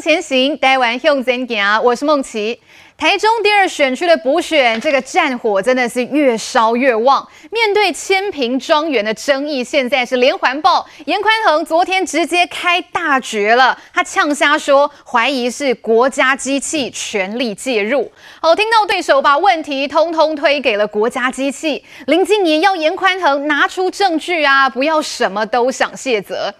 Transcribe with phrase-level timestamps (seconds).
[0.00, 1.82] 前行，台湾向前行。
[1.82, 2.58] 我是孟琪。
[2.96, 7.26] 台中第二选区的补选，这个战火真的是越烧越旺。
[7.50, 10.86] 面对千坪庄园的争议，现在是连环爆。
[11.06, 18.10] 严宽恒昨天直接开大绝了，他呛瞎说，怀疑是国家机器全力介入。
[18.40, 26.54] 好，听到对手把问题通通推给了国家机器，林静怡要严宽恒拿出证据啊，不要什么都想卸责。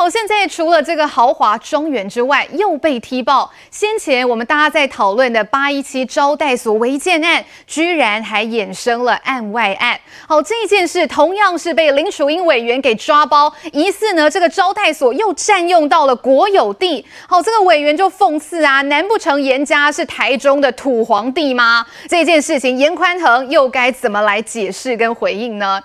[0.00, 3.50] 好，现在除了这个豪华庄园之外，又被踢爆。
[3.70, 10.00] 先前我们大家在讨论的八一七招待所违建案，居然还衍生了案外案。
[10.26, 17.04] 好，这件事同样是被林楚英委员给抓包，疑似呢这个招待所又占用到了国有地。
[17.28, 21.84] 好，这个委员就讽刺啊，难不成严家是台中的土皇帝吗？
[22.08, 25.78] 这件事情严宽恒又该怎么来解释跟回应呢？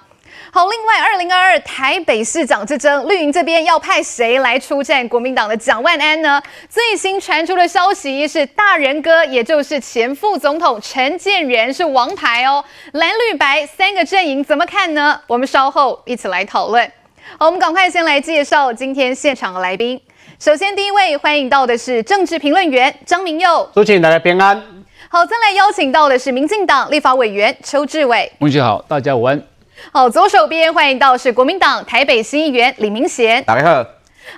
[0.56, 6.42] 好，另外，二零二二台北市长之争，绿营这边要派谁来出战国民党的蒋万安呢？
[6.70, 12.64] 最新传出的消息是，大人哥，也就是前副总统陈建仁是王牌哦。
[12.94, 15.20] 蓝绿白三个阵营怎么看呢？
[15.28, 16.90] 我们稍后一起来讨论。
[17.38, 20.00] 好，我们赶快先来介绍今天现场的来宾。
[20.40, 24.64] 首先，第一位欢迎到的是政治评论员张明佑，祝请大家平安。
[25.10, 29.46] 好，再来邀请到的是民进党立法委员邱志伟，孟姐好，大家午安。
[29.92, 33.86] 好，左手边欢迎到是国民党台北新议员李明贤，大家好。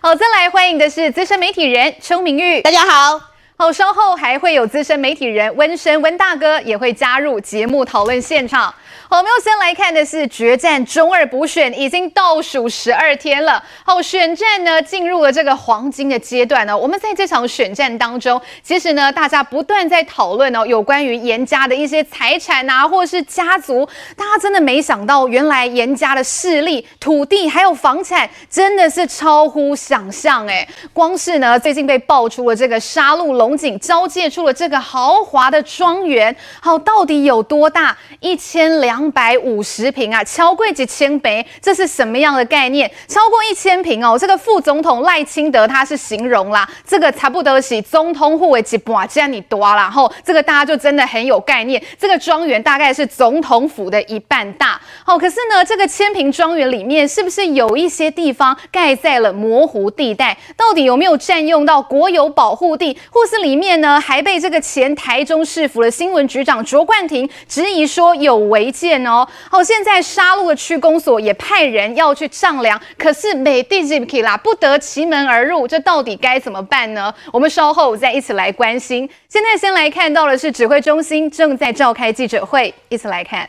[0.02, 3.37] 好，再来欢迎的是资深媒体人邱明玉，大家好。
[3.60, 8.72] 好，稍后还会有资深媒体人温生温大哥也会加入节目讨论现场。
[9.10, 13.64] 好，我们要先来看的是决战中二补选，已经倒数十二天了。
[13.84, 16.78] 好，选战呢进入了这个黄金的阶段呢。
[16.78, 23.84] 我们在这场选战当中，其实呢，大家不断在讨论哦，有关于严家的一些财产啊，或者是家族。
[24.16, 30.68] 大家真的没想到，原来严家的势力、土地还有房产，真的是超乎想象哎。
[30.94, 37.98] 光是呢，最近被爆出了这个杀戮楼龙井交界处的这个豪华的庄园，好，到底有多大？
[38.20, 39.08] 一千两。
[39.12, 42.92] 百五十平啊，超过几千倍，这是什么样的概念？
[43.08, 54.80] 超过一千平哦，这个副总统赖清德他是形容啦，这个差不多是总统户为几把这样你多啦，然后这个大家就真的很有概念，这个庄园大概是总统府的一半大。
[55.06, 60.38] 好，可是呢，这个千平庄园里面是不是有一些地方盖在了模糊地带？
[60.58, 62.98] 到底有没有占用到国有保护地？
[63.10, 69.06] 或是里面呢还被这个前台中市府的新闻局长卓冠廷质疑说有违建？
[69.06, 77.14] 哦，好，现在沙鹿的区公所也派人要去丈量，可是美地进去啦，不得其门而入，这到底该怎么办呢？
[77.32, 79.10] 我们稍后再一起来关心。
[79.30, 83.48] 现在先来看到的是指挥中心正在召开记者会，一起来看。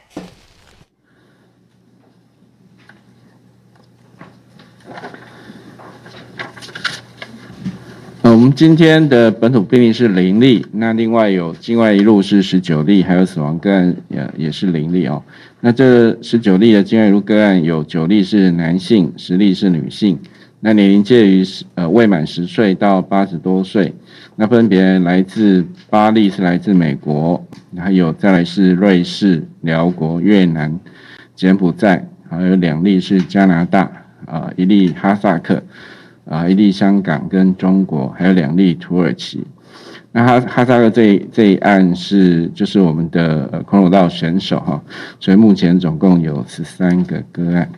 [8.31, 15.23] 我们今天的本土病例是零例，那另外有境外一路是十九例，还有死亡个案也也是零例哦。
[15.61, 20.19] 那这十九例的境外移入个案有九例是男性，十例是女性，
[20.61, 21.43] 那年龄介于
[21.75, 23.95] 呃未满十岁到八十多岁，
[24.37, 27.43] 那分别来自八例是来自美国，
[27.79, 30.79] 还有再来是瑞士、寮国、越南、
[31.35, 33.81] 柬埔寨，还有两例是加拿大
[34.27, 35.63] 啊、呃，一例哈萨克。
[36.29, 39.45] 啊，一例香港跟中国，还有两例土耳其。
[40.13, 44.83] 那哈哈萨克这这一案是就是我们的呃空手道选手哈，
[45.21, 47.69] 所以目前总共有十三个个案。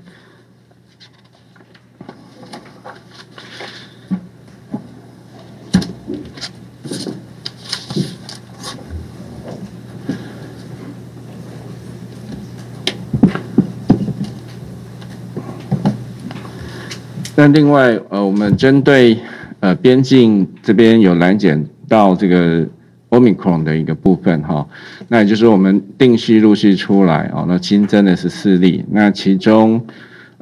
[17.40, 19.16] 那另外，呃，我们针对
[19.60, 22.66] 呃边境这边有拦检到这个
[23.08, 24.68] Omicron 的一个部分哈，
[25.08, 29.82] 那也就是我们定序陆续出来哦，那新增的是四例，那其中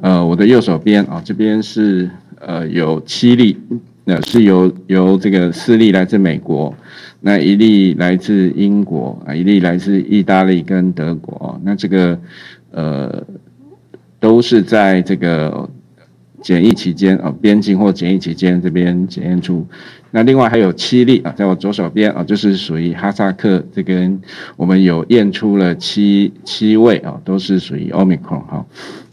[0.01, 3.55] 呃我的右手边啊这边是呃有七例，
[4.03, 6.75] 那是由由这个四例来自美国，
[7.21, 12.19] 那一例来自英国啊，一例来自意大利跟德国，那这个
[12.71, 13.23] 呃
[14.19, 15.69] 都是在这个。
[16.41, 19.65] 检疫期间啊，边境或检疫期间这边检验出，
[20.11, 24.19] 那另外还有七例啊，在我左手边啊，就是属于哈萨克这边，
[24.55, 28.65] 我们有验出了七七位啊，都是属于奥密克戎哈。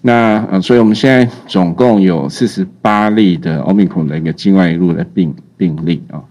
[0.02, 6.22] 那呃，所以我们现在总共有四十八例的奥密克戎的一个境外入的病病例啊。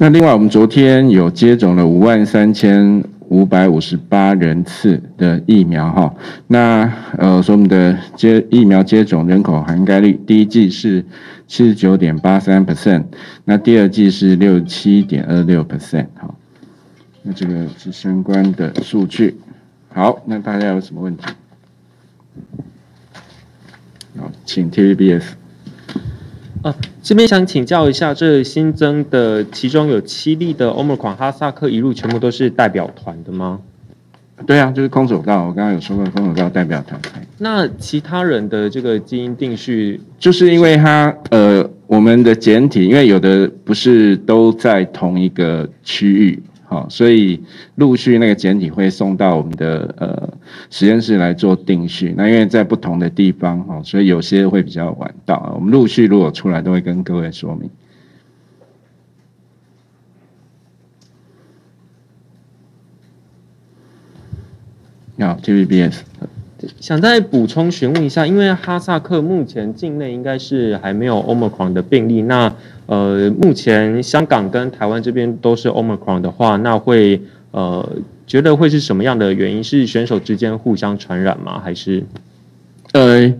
[0.00, 6.14] 那另外，我们昨天有接种了五万三千五百五十八人次的疫苗哈。
[6.46, 11.04] 那呃，所以我们的接疫苗接种人口涵盖率，第一季是
[11.48, 13.06] 七十九点八三 percent，
[13.44, 16.32] 那第二季是六十七点二六 percent 哈。
[17.24, 19.36] 那这个是相关的数据。
[19.92, 21.24] 好，那大家有什么问题？
[24.16, 25.24] 好，请 TVBS。
[26.62, 33.60] 啊，这边想请教一下，这新增的其中有七例的 Omicron 哈萨克一路，全部都是代表团的吗？
[34.46, 37.00] 对啊，就是空手道，我刚刚有说过空手道代表团。
[37.38, 46.42] 那其他人的这个基因定序，就是因为他呃，我们的简体，因为有的不是都在同一个区域。
[46.68, 47.42] 好，所以
[47.76, 50.28] 陆续那个检体会送到我们的呃
[50.68, 52.12] 实验室来做定序。
[52.14, 55.52] 那因为在不同的地方哈，所以有些会比较晚到。
[55.54, 57.70] 我们陆续如果出来，都会跟各位说明。
[65.26, 66.00] 好，TVBS。
[66.80, 72.52] 想再补充询问一下，因为哈萨克目前境内应该是还没有 Omicron 的病例，那
[72.88, 77.20] 呃，目前香港跟台湾这边都是 Omicron 的话，那会
[77.50, 77.86] 呃
[78.26, 79.62] 觉得会是什么样的原因？
[79.62, 81.60] 是选手之间互相传染吗？
[81.62, 82.02] 还是？
[82.94, 83.30] 呃，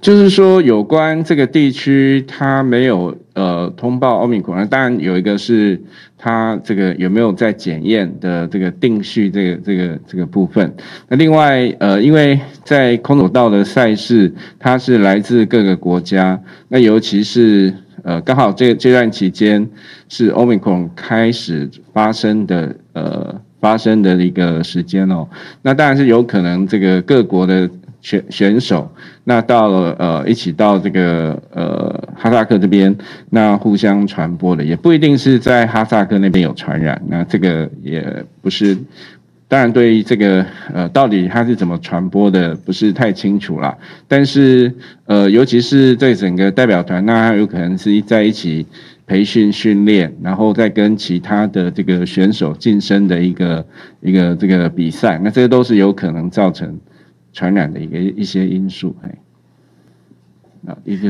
[0.00, 5.80] 就是说有关这个地区，它没有呃通报 Omicron，当然有一个是
[6.18, 10.74] 它这个有没有在检验的这个定序这个这个这个部分。
[11.08, 17.72] 那另外呃，因为在空手道的赛事，它是来自各个国家，那尤其是
[18.02, 19.68] 呃刚好这这段期间
[20.08, 25.28] 是 Omicron 开始发生的呃发生的一个时间哦，
[25.62, 27.68] 那当然是有可能这个各国的。
[28.02, 28.88] 选选手，
[29.24, 32.96] 那到了呃，一起到这个呃哈萨克这边，
[33.30, 38.78] 那互相传播的也不一定是在哈萨克那边有传染，那这个也不是，
[39.48, 43.76] 当然对于这个呃到底它是怎么传播的，不是太清楚啦。
[44.08, 44.72] 但是
[45.04, 48.66] 呃，尤其是在整个代表团，那有可能是在一起
[49.06, 53.66] 培训训练，然后再跟其他的这个选手晋升的一个
[54.00, 56.78] 一个这个比赛，那这些都是有可能造成。
[57.32, 59.10] 传染的一个一些因素，嘿。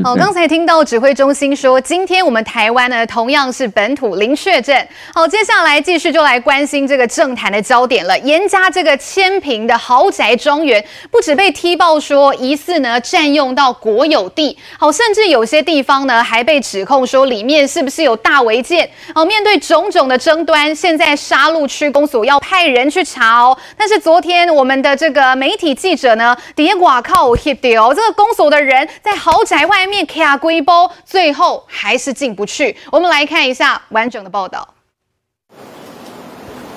[0.03, 4.87] 好，刚才听到指挥中心说，今天我们台湾呢同样是本土零确诊。
[5.15, 8.17] 好，接下来继续就来关心这个政坛的焦点了。
[8.19, 18.87] 严家这个千坪的豪宅庄园，不止被踢爆说疑似呢占用到国有地，好，甚至有些地方呢还被指控说里面是不是有大违建。
[19.15, 23.57] 好，面对种种的争端，现在杀鹿区公所要派人去查哦。
[23.75, 29.46] 但是昨天我们的这个媒体记者呢，底下靠 hit 掉这个公所的人在豪。
[29.47, 32.75] 宅外面卡龟波，最后还是进不去。
[32.91, 34.67] 我们来看一下完整的报道。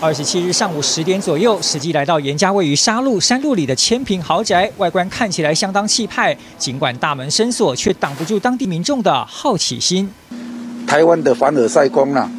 [0.01, 6.37] 二十七日上午十点左右，实际来到严家位于沙鹿山路里的千平豪宅，外观看起来相当气派。
[6.59, 10.09] 尽管大门深锁，却挡不住当地民众的好奇心。
[10.87, 12.31] 台湾的凡尔赛宫啦，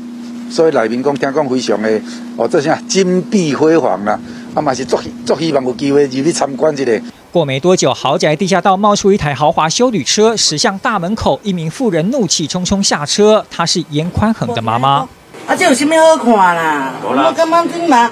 [0.50, 2.02] 所以来民工听讲非常的
[2.38, 4.18] 哦，这下金碧辉煌啦，
[4.56, 6.92] 啊嘛是足足希望有机会入去参观一下。
[7.32, 11.40] 过没多久，豪宅地下道冒出一台豪华修旅车，驶向大门口。
[11.44, 15.08] 一名妇人怒气冲冲下车，她是严宽恒的妈妈。
[15.48, 16.92] 啊，这有什么好看啦？
[17.02, 18.12] 我刚刚听嘛，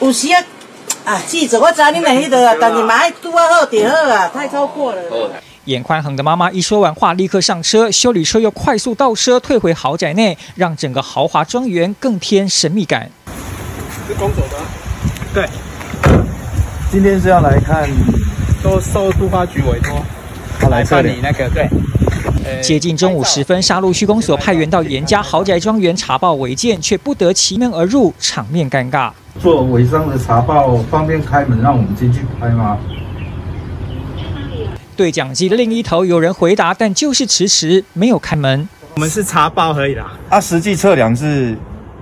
[0.00, 0.44] 有时啊，
[1.04, 5.02] 啊，记者，我知你们那个，但是买多好点好啊，太超过了。
[5.66, 13.08] 严宽恒的妈妈一说完话，立刻上车，修旅车又快速倒车退回豪宅内，让整个豪华庄园更添神秘感。
[14.08, 14.56] 是公所的？
[15.32, 15.48] 对。
[16.90, 17.88] 今天是要来看。
[18.62, 20.00] 都受都发局委托，
[20.58, 21.68] 他来办理那个对。
[22.62, 29.10] 接近中午时分，沙鹿区公所派员到严家豪宅庄园查报违建，却不得其门而入，场面尴尬。
[29.38, 32.78] 做违章的查报，方便开门让我们进去拍吗？
[34.96, 38.66] 对讲机的另一头有人回答，但就是迟迟没有开门。
[38.94, 41.56] 我们是查报而已啦，啊，实际测量是。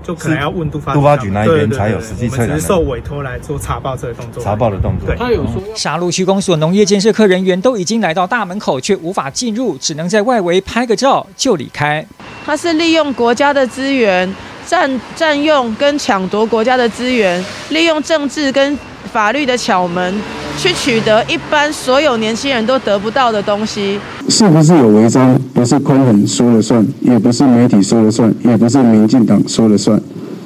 [0.06, 2.56] 就可能要问杜发杜发局那一边才有实际测量。
[2.56, 4.40] 只是受委托来做查报这个动作。
[4.40, 5.08] 查报的动作。
[5.08, 5.60] 对，他有说。
[5.74, 12.06] 沙鹿区公所农业建设科人员都已经来到大门口，却无法进入，只能在外围拍个照就离开。
[12.44, 14.32] 他是利用国家的资源，
[14.66, 18.78] 占占用跟抢夺国家的资源，利用政治跟
[19.12, 20.14] 法律的巧门，
[20.58, 23.98] 去取得一般所有年轻人都得不到的东西。
[24.28, 25.38] 是不是有违章？
[25.54, 29.98] 不是宽恒说了算，也不是媒体说了算，也不是民进党说了算。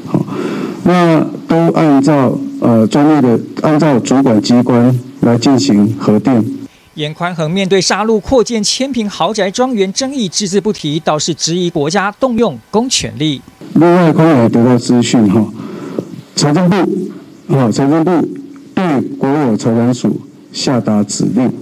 [0.06, 0.24] 好，
[0.84, 6.59] 那都按照呃专业的，按照主管机关来进行核定。
[6.94, 13.40] 严宽恒面对杀戮扩建千平豪宅庄园争议只字不提，倒是质疑国家动用公权力。
[13.74, 15.46] 另外，刚才得到资讯哈，
[16.34, 16.76] 财政部
[17.54, 18.28] 啊，财政部
[18.74, 20.20] 对国有财产署
[20.52, 21.52] 下达指令，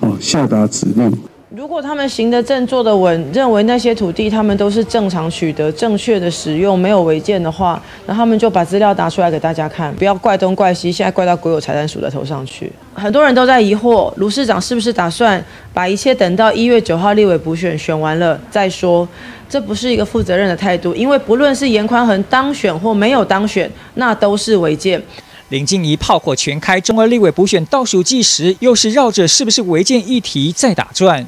[0.00, 1.12] 哦，下达指令。
[1.58, 12.70] 如果他们行得正、坐得稳，认为那些土地他们都是正常取得、正确的使用，没有违建的话，那他们就把资料拿出来给大家看，不要怪东怪西，现在怪到国有财产署的头上去。
[12.94, 19.08] 很多人都在疑惑，卢市长是不是打算把一切等到一月九号立委补选选完了再说？
[19.50, 25.02] 这不是一个负责任的态度，因为不论是严宽恒当选或没有当选，那都是违建。
[25.48, 31.26] 林静怡炮火全开，中二立委补选倒数计时，又是绕着是不是违建议题在打转。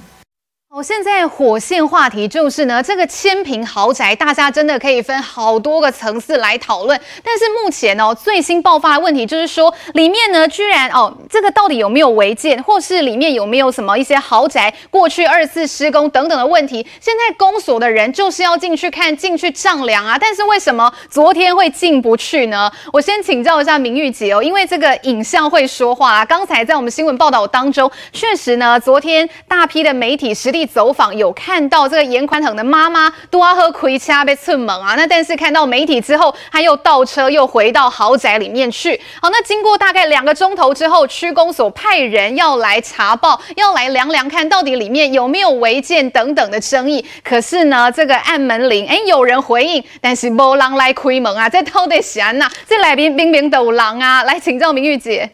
[0.73, 7.01] 哦，现在火线话题就是呢，这个千平豪宅，大家真的可以分好多个层次来讨论。
[7.25, 16.87] 但是目前哦，最新爆发的问题就是说，里面呢居然哦，这个到底有没有违建，或是里面有没有什么一些豪宅过去二次施工等等的问题？
[17.01, 20.17] 现在公所的人就是要进去看，进去丈量啊。
[20.21, 22.71] 但是为什么昨天会进不去呢？
[22.93, 26.25] 我先请教一下明玉姐哦，因为这个影像会说话啊。
[26.25, 30.60] 刚才在我们新闻报道当中，确实呢，昨天大批的媒体实地。
[30.61, 39.01] 一走访有看到这个严宽恒的妈妈多喝亏掐被蹭猛啊，那但是看到媒体之后，他又倒车又回到豪宅里面去。
[39.23, 47.05] 好，那经过大概两个钟头之后，区公所派人要来查报，要来量量看到底里面有没有违建等等的争议。
[47.25, 52.51] 可是呢，这个按门铃，哎，有人回应，但是没人来开门啊，这到底是怎样？
[52.69, 55.31] 这来宾明明都有人啊，来请教明玉姐。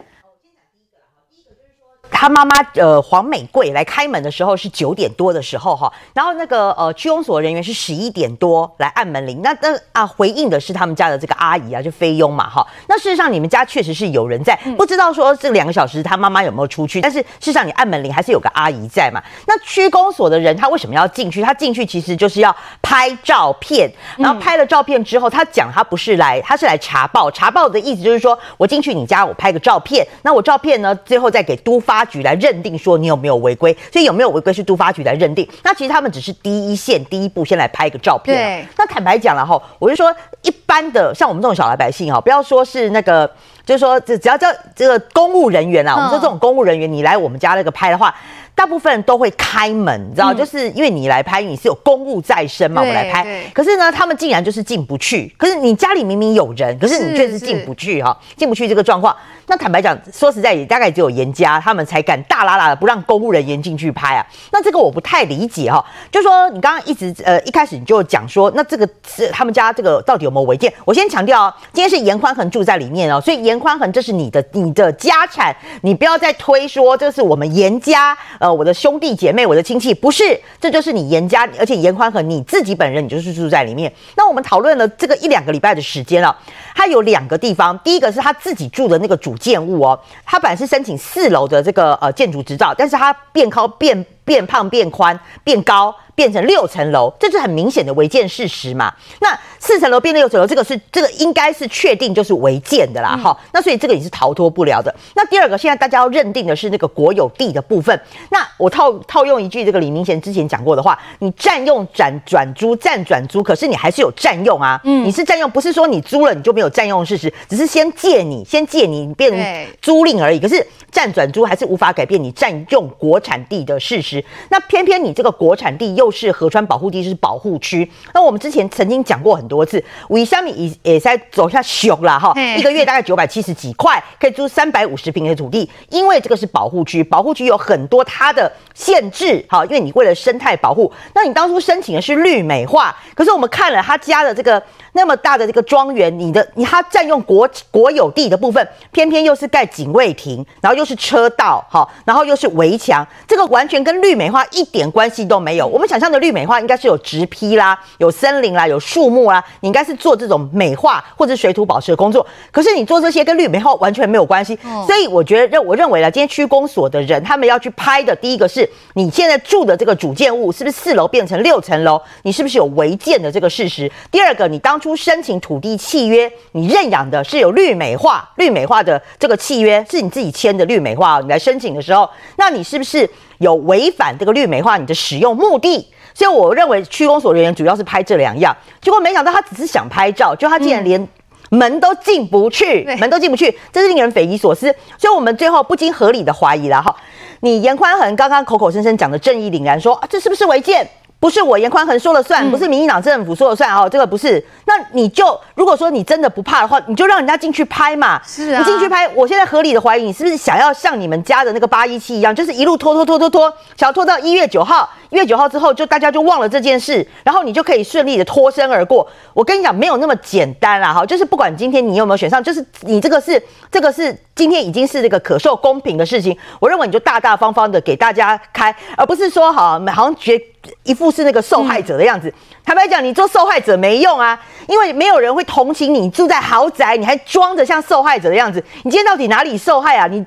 [2.11, 12.67] 他妈妈呃黄美贵来开门的时候是九点多的时候哈，然后那个呃区公所人员是十一点多来按门铃，那那啊回应的是他们家的这个阿姨啊，就菲佣嘛哈。
[12.89, 19.21] 那事实上你们家确实是有人在，不知道说这两个小时他妈妈有没有出去，但是事实上你按门铃还是有个阿姨在嘛。
[19.47, 21.43] 那区公所的人他为什么要进去？
[21.43, 27.31] 他进去其实就是要拍照片，然后拍了照片之后，他讲他不是来，他是来查报。
[27.31, 31.96] 查报的意思就是说我进去你家我拍个照片，那我照片呢最后再给都发。
[31.97, 35.49] 发局来认定说你有没有违规，所以有没有违规是都发局来认定。
[35.65, 38.37] 那其实他们只是第一线、第一步，先来拍一个照片。
[38.37, 38.69] 对。
[38.77, 43.31] 那坦白讲了哈，我就说一般的像我们这种小老百姓哈，不要说是那个，
[43.67, 48.15] 就是说只只要叫这个公务人员啊，我们说这种公务人员，你来我们家那个拍的话。
[48.57, 53.45] 大部分人都会开门，你知道，嗯、就是因为你来拍，你是有公务在身嘛，我们来拍。
[53.53, 55.31] 可是呢，他们竟然就是进不去。
[55.37, 59.15] 可是你家里明明有人，可是你却是进不去哈，进不去这个状况。
[59.47, 64.27] 那坦白讲，说实在也大概只有严家他们才敢大喇喇的不让公务人员进去拍啊。
[64.51, 70.73] 那这个我不太理解哈，就说你刚刚一直呃一开始你就讲说，那这个是他们家这个到底有没有违建？
[70.87, 78.17] 我先强调哦，今天是严宽恒住在里面哦，所以颜宽恒这是你的你的家产，你不要再推说这是我们严家。
[78.39, 83.91] 呃，我的兄弟姐妹，我的亲戚，不是，这就是你严家，而且严宽恒你自己本人，你就是住在里面。
[84.15, 86.37] 那我们讨论了这个一两个礼拜的时间了，
[86.75, 95.95] 他有两个地方，第一个是他自己住的那个主建物哦，他本来是申请四楼的这个呃建筑执照，但是他变高变变胖变宽变高。
[96.17, 98.93] 变成六层楼，这是很明显的违建事实嘛？
[99.21, 103.49] 那四层楼变六层楼，这个是这个应该是确定就是违建的啦，哈、嗯。
[103.53, 104.93] 那所以这个也是逃脱不了的。
[105.15, 108.01] 那第二个，现在大家要认定的是那个国有地的部分。
[108.31, 114.81] 那我套套用一句这个李明贤之前讲过的话，你占用转转租占转租，可是你还是有占用啊。
[114.85, 120.41] 嗯，你是占用，不是说你租了你就没有占用事实，只是先借你，先借你，你变成租赁而已。
[120.41, 124.25] 可是占转租还是无法改变你占用国产地的事实。
[124.49, 126.06] 那偏偏你这个国产地又。
[126.07, 127.91] 都是河川保护地，是保护区。
[128.15, 132.33] 那我们之前曾经讲过很多次，为什么也也在走下熊了哈？
[132.57, 155.67] 一个月大概九百七十几块，可以租三百五十平的土地，因为这个是保护区，保护区有很多它的限制，哈，因为你为了生态保护，那你当初申请的是绿美化，可是我们看了他家的这个那么大的这个庄园，你的你他占用国国有地的部分，偏偏又是盖警卫亭，然后又是车道，哈，然后又是围墙，这个完全跟绿美化一点关系都没有。
[155.67, 155.96] 我们想。
[155.97, 162.27] 想象的绿美化应该是有植批啦，有森林啦，有树木啦，你应该是做这种美化或者水土保持的工作。
[162.53, 173.91] 可是你做这些跟绿美化完全没有关系，所以我觉得认我认为呢，今天区公所的人他们要去拍的，第一个是你现在住的这个主建物是不是四楼变成六层楼，你是不是有违建的这个事实？
[174.11, 183.09] 第二个，你当初申请土地契约，你认养的是有绿美化、绿美化的这个契约，是你自己签的绿美化，你来申请的时候，那你是不是？
[183.39, 191.09] 有违反这个绿美化你的使用目的，所以我认为区公所人员主要是拍这两样，结果没想到他只是想拍照，就他竟然连
[191.51, 194.75] 门都进不去，嗯、门都进不去，这是令人匪夷所思。
[194.99, 196.95] 所以我们最后不禁合理的怀疑了哈，
[197.41, 200.89] 你严宽恒刚刚口口声声讲的正义凛然说啊，这是不是违建？
[201.19, 204.43] 不是我严宽恒说了算，不是民进党政府说了算哦，这个不是。
[204.67, 208.21] 那你就如果说你真的不怕的话，你就让人家进去拍嘛。
[208.25, 209.09] 是啊，你进去拍。
[209.09, 214.89] 我现在合理的怀疑，你是不是想要像你们家的那个八一七一样，就是一路拖拖拖拖拖，想要拖到一月九号。
[215.09, 219.09] 一月九号之后，就大家就忘了这件事，然后你就可以顺利的脱身而过。
[219.33, 226.37] 我跟你讲，没有那么简单啦，哈，就是不管今天你有没有选上，就是你这个是这个是今天已经是这个可受公平的事情。
[226.59, 230.39] 我认为你就大大方方的给大家开，而不是说好好像觉。
[230.83, 232.33] 一副是那个受害者的样子。
[232.65, 236.11] 坦白讲，你做受害者没用啊，因为没有人会同情你。
[236.17, 240.07] 住在豪宅，你还装着像受害者的样子，你今天到底哪里受害啊？
[240.07, 240.25] 你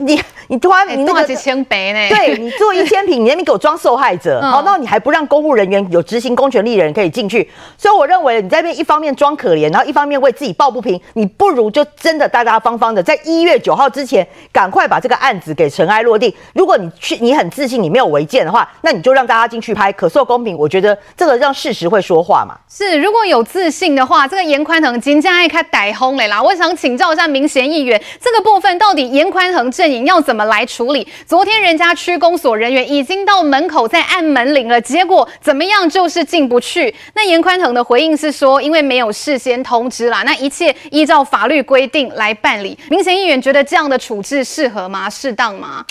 [0.00, 2.14] 你你突然你那个几千倍呢？
[2.14, 7.50] 对，你做一千平，你那边给我装受害者，好， 那你还不让公务人员有执行公权力的人可以进去？
[7.78, 16.32] 所以我认为你在那边一方面装可怜，然后一方面为自己抱不平，你不如就真的大大方方的，在一月九号之前赶快把这个案子给尘埃落定。
[16.52, 19.90] 如果你去，你很自信你没有违建的话，那你就让大家进去拍。
[19.92, 22.54] 可受公平，我觉得这个让事实会说话嘛。
[22.68, 26.42] 是，如果有自信的话，这个严宽恒今天爱开逮轰嘞啦。
[26.42, 31.08] 我想请教一下明贤议员，这个部分到底严宽恒阵营要怎么来处理？
[31.26, 35.88] 昨天人家区公所人员已经到门口在按门铃了，结果怎么样？
[35.88, 36.94] 就是进不去。
[37.14, 42.78] 那严宽恒的回应是说，因为没有事先通知啦，那一切依照法律规定来办理。
[42.90, 45.08] 明贤议员觉得这样的处置适合吗？
[45.08, 45.84] 适当吗？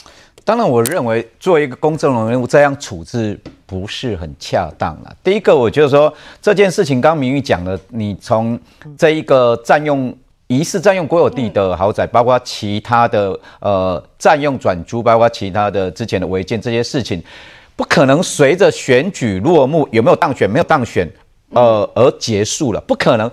[0.45, 3.39] 当然，我认为作为一个公众人物，这样处置
[3.69, 5.15] 不是很恰当了。
[5.23, 6.11] 第一个，我觉得说
[6.41, 8.59] 这件事情，刚刚明玉讲了，你从
[8.97, 10.11] 这一个占用
[10.47, 17.21] 疑似占用国有地的豪宅，包括其他的呃占用转租，包括其他的之前的违建这些事情，
[17.75, 21.07] 不可能随着选举落幕，有没有当选，没有当选，
[21.53, 23.29] 呃而结束了，不可能。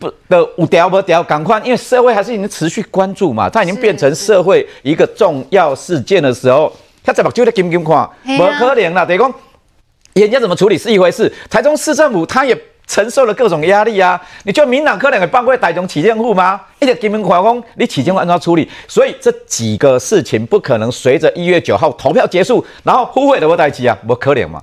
[0.00, 6.72] 不的，五条不条，赶快，因为社会还是已经持续关注嘛，它已经变成社会一个重要事件的时候，
[7.04, 8.10] 他怎么就在紧紧看？
[8.36, 9.32] 不可能啦，等于讲，
[10.22, 14.20] 人家怎么处理是一回事，台中市政府他也承受了各种压力啊。
[14.44, 16.60] 你就民党可能会帮会台中起建户吗？
[16.78, 24.62] 一点紧紧看讲，你起建户按照处理，所以这几个事情不可能随着一月九号投票结束，然后互惠的我代起啊，不可怜嘛。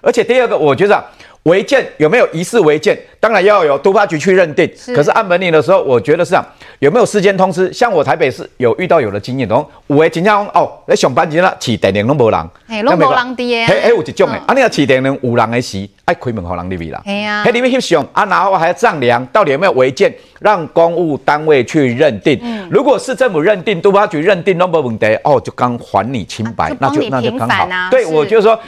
[0.00, 1.02] 而且第二个，我觉得、
[1.44, 2.98] 违建有没有疑似违建？
[3.20, 4.70] 当然要有督发局去认定。
[4.94, 6.44] 可是按门铃的时候，我觉得是这样，
[6.78, 7.70] 有没有事先通知？
[7.72, 13.66] 像我台北市有遇到有的经验，讲有的真正哦，来上班前啦，起电铃拢无人，嘿，拢无人的。
[13.66, 17.02] 嘿，嘿有一种的，啊，你要起电铃有人的时，爱开门让人入去啦。
[17.04, 22.38] 嘿啊，嘿里面翕相啊，然后还要丈量到底有没有违建，让公务单位去认定。
[22.42, 27.68] 嗯，如果市政府认定，督发局认定拢无问题，哦，就刚还你清白，啊、那就那就刚好。
[27.90, 28.58] 对，我就说，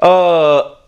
[0.00, 0.78] 呃。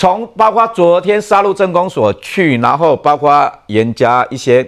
[0.00, 4.66] 从包括昨天杀入政工所去，然后包括严家一些，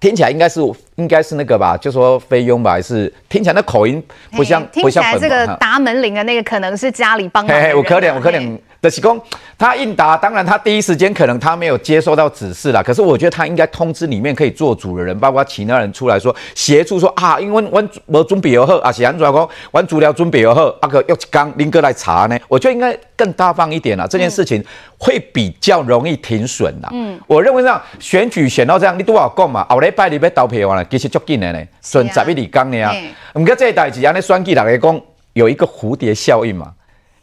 [0.00, 0.60] 听起来应该是
[0.96, 4.02] 应该是那个吧，就说菲佣吧，还是听起来那口音
[4.32, 5.04] 不像，不像。
[5.04, 7.62] 听起来这个达门铃的那个可能是家里帮忙的。
[7.62, 8.58] 嘿嘿，我可怜，我可怜。
[8.82, 9.20] 的是讲，
[9.58, 12.82] 他应答，当然他第一时间可能他没有接收到指示啦。
[12.82, 24.06] 可是我觉得他应该通知里面可以做主的人，包括其他人出来说协助说啊，因为我我准备好，啊是安怎讲，我资料准备好，啊个要刚林哥来查呢，我觉得应该更大方一点啦。
[24.06, 24.62] 这件事情
[24.98, 26.88] 会比较容易停损啦。
[26.92, 32.92] 嗯，我认为这样选举选到这样，你都要讲嘛，后礼拜你要投票完了，其实足紧的呢，剩十一二天呢。
[33.34, 35.00] 唔过这代志安尼选举大家讲
[35.32, 36.72] 有一个蝴蝶效应嘛。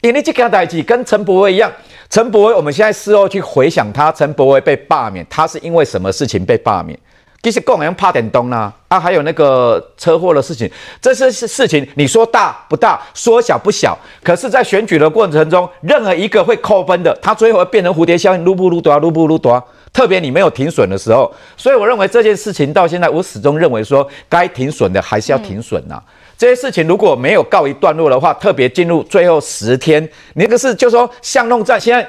[0.04, 1.72] 因为这件代志跟陈柏惟一样，
[2.10, 7.00] 陈柏惟我们现在事后去回想他，陈柏惟被罢免，他是因为什么事情被罢免？
[7.42, 10.70] 其实共人怕点东啦，啊，还有那个车祸的事情，
[11.02, 19.62] 这些事事情，你说大不大，说小不小，可是，在选举的过程中，任何一个会扣分的，他最后会变成蝴蝶效应，撸不撸多，撸不撸多，
[19.94, 26.02] 特别你没有停损的时候，所以我认为这件事情到现在，我始终认为说，该停损的还是要停损呐。
[26.44, 32.06] 这些事情如果没有告一段落的话，特别进入最后十天，那个是就说巷弄战，现在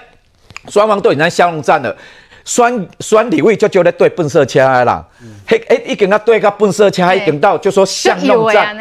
[0.68, 1.96] 双方都已经在巷弄战了。
[2.44, 5.06] 选选立委就就在对笨色车啦，
[5.46, 8.76] 嘿、嗯，哎，已经他对个笨色车，一跟到就说巷弄战。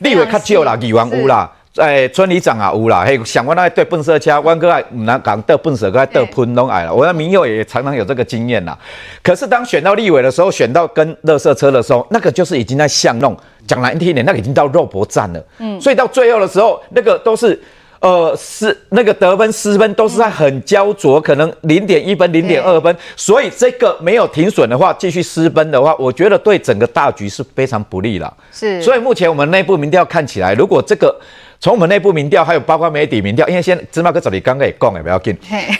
[0.00, 6.92] 立委较少啦，议员有啦，哎，村里长啊有啦，嘿，想过那对笨色车，弯哥爱唔能讲得笨色，个爱得喷拢爱了。
[6.92, 8.78] 我的民友也常常有这个经验啦。
[9.22, 13.34] 可是当选到立委的时候，选到跟垃圾车的时候，那个就是已经在巷弄。
[13.66, 15.42] 讲难听一点，那个已经到肉搏战了。
[15.60, 17.58] 嗯，所以到最后的时候，那个都是，
[18.00, 22.94] 呃，是那个得分失分都是在很焦灼，可能零点一分、零点二分。
[23.16, 28.36] 所以这个没有停损的话，继续失分的话，我觉得对整个大局是非常不利了。
[28.52, 28.82] 是。
[28.82, 31.16] 所以目前我们内部民调看起来，如果这个
[31.62, 35.34] 从我们内部民调，还有包括媒体民调，因为现在芝麻哥这里刚刚也讲了，不要紧，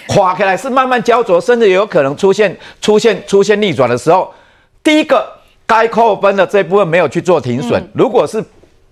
[0.07, 4.33] 垮开来是慢慢焦灼，甚至有可能出现出现出现逆转的时候，
[4.83, 5.31] 第一个。
[5.65, 8.45] 该扣分的这部分没有去做停损，嗯、如果是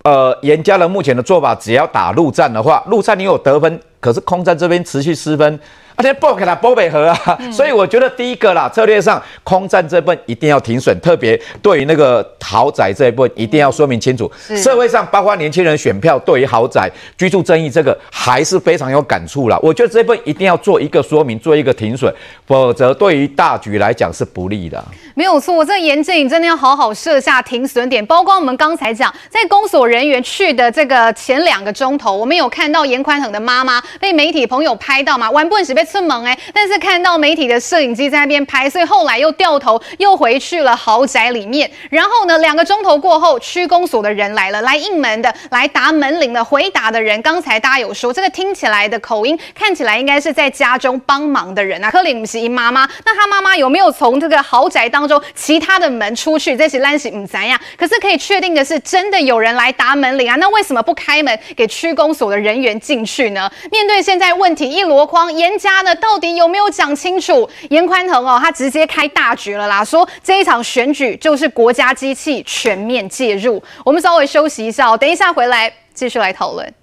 [0.02, 5.60] 呃，严家人目前的做法，只要打陆战的话，陆战你有得分，可是空战这边持续失分。
[5.96, 14.30] 而且波给他波北河啊，嗯、所以我觉得第一个啦，策略上空战这份一定要停损，特别对于那个豪宅这一部分一定要说明清楚。
[14.48, 19.58] 嗯、社会上包括年轻人选票对于豪宅居住争议这个还是非常有感触啦。
[19.60, 22.10] 我觉得这份一定要做一个说明，做一个停损，
[22.46, 24.82] 否则对于大局来讲是不利的。
[25.14, 28.04] 没有错，这个严正你真的要好好设下停损点。
[28.06, 35.30] 包括我们刚才讲，在公所人员去的这个前两个钟头，我们有看到严宽恒的妈妈被媒体朋友拍到嘛？
[35.30, 35.84] 完不时被。
[35.92, 41.70] 这么哎，但是看到媒体的摄影机在那边拍，所以后来又掉头又回去了豪宅里面。
[41.90, 51.90] 然后呢，两个钟头过后，区公所的人来了，来应门的，来答门铃的，回答的人，刚才大家有说，这个听起来的口音看起来应该是在家中帮忙的人啊。
[51.90, 56.56] 柯林姆西妈妈，那他妈妈有没有从这个豪宅当中其他的门出去？
[56.56, 57.58] 这是烂喜唔怎样？
[57.76, 60.36] 可是可以确定的是，真的有人来答门铃啊。
[60.36, 63.50] 那为什么不开门给区公所的人员进去呢？
[63.70, 65.80] 面对现在问题一箩筐，严家。
[65.82, 67.48] 呢到底有没有讲清楚？
[67.70, 73.62] 严宽恒哦，他直接开大局了啦，说这一场选举就是国家机器全面介入。
[73.82, 76.74] 我们稍微休息一下哦，等一下回来继续来讨论。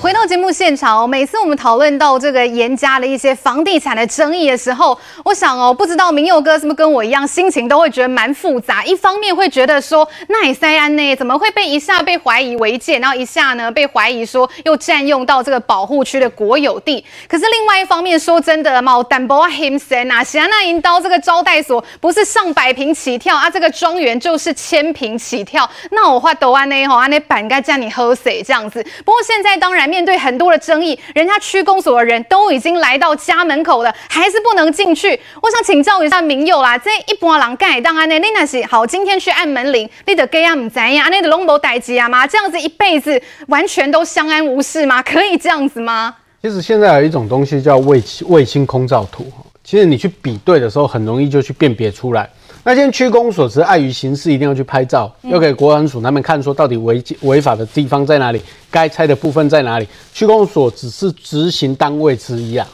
[0.00, 8.84] 回到节目现场哦，每次我们讨论到这个严家的一些房地产的争议的时候，我想哦，不知道明佑哥是不是跟我一样，心情都会觉得蛮复杂。
[8.84, 17.04] 一方面会觉得说，那塞安呢，怎么会被一下被怀疑违建，然后一下呢被怀疑说又占用到这个保护区的国有地？
[17.28, 25.70] 可是另外一方面说真的嘛，淡薄啊，him 森啊，喜安那银刀这个招待所不是上百坪起跳啊，这个庄园就是千坪起跳。
[25.92, 28.84] 那我话都安呢吼，安呢板该叫你喝水这样子。
[29.04, 29.83] 不过现在当然。
[29.86, 35.18] 面对很多的争议，人家区公所的人都已经来到家门口了，还是不能进去。
[35.40, 42.26] 我想请教一下铭祐啦，这一般人盖当然呢，你那是好，今天去按门铃，你的给啊唔怎样，那的龙伯代志啊吗？
[42.26, 45.02] 这样子一辈子完全都相安无事吗？
[45.02, 46.14] 可以这样子吗？
[46.42, 49.26] 其实现在有一种东西叫卫卫星空照图，
[49.62, 52.28] 其实你去比对的时候，很容易就去辨别出来。
[52.66, 59.86] 那现在区公所只是碍于形式，一定要去拍照，要给国安署他们看，说到底违违法的地方在哪里，该拆的部分在哪里。
[60.14, 62.66] 区公所只是执行单位之一啊，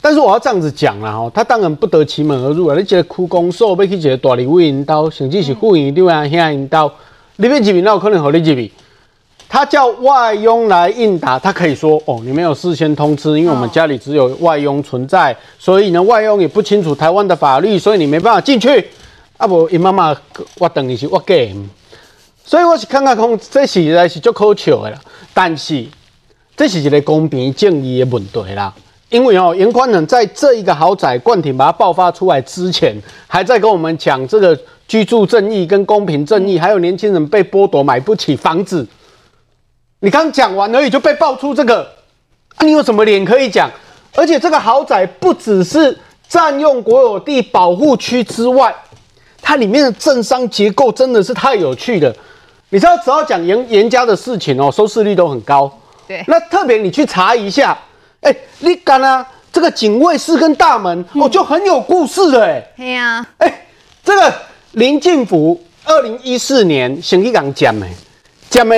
[0.00, 2.76] 但是我要这样子讲啦，哈，他当然不得其门而入啊。
[2.76, 6.88] 你这个区公所要去一个大立委引导，甚至是副院长啊、遐引导，
[7.34, 8.70] 你要入去，那有可能和你入去。
[9.48, 18.86] 他叫外佣来应答，他可以说哦，你没有事先通知，因为我们家里只有外佣存在，所以呢，外佣也不清楚台湾的法律，所以你没办法进去。
[19.36, 20.16] 啊不，因妈妈
[20.58, 21.54] 我等于是我给，
[22.44, 25.00] 所以我是看看讲，这实在是足可笑的啦。
[25.32, 25.84] 但是
[26.56, 28.72] 这是一个公平正义的问题啦。
[29.10, 38.86] 因为哦，严宽恒在这一个豪宅冠廷把它爆发出来之前，还在跟我们讲这个居住正义跟公平正义，还有年轻人被剥夺买不起房子。
[40.00, 41.82] 你刚讲完而已就被爆出这个，
[42.56, 43.70] 啊，你有什么脸可以讲？
[44.14, 45.96] 而且这个豪宅不只是
[46.28, 48.74] 占用国有地保护区之外。
[49.46, 52.10] 它里面的政商结构真的是太有趣了，
[52.70, 55.70] 你知道，只要讲严严家的事情哦，收视率都很高。
[56.08, 57.78] 对，那特别你去查一下，
[58.22, 62.72] 哎、欸，你看啊，这个警卫室跟大门、嗯、哦，就很有故事的哎。
[62.74, 63.66] 对呀，哎，
[64.02, 64.34] 这个
[64.72, 67.86] 林进福二零一四年先去讲讲的，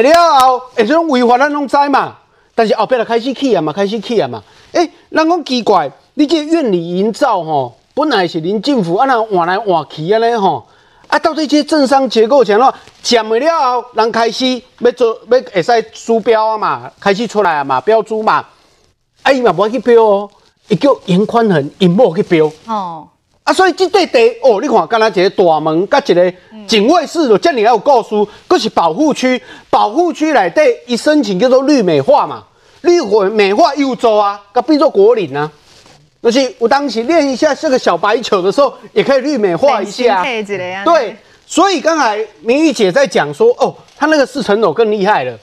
[0.02, 2.16] 了后，哎，这种违法咱拢知嘛，
[2.56, 7.76] 但是后边就开始起啊嘛，开始起啊嘛，哎、欸，人讲奇怪，你这院里营造吼。
[7.98, 10.62] 本来是林政府啊，那换来换去啊咧吼，
[11.06, 18.44] 啊，到这些政商结构前咯，讲完了后，人开始要做要会使输标啊嘛，开始出来啊嘛，标注嘛，
[19.22, 20.30] 啊伊嘛无去标哦，
[20.68, 22.52] 伊叫严宽恒因某去标。
[22.66, 23.08] 哦，
[23.44, 26.34] 啊，所以这块地哦，你看，刚才一个大门，甲一个
[26.68, 32.44] 警卫室，就这里还有告诉，佫是保护区，保护区内底一申请叫做绿美化嘛，
[32.82, 35.50] 绿美化又做啊，甲变做国林啊。
[36.22, 40.24] 而且我当时练一下这个小白球的时候，也可以绿美化一下。
[40.84, 45.38] 对，所以刚才明玉姐在讲说，哦，他那个四层楼更厉害了。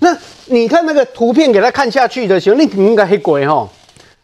[0.00, 3.68] 那你看那个图片给他看下去的时候，你应该黑鬼吼，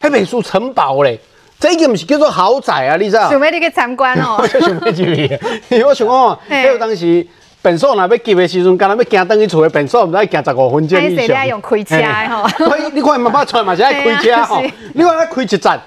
[0.00, 1.18] 黑美术城堡嘞，
[1.58, 3.28] 这个不是叫做豪宅啊，你知道？
[3.28, 4.36] 准备你去参观哦。
[4.40, 5.38] 我准备去，
[5.84, 7.26] 我想讲，还有当时。
[7.64, 11.48] 本数若要急的时阵，刚才要行登去厝的本数，唔知行十五分钟以上。
[11.48, 11.96] 用开车
[12.28, 14.62] 吼，所以，你看妈妈出来嘛，是爱开车吼。
[14.92, 15.80] 你看他开一站，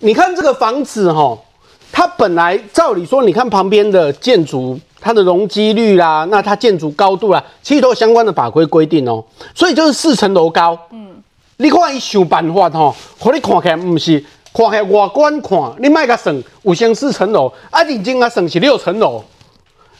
[0.00, 1.42] 你看这个房子吼，
[1.90, 9.24] 它本来照理说，你看旁边的建筑它的容积率啦，那它建筑高度啦，其实都有相关的法规规定哦。
[9.54, 10.78] 所以就是四层楼高。
[10.90, 11.14] 嗯，
[11.56, 19.24] 你看伊想办法吼，互你看起来不是看起来外观看，你卖个算有升四层楼，啊，认真啊算是六层楼。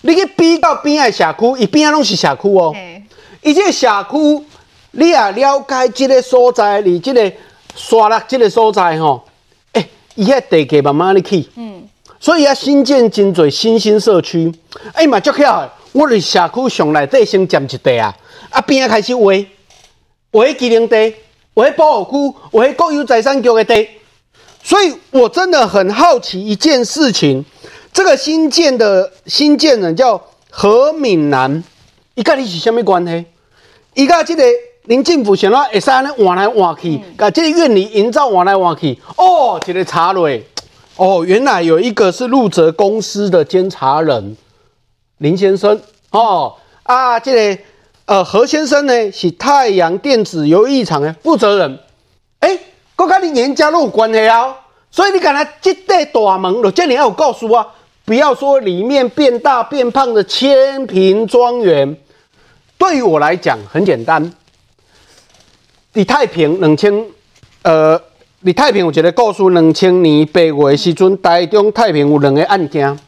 [0.03, 2.75] 你去比到边的社区，伊边啊拢是社区哦。
[3.43, 4.45] 伊这个社区，
[4.93, 7.33] 你也了解这个所在，离这个
[7.75, 9.25] 刷落这个所在吼，
[9.73, 11.49] 哎、欸，伊遐地价慢慢咧起。
[11.57, 11.87] 嗯。
[12.19, 14.53] 所以啊，新建真侪新兴社区，
[14.93, 18.15] 哎嘛，足巧的，我伫社区上内底先占一地啊，
[18.51, 19.33] 啊边啊开始画，
[20.31, 21.15] 画机能地，
[21.55, 23.89] 画保护区，画国有财产局的地。
[24.63, 27.43] 所以我真的很好奇一件事情，
[27.93, 31.63] 这个新建的新建人叫何敏南，
[32.15, 33.25] 伊甲你是什么关系？
[33.95, 34.45] 伊甲这个
[34.85, 40.29] 林政府想要会使安尼换来换去，甲这个院里营造换来换去，哦，一个查落。
[40.97, 44.37] 哦，原来有一个是陆泽公司的监察人
[45.19, 45.81] 林先生。
[46.11, 47.63] 哦啊，这个
[48.07, 51.79] 呃何先生呢是太阳电子游艺场的负责人，
[52.41, 52.59] 哎，
[52.97, 54.55] 跟你严家都有关系啊，
[54.91, 57.67] 所以你看他这对大门了，这里要有告诉我，
[58.05, 61.97] 不要说里面变大变胖的千平庄园，
[62.77, 64.33] 对于我来讲很简单，
[65.93, 67.05] 李太平两千
[67.63, 68.01] 呃。
[68.43, 72.99] 李太平有一个故事，两千年八月的时阵，台中太平有两个案件，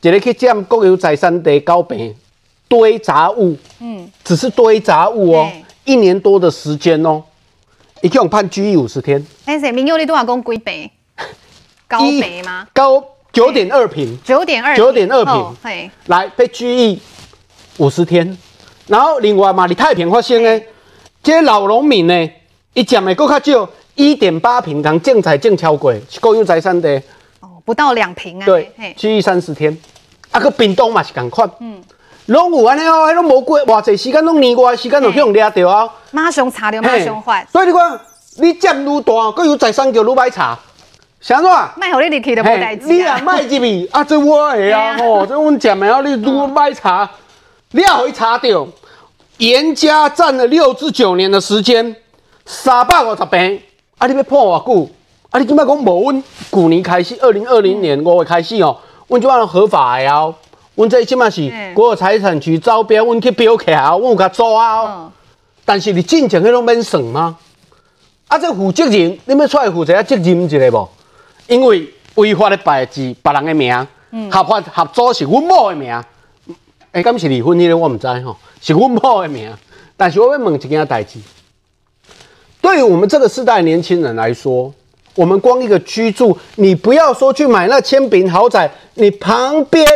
[0.00, 2.16] 一个去占国有财产地高坪
[2.68, 5.52] 堆杂物，嗯，只是堆杂物哦，
[5.84, 7.22] 一年多的时间哦，
[8.00, 9.22] 一共判拘役五十天。
[9.44, 9.70] 哎，谁？
[9.70, 10.90] 民有你多少公几坪？
[11.86, 12.66] 高坪吗？
[12.72, 14.18] 高九点二平。
[14.24, 14.76] 九点二。
[14.76, 15.56] 九点二平。
[15.62, 17.00] 嘿，来被拘役
[17.78, 18.36] 五十天，
[18.86, 20.60] 然后另外嘛，你太平发现呢，
[21.22, 22.30] 这些老农民呢，
[22.74, 23.68] 一占的更较少。
[23.94, 27.02] 一点八平，刚竞彩竞超过，是国有财产的
[27.40, 28.46] 哦，不到两平啊。
[28.46, 29.76] 对，拘役三十天。
[30.30, 31.50] 啊，个屏东嘛是同款。
[31.58, 31.82] 嗯，
[32.26, 35.90] 拢有安尼哦，迄拢无过偌济时间，拢年外时间就去用掠到啊。
[36.12, 37.44] 马上查掉，马上换。
[37.50, 38.00] 所以你看，
[38.36, 40.56] 你占愈大，国有财产就愈歹查。
[41.20, 41.74] 啥子啊？
[41.76, 42.88] 卖互你入去都无代志啊。
[42.88, 47.10] 你啊卖入去，啊这我的啊，吼，这阮占的啊，你愈歹查，
[47.72, 48.68] 你要会查到，
[49.38, 51.96] 严家占了六至九年的时间，
[52.46, 53.60] 三百五十平。
[53.98, 54.06] 啊！
[54.06, 54.88] 你要判偌久？
[55.30, 55.40] 啊！
[55.40, 56.02] 你今麦讲无？
[56.04, 58.76] 阮旧年开始，二零二零年五月开始哦，
[59.08, 60.32] 阮就按合法的哦。
[60.76, 64.82] 阮这即麦是国有财产局招标，阮去标起来哦，阮有甲租啊。
[64.82, 65.12] 哦。
[65.64, 67.36] 但是你进前迄种免算吗？
[68.28, 68.38] 啊！
[68.38, 70.02] 这负责人，你要出来负责啊？
[70.04, 70.88] 责任一个无？
[71.48, 75.92] 因为违法的败字，别人的名，嗯、合法合作是阮某的名。
[75.92, 79.52] 哎、欸，敢是离婚迄个我毋知吼，是阮某的名。
[79.96, 81.18] 但是我要问一件代志。
[82.60, 84.72] 对于我们这个世代年轻人来说，
[85.14, 89.86] 我们光一个居住，你不要说去买那千平豪宅，你旁边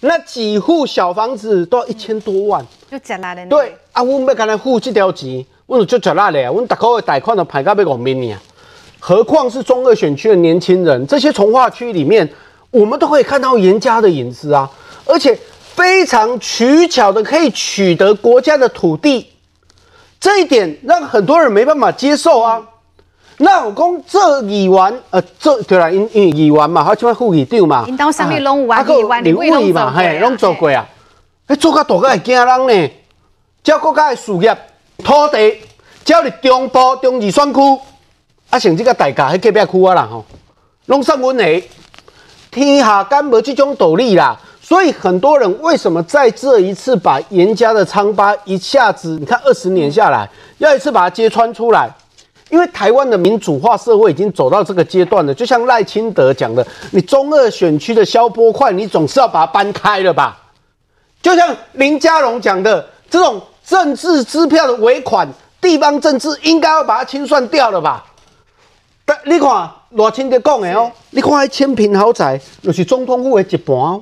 [0.00, 3.46] 那几户小房子都要一千多万，就吃力的。
[3.46, 6.52] 对啊，我们要跟他付这条钱，我们就吃力的。
[6.52, 8.36] 我们大概的贷款都排到要五万呢，
[9.00, 12.28] 何况是中二选区的年轻人，这些从化区里面，
[12.70, 14.70] 我们都可以看到严家的影子啊，
[15.06, 15.36] 而且
[15.74, 19.26] 非常取巧的可以取得国家的土地。
[20.20, 22.62] 这一点让很多人没办法接受啊！
[23.38, 30.86] 那我讲这议员，呃，这对啦，因因为议员嘛，他就要副议长嘛，领导上面拢有啊，议员你会拢嘛，嘿，拢做过啊，
[31.46, 32.90] 哎，做甲大个会惊人呢，
[33.64, 34.54] 照国家的事业
[35.02, 35.56] 土地，
[36.04, 37.60] 照你中部中二选区，
[38.50, 40.24] 啊，像这个大家喺隔壁区啊啦吼，
[40.86, 41.62] 拢上阮的，
[42.50, 44.38] 天下敢无这种道理啦。
[44.60, 51.88] 所以很多人为什么在这一次把严家的疮疤一下子，你看二十年下来，要一次把它揭穿出来？
[52.50, 55.32] 因为台湾的民主化社会已经走到这个阶段了。
[55.32, 60.36] 就像赖清德讲的，你中二选区的消波块，你总是要把它搬开了吧？
[61.22, 65.28] 就像林佳龙讲的，这种政治支票的尾款，
[65.60, 68.04] 地方政治应该要把它清算掉了吧？
[69.10, 74.00] 但你看罗清德讲的哦，你看迄千坪豪宅，就是总统府的一半哦。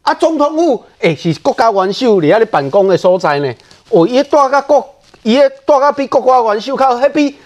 [0.00, 3.54] 啊，总统府诶是国家元首伫遐咧办公的所在呢。
[3.90, 7.36] 哦，伊个大甲国，伊个大甲比国家元首较，迄比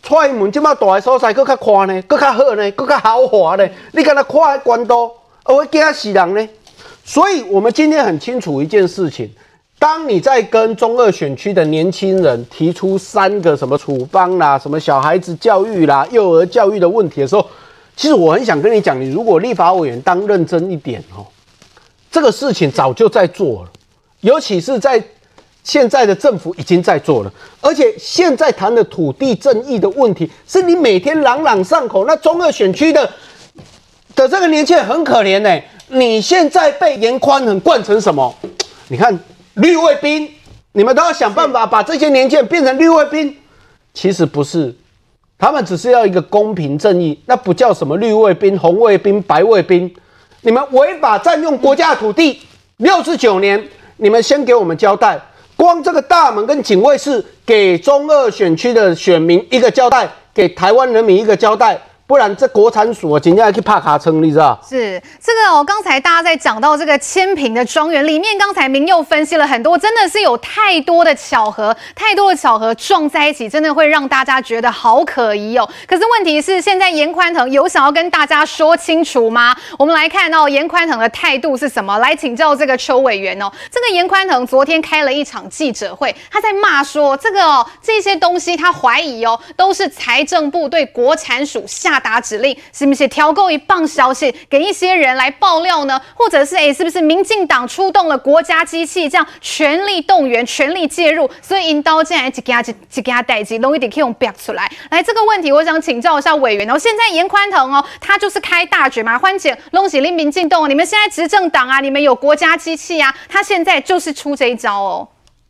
[0.00, 3.68] 蔡英文即么大个所在佫较宽呢，佫较好呢，佫较豪华呢。
[3.90, 5.10] 你敢若看迄关刀，
[5.42, 6.48] 会惊死人呢。
[7.04, 9.28] 所以，我们今天很清楚一件事情：
[9.78, 17.46] 当你在跟中二选区的年轻人提出三个什么处方啦、什么小孩子教育啦、幼儿教育的问题的时候，
[17.96, 21.24] 其实我很想跟你讲，你如果立法委员当认真一点哦。
[22.10, 23.70] 这个事情早就在做了，
[24.22, 25.00] 尤其是在
[25.62, 32.04] 现在的政府已经在做了，而且现在谈的土地正义的问题，是你每天朗朗上口。
[32.04, 33.08] 那中二选区的
[34.16, 38.34] 的这个年轻人很可怜呢，你现在被严宽很惯成什么？
[38.88, 39.16] 你看
[39.58, 40.28] 绿卫兵，
[40.72, 43.36] 你们都要想办法把这些年轻人变成绿卫兵。
[43.92, 44.74] 其实不是，
[45.38, 49.92] 他们只是要一个公平正义，那不叫什么绿卫兵、红卫兵、白卫兵。
[50.42, 52.40] 你们违法占用国家土地
[52.76, 53.62] 六十九年，
[53.96, 55.20] 你们先给我们交代。
[55.56, 61.76] 光这个大门跟警卫室，给中二选区的选民一个交代，给台湾人民一个交代。
[62.08, 64.58] 不然这国产署今天要去帕卡称，你知道？
[64.66, 65.62] 是这个哦。
[65.62, 75.68] 刚才大家在讲到这个千平的庄园里面，刚才明佑分析了很多，真的是有太多的巧合，太多的巧合撞在一起，真的会让大家觉得好可疑哦。
[75.86, 79.54] 可是问题是，现在严宽腾有想要跟大家说清楚吗？
[79.78, 81.98] 我们来看到严宽腾的态度是什么？
[81.98, 83.52] 来请教这个邱委员哦。
[83.70, 91.97] 这个严宽腾昨天开了一场记者会，他在骂说这个哦，这些东西他怀疑哦，都是财政部对国产署下。
[91.98, 96.00] 打指令是不是调购一棒消息给一些人来爆料呢？
[96.14, 101.30] 或者是哎，是不是民进党出动了国家机器，这样全力动员、全力介入？
[101.42, 104.70] 所以引导进来几家几几家代机，容易点可以用表出来。
[104.90, 106.78] 来这个问题，我想请教一下委员哦。
[106.78, 115.08] 现在严宽恒哦，他就是开大绝嘛，欢姐拢是令民进党，你们现在执政党啊，你们有国家机器啊，他现在就是出这一招哦。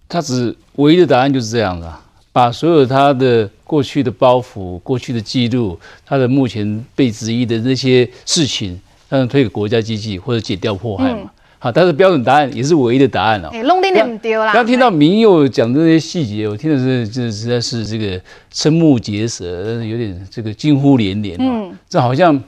[0.09, 1.93] 他只唯一的答案就是这样的。
[2.39, 11.23] 把所有他的过去的包袱、过去的记录、他的目前被质疑的那些事情，让推给国家机器或者解掉迫害嘛？
[11.23, 13.51] 嗯、好，但是标准答案也是唯一的答案了、哦。
[13.53, 14.53] 哎、欸，弄定不丢啦。
[14.53, 18.21] 刚听到明佑讲的这些细节，我听的是，这实在是这个
[18.55, 21.43] 瞠目结舌，有点这个惊呼连连、哦。
[21.43, 22.41] 嗯，这好像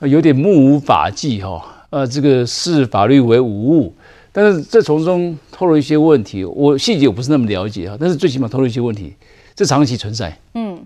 [0.00, 1.62] 有点目无法纪哈、哦。
[1.88, 3.94] 呃，这个视法律为无物。
[4.32, 9.12] 但是这从中透露一些问题，我细节我不是那么了解啊，但是最起码透露一些问题，
[9.54, 10.34] 这长期存在。
[10.54, 10.80] 嗯，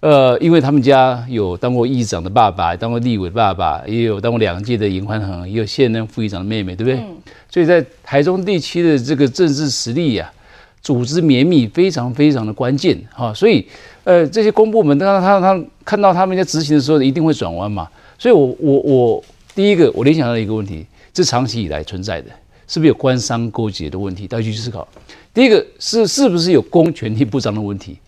[0.00, 7.00] 呃，因为他们家有当过议长的爸爸，当过立委的爸爸，也有当过两届的颜宽恒，也有现任副议长的妹妹，对不对？
[7.00, 7.16] 嗯。
[7.50, 10.34] 所以在台中地区的这个政治实力呀、啊，
[10.82, 13.32] 组织绵密，非常非常的关键哈。
[13.32, 13.66] 所以，
[14.04, 17.88] 呃，这些公部门，当他他看到他们在执行的时候，一定会转弯嘛。
[18.18, 22.28] 所以我我我第一个我联想到一个问题，这长期以来存在的。
[22.66, 24.26] 是不是有官商勾结的问题？
[24.26, 24.86] 大家去思考。
[25.32, 27.98] 第一个是是不是有公权力不彰的问题？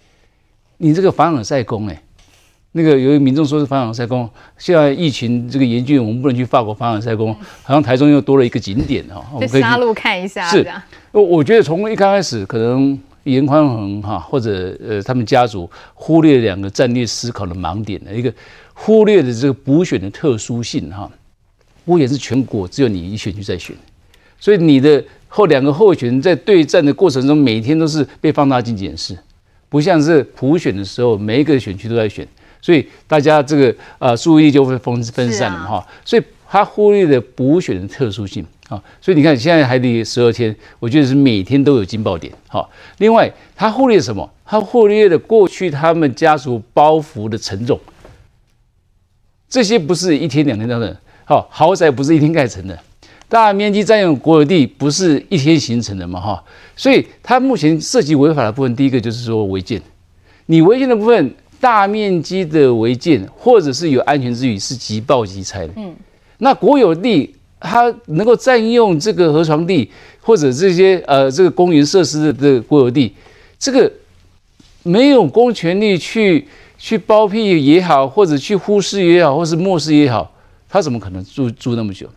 [0.78, 2.02] 你这个凡尔赛宫，哎，
[2.72, 9.24] 那个有一民众说是凡尔赛宫，现在疫情这个严峻，我们不能去法国凡尔赛宫，好像台中又多了一个景点哈。
[9.32, 10.48] 我们可以杀戮看一下。
[10.50, 10.66] 是，
[11.12, 18.32] 我我觉得从一开始，可能严宽恒哈或者呃他们家族忽略两个战略思考的盲点，一个
[18.74, 21.10] 忽略的这个补选的特殊性哈，
[21.84, 23.74] 补选是全国只有你一选区在选。
[24.38, 29.16] 所以你的后两个候选人在对战的过程中，每天都是被放大镜检视，
[29.68, 32.26] 不像是普选的时候，每一个选区都在选，
[32.60, 35.86] 所以大家这个呃注意力就会分分散了哈。
[36.04, 38.82] 所以他忽略了补选的特殊性啊。
[39.00, 42.32] 所以你看现在还得十二天，我觉得是每天都有惊爆点。
[42.48, 44.30] 好，另外他忽略什么？
[44.48, 47.80] 他忽略了过去他们家族包袱的沉重，
[49.48, 50.96] 这些不是一天两天造成。
[51.24, 52.78] 好，豪宅不是一天盖成的。
[53.28, 56.20] 大面积占用国有地不是一天形成的嘛？
[56.20, 56.44] 哈，
[56.76, 59.82] 所以它目前涉及违法的部分，第一个就是说违建。
[60.46, 65.72] 你违建的部分，大面积的违建，或者是有安全之余，是即报即拆的。
[65.76, 65.92] 嗯，
[66.38, 73.12] 那国有地它能够占用这个河床地，或者这些呃这个公园设施的这个国有地，
[73.58, 73.90] 这个
[74.84, 76.46] 没有公权力去
[76.78, 80.32] 去包庇也好，或者去忽视也好，或是漠视也好，
[80.68, 82.08] 他怎么可能住住那么久？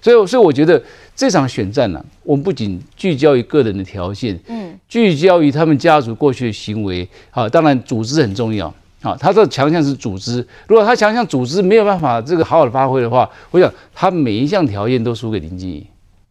[0.00, 0.80] 所以，所以我觉得
[1.16, 10.46] 这场选战呢、啊，我们不仅聚焦于个人的条件，嗯，聚焦于他们家族过去的行为，好，当然组织很重要，好，他的强项是组织。
[10.68, 15.84] 如果他强项组织没有办法这个好好的发挥的话，我想他每一项条件都输给林静怡，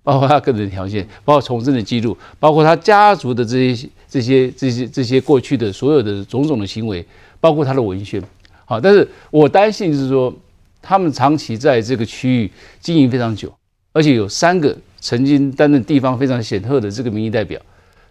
[0.04, 7.06] 包括他个人的条件，包括从政的记录，包括他家族的这些这些这些这些过去的所有的种种的行为，
[7.42, 8.24] 包括他的文宣，
[8.64, 10.34] 好，但是我担心就是说。
[10.82, 13.54] 他们长期在这个区域经营非常久，
[13.94, 17.60] 而且有三个曾经担任地方非常显赫的这个民意代表，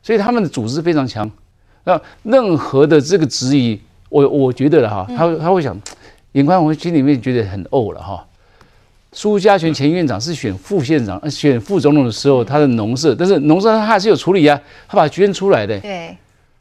[0.02, 1.30] 所以他们的组织非常强。
[1.84, 5.80] 那任何的这个质疑，我我觉得了哈，他他会想，
[6.32, 8.26] 眼宽我心里面觉得很怄了哈。
[9.12, 15.78] 苏家全前院长是选副县长、选副总统的时候，他的农舍，但是农舍他还是有处理啊，他把它捐出来的。
[15.80, 16.14] 对。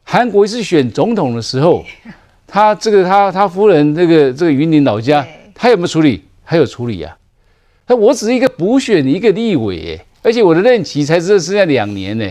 [0.04, 1.84] 韩国瑜是选总统的时候，
[2.46, 5.26] 他这个他他夫人这个这个云林老家。
[5.56, 6.22] 他有没有处理？
[6.44, 7.88] 还有处理呀、啊。
[7.88, 12.30] 那我只是一个补选的一个立委，而且我的任期才只剩下两年呢。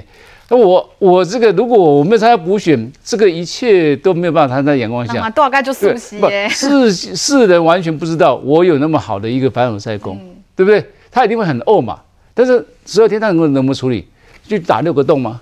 [0.49, 5.29] 那我我这个如果我没有参加补选，这个一切都没有办法摊在阳光下。
[5.31, 6.47] 大概就熟悉耶。
[6.49, 10.85] 世世人完全不知道我有那么好的一个凡尔赛宫，嗯、对不对？
[11.09, 11.99] 他一定会很怄嘛。
[12.33, 14.07] 但是十二天他能够能不能处理？
[14.47, 15.41] 就打六个洞吗？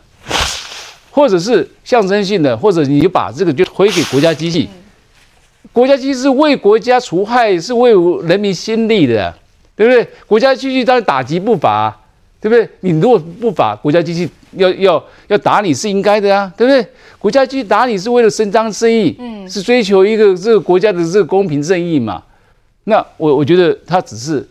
[1.11, 4.69] 或者是象征性的，或者你就把这个就推给国家机器，
[5.71, 7.91] 国家机器是为国家除害，是为
[8.27, 9.33] 人民心力的，
[9.75, 10.07] 对不对？
[10.27, 11.95] 国家机器当然打击不法，
[12.41, 12.67] 对不对？
[12.81, 16.85] 你如果不法，国家机器要要要打你是应该的啊，对不对？
[17.17, 22.21] 国家机器打你是为了伸张正义，嗯，是追求一个这个国家的这个公平正义嘛？
[22.83, 24.47] 那我我觉得他只是。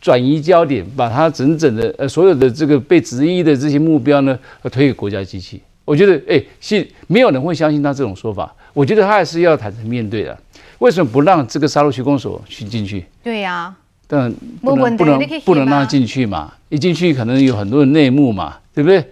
[0.00, 4.38] 转移焦点，把他整整的呃所有的这个被质疑的这些目标呢，
[4.70, 5.62] 推给国家机器。
[5.86, 8.54] 我觉得，哎，是没有人会相信他这种说法。
[8.74, 10.38] 我觉得他还是要坦诚面对的。
[10.78, 13.04] 为什么不让这个杀戮区公所去进去？
[13.22, 16.52] 对呀、啊，但不能不能不能让他进去嘛？
[16.68, 19.04] 一进去可能有很多的内幕嘛，对不对？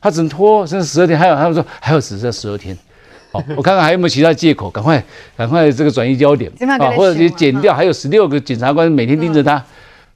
[0.00, 2.76] 他只能拖甚至十二天，还有他们说还有只剩十二天。
[3.32, 5.02] 好， 我看看还有没有其他借口，赶快
[5.36, 6.50] 赶快这个转移焦点
[6.80, 9.62] 啊，或者你减掉，还有十六个检察官每天盯着他。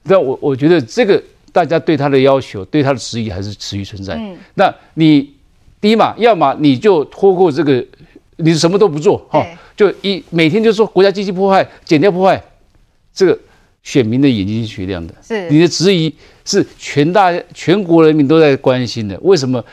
[0.03, 4.15] 那我我觉得这个大家对他的要求，对他的质疑还是持续存在。
[4.15, 5.33] 嗯，那你
[5.79, 7.85] 第一嘛，要么你就拖过这个，
[8.37, 9.45] 你什么都不做，哈，
[9.75, 12.41] 就一每天就说国家机器破坏，减掉破坏，
[13.13, 13.37] 这个
[13.81, 15.13] 选民的眼睛是雪亮的。
[15.21, 16.13] 是你的质疑
[16.45, 19.19] 是全大全国人民都在关心的。
[19.21, 19.63] 为什么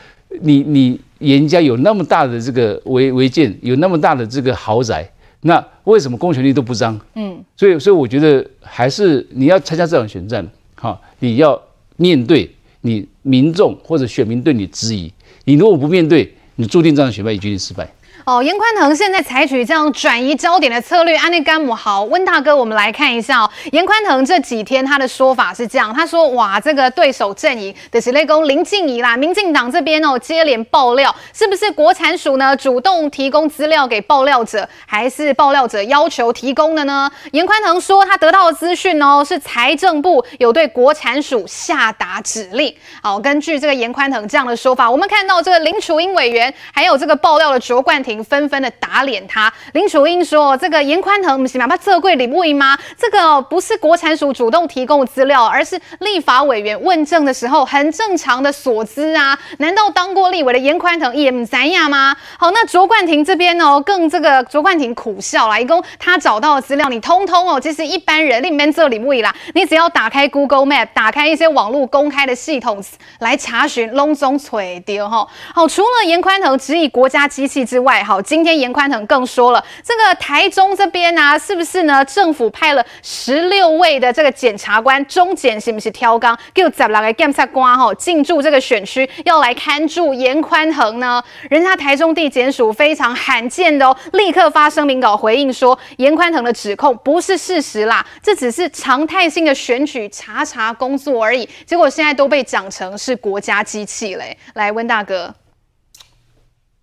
[0.41, 5.09] 你你严家有那么大的这个违违建，有那么大的这个豪宅？
[5.41, 6.99] 那为什么公权力都不彰？
[7.15, 11.59] 嗯，所以所以我觉得还是你要参加这场选战，哈，你要
[11.97, 12.47] 面对
[12.81, 15.11] 你民众或者选民对你质疑，
[15.45, 17.91] 你如果不面对，你注定这场选败，也决定失败。
[18.23, 23.49] 哦，严宽恒现在采取这样转移焦点的策略，安内甘姆好，温大哥，我们来看一下哦。
[23.71, 37.09] 严宽恒这几天他的说法是这样，他说：哇，这个对手阵营的是内功林静怡啦，民进党这边哦接连爆料，是不是国产署呢主动提供资料给爆料者，还是爆料者要求提供的呢？
[37.31, 42.71] 严宽恒说他得到的资讯哦是财政部有对国产署下达指令。
[43.01, 48.10] 好，根据这个严宽腾这样的说法，我们看到这个林楚英委员还有这个爆料的卓冠廷。
[48.23, 51.67] 纷纷的打脸他，林楚英说：“这个严宽恒不是嘛？
[51.67, 52.77] 把这贵礼物吗？
[52.97, 59.37] 这个不是国产署主动提供的资料，而是立法委员问政的时候很正常的所知啊！
[59.59, 62.15] 难道当过立委的严宽恒也不知道吗？
[62.37, 72.83] 好，那卓冠廷这边哦，更这个卓冠廷苦笑了，一共他找到的资料，你通通哦，其实一般人里面这礼物啦，你只要打开 Google Map，打开一些网络公开的系统
[73.19, 75.27] 来查询，隆中垂丢哈。
[75.53, 82.03] 好，除了严宽恒质疑国家机器之外，好，今天严宽恒更说了，这个台中这边啊，是不是呢？
[82.05, 91.23] 政府派了十六位的这个检察官，中检是不是挑岗，给十六个检察官哈进驻这个选区，要来看住严宽恒呢？
[91.49, 101.47] 人家台中地检署非常罕见的哦，立刻发声明稿回应说，严宽恒的指控不是事实啦，这只是常态性的选举查查工作而已。
[101.65, 104.37] 结果现在都被讲成是国家机器嘞。
[104.53, 105.33] 来，温大哥。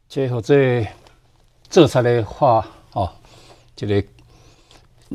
[0.08, 0.86] 最后这
[1.70, 3.10] 做出来的话哦，
[3.76, 4.02] 这个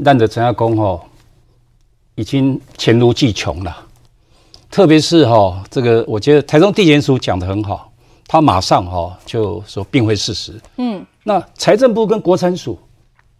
[0.04, 1.02] 咱的怎样讲哦，
[2.16, 3.88] 已经黔驴技穷了。
[4.70, 7.92] 特别是哈、哦，这个我觉得台中地检署讲的很好，
[8.28, 10.60] 他马上哈、哦、就说并非事实。
[10.78, 12.80] 嗯，那财政部跟国产署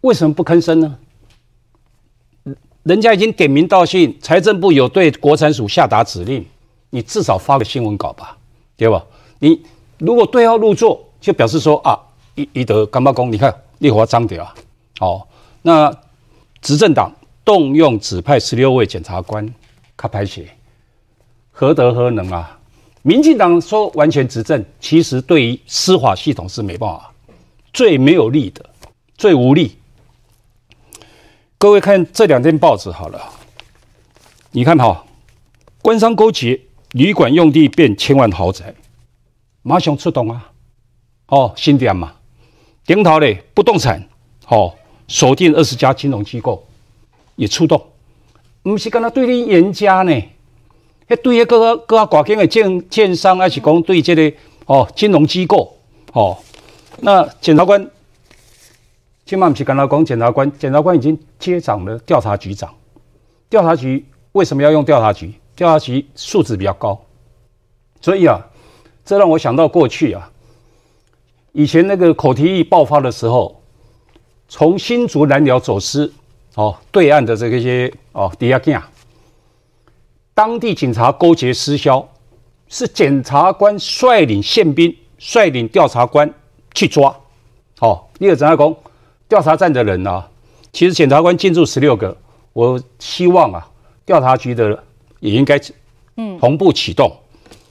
[0.00, 0.98] 为什么不吭声呢？
[2.82, 6.44] 人家已经点名道姓，财政部有对国产署下达指令，
[6.90, 8.36] 你至少发个新闻稿吧，
[8.76, 9.04] 对吧？
[9.38, 9.62] 你
[9.98, 11.00] 如果对号入座。
[11.24, 11.98] 就表示说啊，
[12.34, 14.54] 一一德干巴公，你看烈火张掉啊，
[15.00, 15.26] 哦，
[15.62, 15.94] 那
[16.60, 17.12] 执政党
[17.44, 19.54] 动用指派十六位检察官，
[19.96, 20.48] 卡拍写，
[21.52, 22.58] 何德何能啊？
[23.02, 27.12] 民进党说完全执政，其实对于司法系统是没办法，
[27.72, 28.64] 最没有力的，
[29.16, 29.76] 最无力。
[31.58, 33.20] 各位看这两天报纸好了，
[34.52, 35.04] 你看哈、
[35.82, 36.58] 官商勾结，
[36.92, 38.74] 旅馆用地变千万豪宅，
[39.62, 40.50] 马上出动啊！
[41.26, 42.14] 哦，新店嘛，
[42.86, 44.06] 顶头的不动产，
[44.48, 44.74] 哦，
[45.08, 46.66] 锁定二十家金融机构
[47.36, 47.82] 也出动，
[48.62, 50.12] 不是跟他对立严家呢，
[51.08, 55.76] 还对那个个挂金的建建商，还是讲对这个哦金融机构，
[56.12, 56.36] 哦，
[57.00, 57.90] 那检察官，
[59.24, 62.74] 起码不是跟他讲检察官，检察官已经接掌了调查局长，
[63.48, 65.32] 调查局为什么要用调查局？
[65.56, 67.00] 调查局素质比较高，
[68.00, 68.44] 所以啊，
[69.04, 70.30] 这让我想到过去啊。
[71.54, 73.62] 以前那个口蹄疫爆发的时候，
[74.48, 76.12] 从新竹南寮走私
[76.56, 78.76] 哦，对岸的这个些哦，抵押金，
[80.34, 82.08] 当地警察勾结私销，
[82.68, 86.28] 是检察官率领宪兵、率领调查官
[86.74, 87.16] 去抓。
[87.78, 88.74] 哦，第二，怎样讲？
[89.28, 90.28] 调查站的人呢、啊？
[90.72, 92.16] 其实检察官进驻十六个，
[92.52, 93.64] 我希望啊，
[94.04, 94.82] 调查局的
[95.20, 95.60] 也应该
[96.16, 97.16] 嗯，同步启动，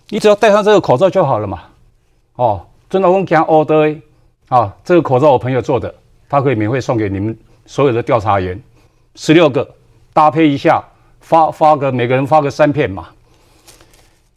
[0.08, 1.64] 你只要戴上这个口罩就好了嘛。
[2.36, 4.00] 哦，真的我们讲 order
[4.50, 5.92] 啊，这个口罩我朋友做的，
[6.30, 7.36] 他可以免费送给你们
[7.66, 8.62] 所有的调查员，
[9.16, 9.68] 十六个
[10.14, 10.80] 搭配一下，
[11.20, 13.08] 发发个每个人发个三片嘛。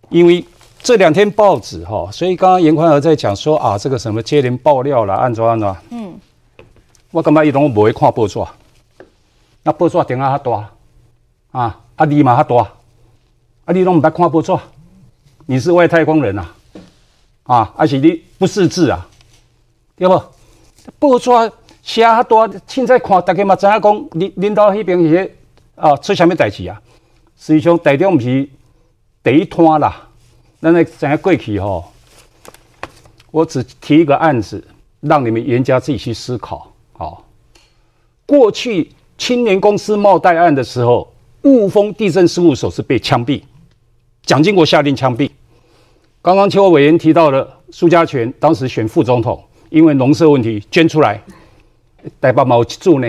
[0.08, 0.42] 因为
[0.78, 6.18] 这两天报纸哈，所以刚刚严宽和在讲说啊，这个什么接连爆料了，安怎安怎，嗯，
[7.10, 8.42] 我感觉伊拢无会看报纸，
[9.64, 10.70] 那报纸顶啊较大，
[11.50, 12.70] 啊，啊字嘛较大，
[13.66, 14.56] 啊你拢唔捌看报纸，
[15.44, 16.54] 你是外太空人啊，
[17.46, 19.08] 啊，而且你不识字啊，
[19.96, 20.22] 对不？
[20.98, 21.30] 报纸
[21.82, 25.36] 写较大，凊彩看，大家嘛知影讲，领领导迄边是
[25.74, 26.80] 啊出啥物代志啊？
[27.36, 28.48] 实际上台中毋是
[29.22, 30.08] 第一摊啦，
[30.60, 31.92] 咱来知影过去吼，
[33.30, 34.62] 我只提一个案子，
[35.00, 37.24] 让你们颜家自己去思考，好，
[38.26, 38.92] 过去。
[39.18, 41.10] 青年公司冒贷案的时候，
[41.44, 43.42] 雾峰地震事务所是被枪毙，
[44.26, 45.30] 蒋经国下令枪毙。
[46.26, 51.22] 刚刚邱委员提到了苏家全当时选副总统，因为农舍问题捐出来，
[52.20, 53.08] 台北冇住呢。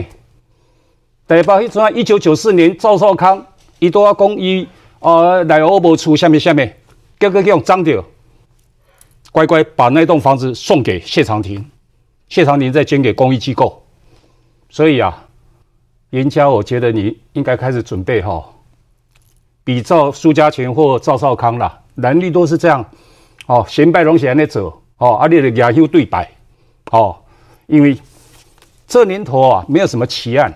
[1.28, 3.44] 台北一转，一九九四年赵少康
[3.80, 4.68] 一多公伊
[5.00, 6.78] 啊来欧博出下面下面，
[7.18, 8.06] 哥哥用张掉，
[9.32, 11.66] 乖乖把那栋房子送给谢长廷，
[12.30, 13.82] 谢长廷再捐给公益机构，
[14.70, 15.26] 所以啊。
[16.12, 18.48] 严家，我觉得你应该开始准备哈，
[19.64, 22.86] 比照苏家全或赵少康啦，蓝绿都是这样，
[23.48, 26.30] 哦，先拜龙先来走，哦，阿你的亚修对白，
[26.92, 27.18] 哦，
[27.66, 27.98] 因为
[28.88, 30.54] 这年头啊，没有什么奇案，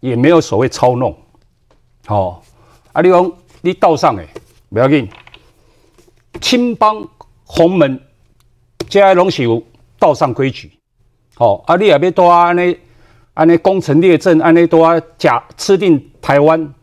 [0.00, 1.16] 也没有所谓操弄，
[2.06, 2.40] 哦，
[2.92, 4.28] 啊你讲你道上诶，
[4.70, 5.08] 不要紧，
[6.40, 7.06] 青帮
[7.44, 8.00] 洪门，
[8.88, 9.62] 这些东西有
[9.98, 10.70] 道上规矩，
[11.38, 12.78] 哦，啊你也别多安尼。
[13.34, 16.74] 安尼攻城略阵，安尼都要假吃定台湾，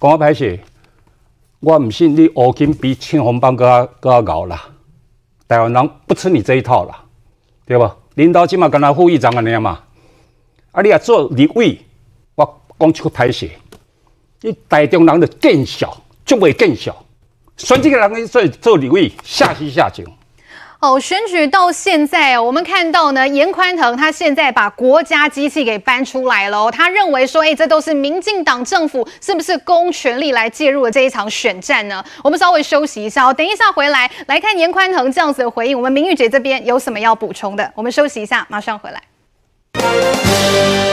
[0.00, 0.58] 讲歹势，
[1.60, 4.68] 我唔信你黑金比青红帮更更要搞啦。
[5.46, 7.04] 台湾人不吃你这一套啦，
[7.66, 7.90] 对无？
[8.14, 9.80] 领导起码跟他副议长安尼嘛。
[10.72, 11.78] 啊，你若做立委，
[12.34, 13.50] 我讲一句歹势，
[14.40, 16.94] 你台中人就见笑，就会见笑。
[17.56, 20.06] 选这个人做做立委，下西下井。
[20.80, 32.02] 哦，选举到现在哦，我们看到呢，严宽腾他现在把国家机器给搬出来了哦，他认为说，哎，这都是民进党政府是不是公权力来介入了这一场选战呢？
[32.24, 37.70] 我们稍微休息一下哦，等一下回来来看严宽腾这样子的回应，我们明玉姐这边有什么要补充的？
[37.74, 40.89] 我们休息一下，马上回来。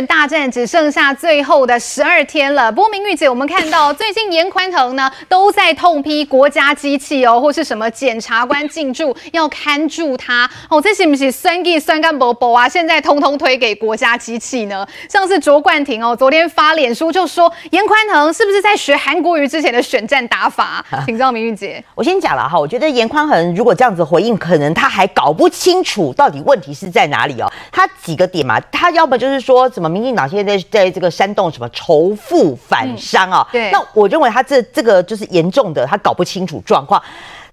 [0.00, 2.72] 选大战只剩下最后的十二天了。
[2.72, 12.66] 不过明玉姐，我们看到最近严宽恒呢都在痛批国家机器哦，或是什么检察官进驻要看住他哦，这是不是酸计酸干伯伯啊？
[12.66, 14.88] 现在通通推给国家机器呢？
[15.06, 20.82] 像是卓冠廷哦，昨天发脸书就说严宽恒是不是在学韩国瑜之前的选战打法？
[21.04, 21.84] 请教明玉姐。
[21.94, 27.52] 我先讲了哈，我觉得严宽恒如果这样子回应，可能他还搞不清楚到底问题是在哪里哦。
[27.70, 29.68] 他几个点嘛，他要么就是说。
[29.68, 29.89] 什么？
[29.90, 33.46] 民进党现在在在这个煽动什么仇富反商啊？
[33.50, 37.02] 对，那我认为他这这个就是严重的，他搞不清楚状况。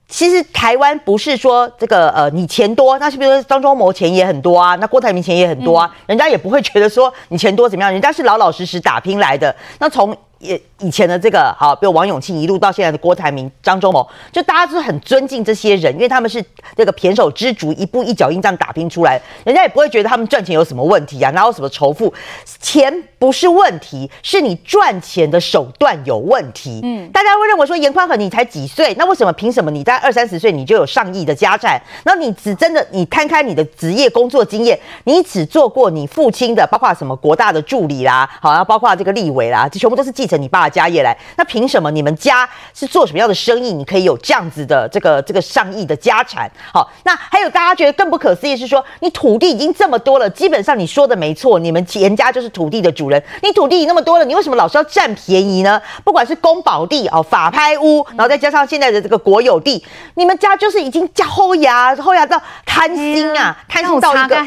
[0.09, 4.73] 其实台湾不是说这个呃你钱多，那是不是张忠谋钱也很多啊？
[4.75, 5.93] 那郭台铭钱也很多啊？
[6.05, 9.53] 人家也不会觉得说你钱多怎么样，人家是老老实实打拼来的。
[9.79, 16.43] 那从也以前的这个好，比如王永庆一路到现在的郭台铭、张忠谋，就大家都是很尊敬这些人，因为他们是
[16.75, 22.13] 这个胼手胝足，一步一脚印这样打拼出来，人家也不会觉得他们赚钱有什么问题啊，哪有什么仇富？
[22.61, 26.81] 钱不是问题，是你赚钱的手段有问题。
[26.83, 31.81] 嗯，大家会认为说严宽和你才几岁，那为什么凭什么你在二三十岁你就有上亿的家产？
[32.03, 41.17] 那你只真的你摊开你的职业工作经验，你只做过你父亲的，包括什么国大的助理啦，好，然后包括这个立委啦，这全部都是继承你爸的家业来。
[41.37, 46.51] 那凭什么你们家是做什么样的生意，你可以有这样子的这个这个上亿的家产？
[46.73, 53.23] 好，那还有大家觉得更不可思议是说，你土地已经这么多了，基本上你说的没错，你们颜家就是土地的主人。
[53.41, 55.81] 你土地那么多了，你为什么老是要占便宜呢？
[56.03, 64.37] 不管是公保地哦，法拍屋，然后再加上现在的这个国有地，你们家就是已经加厚牙厚牙到贪心啊，贪心到一个。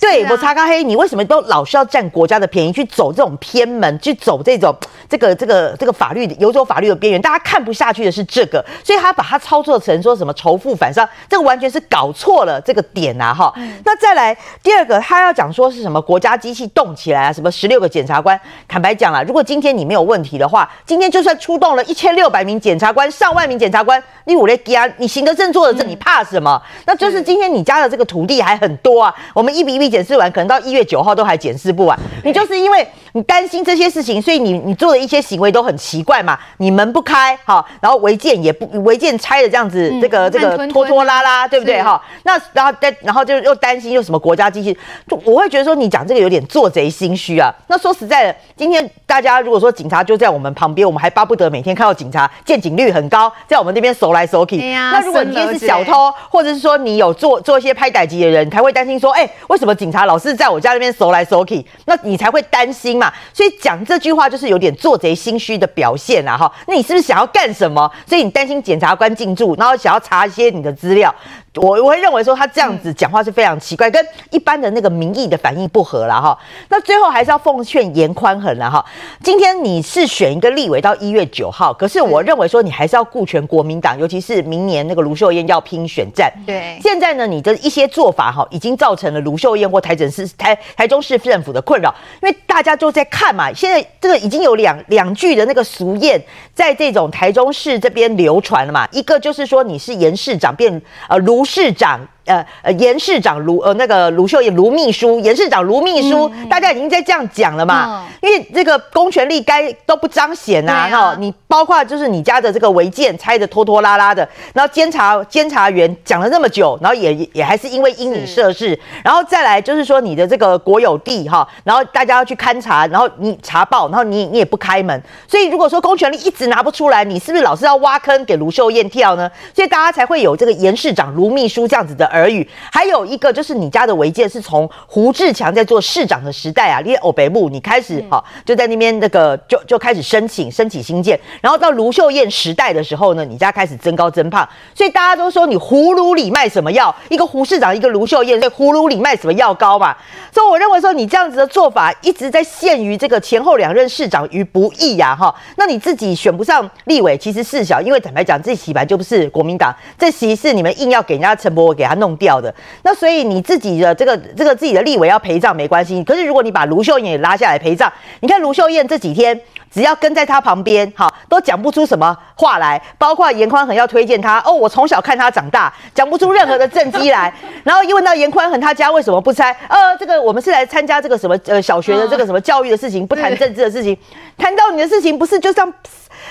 [0.00, 4.74] 对，我擦咖黑，你为什么都老是要占国家的便宜，去走这种偏门，去走这种
[5.08, 7.20] 这个这个这个法律游走法律的边缘？
[7.22, 13.32] 大家看不下去的是这个，所以他把它操作成说什么仇富反商，这个完全是搞错了这个点啊！
[13.32, 17.32] 哈，那再来第二个，他要讲说是什么国家机器动起来啊？
[17.32, 18.38] 什么十六个检察官？
[18.68, 26.60] 坦白讲啦，如果今天你没有问题的话，今天就算出动了一千六百名检察官、上万名检察官，你五雷基啊，你行得正坐得正，你怕什么？
[26.84, 31.98] 那就是今天你家的这个土地还很多啊，我们一笔一笔检视完，可能到一月九号都还检视不完。
[32.24, 36.38] 你就是因为你担心这些事情，所以你你做的一些行为都很奇怪嘛。
[36.58, 42.00] 你门不开哈，然后违建也不违建拆的这样子，这个这个拖拖拉拉，对不对哈？
[42.24, 44.76] 那然后再然后就又担心又什么国家机器，
[45.08, 47.52] 就我会觉得说你讲这个有点做贼心虚啊。
[47.68, 54.56] 那说实在的，今天大家如果说警察就在我们旁边，我们还巴不得每天看到警察见警率很高，在我们这边手来手去。
[54.56, 61.64] 那如果你今天是小偷，或者是说你有做做一些拍歹机的人，才会担心说，哎，为什么警察老是在我家那边搜来搜去？
[61.86, 63.12] 那你才会担心嘛。
[63.32, 66.36] 所以讲这句话就是有点做贼心虚的表现啊！
[66.36, 67.90] 哈，那你是不是想要干什么？
[68.06, 71.14] 所以你担心检察官进驻，然后想要查一些你的资料。
[71.56, 76.36] 我我会认为说他这样子讲话是非常奇怪，跟一般的那个民意的反应不合了哈。
[76.68, 78.84] 那最后还是要奉劝严宽恒了哈。
[79.22, 86.32] 今天你是选一个立委到一月九号，可是我认为说你还是要顾全国民党，尤其是明年那个卢秀燕要拼选战。
[86.44, 93.52] 对，现在呢，你的一些做法哈，已经造成了卢秀燕或台城市台台中市政府的困扰，因为大家都在看嘛。
[93.52, 96.20] 现在这个已经有两两句的那个俗谚
[96.52, 101.44] 在这种台中市这边流传了嘛，一个就是说你是严市长变呃卢。
[101.44, 102.00] 市长。
[102.26, 108.04] 呃呃，严市长卢呃那个卢秀燕卢秘书，严市长卢秘书，嗯、大家已经在这样讲了嘛？
[108.22, 124.98] 嗯、因为这个公权力该都不彰显呐，哈、啊，你包括就是你家的这个违建拆的拖拖拉拉的，然后监察监察员讲了那么久，然后也也还是因为因你涉事，然后再来就是说你的这个国有地哈，然后大家要去勘察，然后你查报，然后你你也不开门，
[125.28, 129.30] 所以如果说公权力一直拿不出来，你是不是老是要挖坑给卢秀燕跳呢？
[129.54, 132.13] 所以大家才会有这个严市长卢秘书这样子的。
[132.14, 146.94] 耳语，还有一个就是你家的违建是从胡志强在做市长的时代啊，你欧北部你开始哈、嗯、就在那边那个就就开始申请申请新建，然后到卢秀燕时代的时候呢，你家开始增高增胖，所以大家都说你葫芦里卖什么药？
[147.08, 149.96] 一个胡市长，一个卢秀燕，在葫芦里卖什么药膏嘛？
[150.32, 155.34] 所以我认为说你这样子的做法一直在陷于这个前后两任市长于不义呀哈。
[155.56, 162.03] 那你自己选不上立委，其实事小，因为坦白讲，这席本来就不是国民党，这席是你们硬要给人家陈柏惟给他弄。
[162.04, 167.90] 弄掉的，那所以你自己的这个这个自己的立委要陪葬没关系，可是如果你把卢秀燕也拉下来陪葬，
[168.20, 169.40] 你看卢秀燕这几天
[169.74, 183.98] 只要跟在他旁边，好都讲不出什么话来，包括严宽恒要推荐他，哦，我从小看他长大，讲不出任何的政绩来， 然后一问到严宽恒他家为什么不拆，呃，这个我们是来参加这个什么呃小学的这个什么教育的事情，不谈政治的事情，
[184.38, 185.74] 谈到你的事情不是就这样。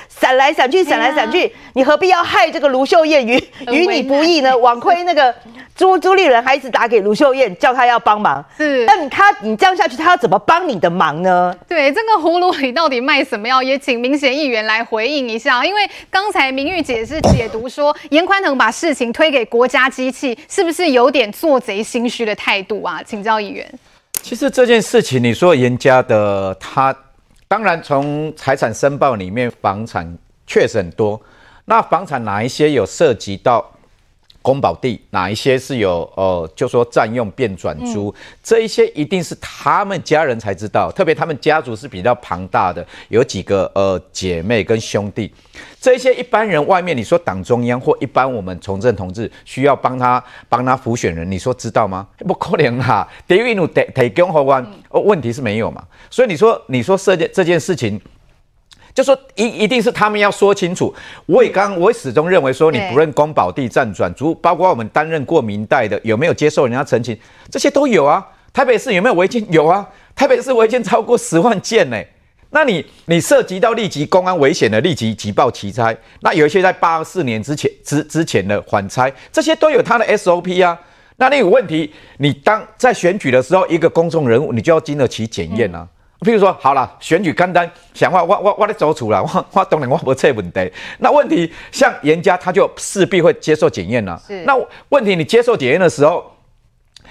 [0.10, 3.36] 闪来闪去，闪来闪去，你何必要害这个卢秀燕与
[3.68, 4.56] 与你不义呢？
[4.58, 5.34] 枉亏那个
[5.76, 8.44] 朱朱立伦还一直打给卢秀燕，叫她要帮忙。
[8.58, 11.54] 是，那你他你这样下去，他要怎么帮你的忙呢？
[11.68, 13.66] 对，这个葫芦里到底卖什怎么样？
[13.66, 15.66] 也请明显议员来回应一下。
[15.66, 23.02] 因为刚才明玉姐是解读说，严宽腾把事情推给国家机器，是不是有点做贼心虚的态度啊？
[23.04, 23.68] 请教议员。
[24.22, 26.96] 其实这件事情，你说严家的他。
[27.48, 30.16] 当然，从财产申报里面，房产
[30.46, 31.20] 确实很多。
[31.66, 33.68] 那房产哪一些有涉及到
[34.44, 40.91] 公保地，哪一些是有呃，就说占用变转租，嗯、这一些一定是他们家人才知道。
[40.91, 45.34] 特别他们家族是比较庞大的，有几个呃姐妹跟兄弟。
[45.80, 52.06] 这些一般人外面你说党中央或一般我们从政同志需要帮他帮他辅选人，你说知道吗？
[52.20, 55.84] 不可能哈，第一路提提供后关，哦，问题是没有嘛。
[56.10, 58.00] 所以你说，你说这件这件事情，
[58.94, 60.94] 就说一一定是他们要说清楚。
[61.26, 67.18] 我也刚，我始终认为说，你不论公保地占转租，包括我们担任过明代的，有没有接受人家陈情，
[67.50, 68.24] 这些都有啊。
[68.54, 69.44] 台北市有没有违建？
[69.52, 69.89] 有啊。
[70.16, 71.98] 台北市违建超过十万件呢。
[72.52, 75.98] 那你你涉及到立即公安危险的，立即急报齐拆。
[76.22, 80.80] 那有一些在八四年之前之之前的缓拆，这些都有他的 SOP 啊。
[81.16, 85.80] 那你有问题，你当在选举的时候，一个公众人物，你就要经得起检验啊。
[85.80, 85.89] 嗯
[86.24, 90.72] 譬如说，好了，选举简单，想话我我我来走出来，我我当然我不测问题。
[91.00, 94.20] 那问题像严家，他就势必会接受检验了。
[94.26, 94.44] 是。
[94.46, 94.56] 那
[94.90, 96.32] 问题你接受检验的时候，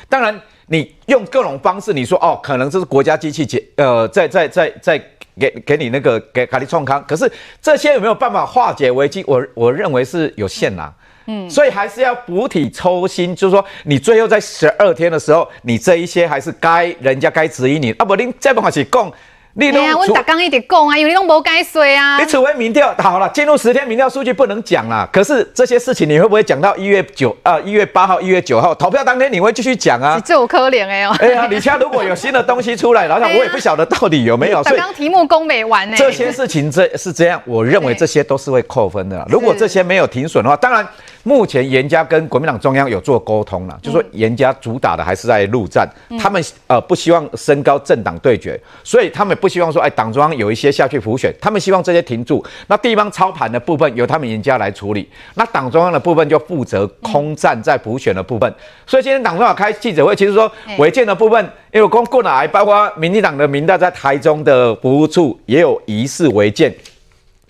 [0.09, 5.03] 当然你用各种方式，你说哦，可能这是国家机器检呃在在在在
[5.39, 9.23] 给给你那个给卡利创康，可是这些有没有办法化解危机？
[9.27, 10.93] 我我认为是有限啦。
[10.95, 11.03] 嗯，
[11.49, 19.13] 所以还是要补体抽薪，就是说你最后在十二天的时候，你这一些还是该人家该质疑你啊，不，您再不开始讲。
[19.55, 22.19] 你哎呀，我打刚一直讲啊，因为你都无解说啊。
[22.19, 25.07] 你除非民调好了，进入十天民调数据不能讲啦。
[25.13, 27.61] 可是这些事情你会不会讲到一月九啊？
[27.61, 30.19] 一月八号、一月九号投票当天，你会继续讲啊？
[30.25, 31.15] 这我可怜哎哦。
[31.21, 34.63] 哎呀，你家如果有新的东西出来，然后 我也不晓得到底有没有。
[34.63, 35.95] 刚刚题目攻没完呢。
[35.99, 39.23] 这些事情这是这样，我认为这些都是会扣分的。
[39.29, 40.89] 如果这些没有停损的话，当然。
[41.25, 58.53] 目前严家跟国民党中央有做沟通了，就说严家主打的还是在陆战，他们呃不希望升高政党对决，所以他们不希望说哎党中央有一些下去浮选，他们希望这些停住，那地方操盘的部分由他们严家来处理，那党中央的部分就负责空战在辅选的部分，
[58.87, 66.75] 所以今天党中央开记者会，其实说违建的部分，因为公过来包括民进党的民代在台中的服务处也有疑似违建。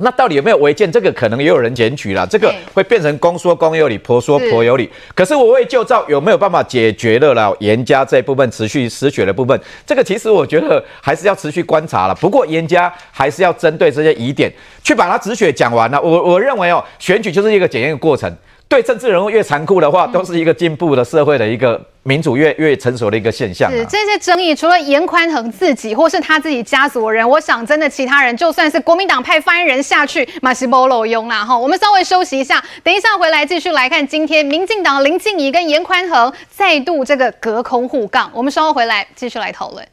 [0.03, 0.90] 那到底有没有违建？
[0.92, 4.90] 这个可能也有人检举了，这个会变成公说公有理，婆说婆有理。
[5.14, 12.14] 可是我为旧照有没有办法解决了了，严家这一部分持续失血的部分，这个其实我觉得还是要持续观察了。
[12.16, 16.00] 不过严家还是要针对这些疑点去把它止血讲完了。
[16.03, 18.30] 我我认为哦，选举就是一个检验的过程。
[18.73, 23.77] 对政治人物越残酷的话，都是一个进步的社会的一个民主越越成熟的一个现象、啊。
[23.77, 31.55] 是这些争议，除了严宽恒自己或是他自己家族的人，我想真的其他人，就算是国民党派发言人下去，马西波罗用啦哈。
[31.55, 38.31] 我们稍微休息一下，等一下回来继续来看今天民进党林静怡跟严宽恒再度这个隔空互杠。
[38.33, 39.87] 我们稍后回来继续来讨论。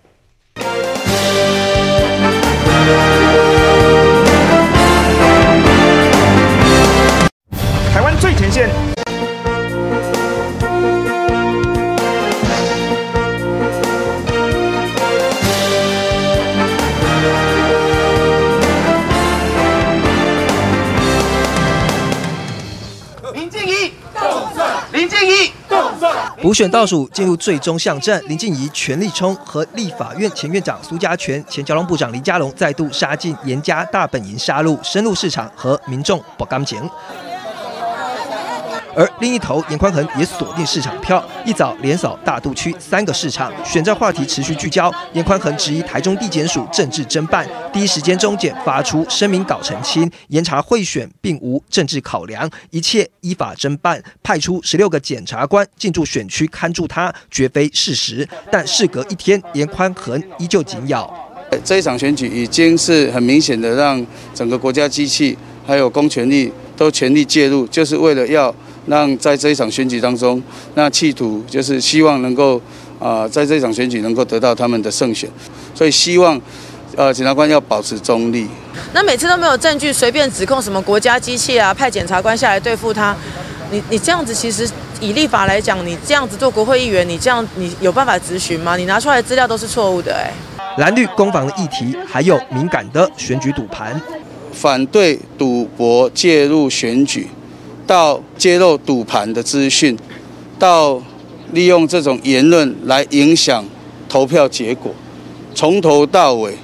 [8.19, 8.69] 最前线。
[23.33, 24.83] 林静怡，动算！
[24.91, 26.13] 林静怡，动算！
[26.41, 36.89] 补选倒数进入最终巷战，林静怡全力冲，和立法院前院长苏家全、前交通部长林佳龙再度杀进严家大本营杀戮，深入市场和民众搏感情。
[38.99, 44.93] 而另一头，颜宽恒也锁定市场票，一早连扫大肚区三个市场，选战话题持续聚焦。
[45.13, 58.27] 颜宽恒质疑台中地检署政治侦办，第一时间中检发出声明稿澄清，严查贿选并无政治考量，一切依法侦办，派出十六个检察官进驻选区看住他，绝非事实。
[58.51, 61.09] 但事隔一天，颜宽恒依旧紧咬。
[61.63, 68.53] 这一场选举已经是很明显的让整个国家机器还有公权力都全力介入，就是为了要。
[68.89, 70.41] 让在这一场选举当中，
[70.73, 72.57] 那企图就是希望能够
[72.99, 75.29] 啊、呃，在这一场选举能够得到他们的胜选，
[75.75, 76.41] 所以希望
[76.95, 78.47] 呃检察官要保持中立。
[78.91, 83.15] 那每次都没有证据，随便指控什么国家机器啊，派检察官下来对付他，
[83.71, 84.67] 你你这样子其实
[84.99, 88.75] 以立法来讲，你这样子做国会议员，你这样你有办法质询吗？
[88.75, 90.81] 你拿出来的资料都是错误的哎、欸。
[90.81, 94.01] 蓝绿攻防的议题，还有敏感的选举赌盘，
[94.51, 97.27] 反对赌博介入选举。
[97.89, 99.97] 到揭露赌盘的资讯，
[100.59, 101.01] 到
[101.53, 103.65] 利用这种言论来影响
[104.07, 104.93] 投票结果，
[105.55, 106.55] 从头到尾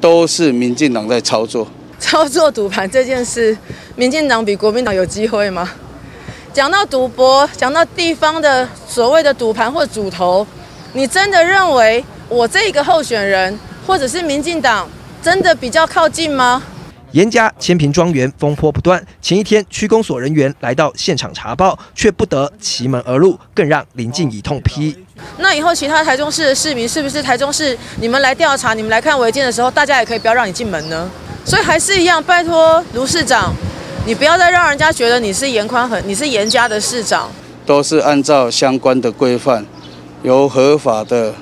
[0.00, 1.64] 都是民进党在操作。
[2.00, 3.56] 操作赌盘这件事，
[3.94, 5.70] 民进党比国民党有机会吗？
[6.52, 10.44] 讲到赌博，讲到地方的所谓的赌盘或主头，
[10.92, 13.56] 你真的认为我这个候选人
[13.86, 14.88] 或者是民进党
[15.22, 16.60] 真的比较靠近吗？
[17.14, 24.96] 颜家千坪庄园风波不断，前一天区公所人员来到现场查报，却不得其门而入，更让林静怡痛批。
[25.38, 27.78] 那以后其他台中市的市民是不是台中市？
[28.00, 31.08] 你们来调查、你们来看违建的时候，大家也可以不要让你进门呢？
[31.44, 33.54] 所以还是一样，拜托卢市长，
[34.04, 37.30] 你不要再让人家觉得你是严宽很，你是严家的市长。
[37.64, 39.64] 都是按照相关的规范，
[40.24, 41.32] 由合法的、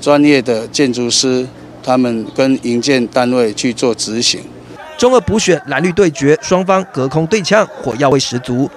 [0.00, 1.48] 专业的建筑师，
[1.82, 4.40] 他们跟营建单位去做执行。
[4.96, 8.70] 中俄补选蓝绿对决，双方隔空对呛，火药味十足。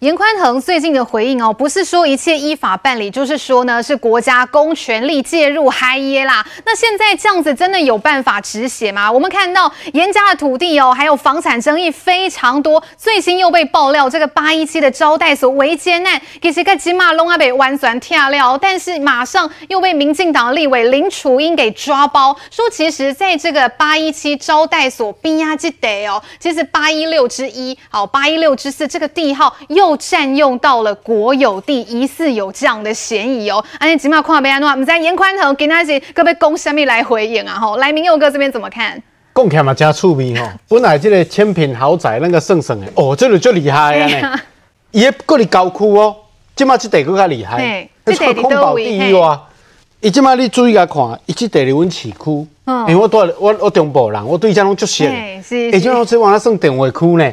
[0.00, 6.46] 严宽恒最近的回应哦，不是说一切依法办理，就是说呢是国家公权力介入嗨耶啦。
[6.64, 9.10] 那现在这样子真的有办法止血吗？
[9.10, 29.87] 我们看到严家的土地哦，还有房产争议非常多，最新又被爆料这个八一七的招待所违建案，其实个金马龙阿北弯转跳料，但是马上又被民进党立委林楚英给抓包，说其实在这个八一七招待所边呀记得哦，其实八一六之一好八一六之四这个地号又。
[29.88, 33.64] 又占用到了国有地，疑似有这样的嫌疑哦。
[33.80, 37.54] 而且起码看别安怎，我们在严宽恒跟他是可不可以公虾米来回应啊？
[37.54, 39.02] 吼，来明佑哥这边怎么看？
[39.34, 40.46] 讲起来嘛，真趣味吼。
[40.68, 44.40] 本来这个千坪豪宅那个算算的，哦，这个就厉害啊呢。
[44.90, 46.14] 伊个佫伫郊区哦，
[46.54, 47.88] 即马这地佫较厉害。
[48.04, 49.38] 这地空保地以外，
[50.00, 52.46] 伊即马你注意来看，伊这地伫阮市区。
[52.86, 55.04] 因为我住我我中部人，我对这种足熟。
[55.42, 55.70] 是。
[55.72, 57.32] 而且我这往那算电话区呢。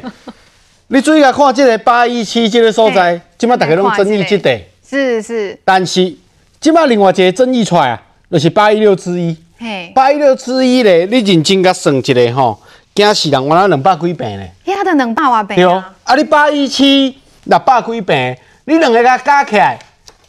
[0.88, 4.60] 你注意来看，这个八一七这个所在，即马大家拢争议这地。
[4.88, 5.58] 是是。
[5.64, 6.14] 但是，
[6.60, 9.36] 即马另外一个争议出来啊，就是八一六之一。
[9.58, 12.60] 嘿八一六之一咧，你认真甲算一下吼，
[12.94, 14.52] 惊死人，原来两百几平咧。
[14.64, 15.56] 遐的两百多坪。
[15.56, 15.82] 对哦。
[16.04, 19.76] 啊，你八一七六百几平，你两个甲加起来，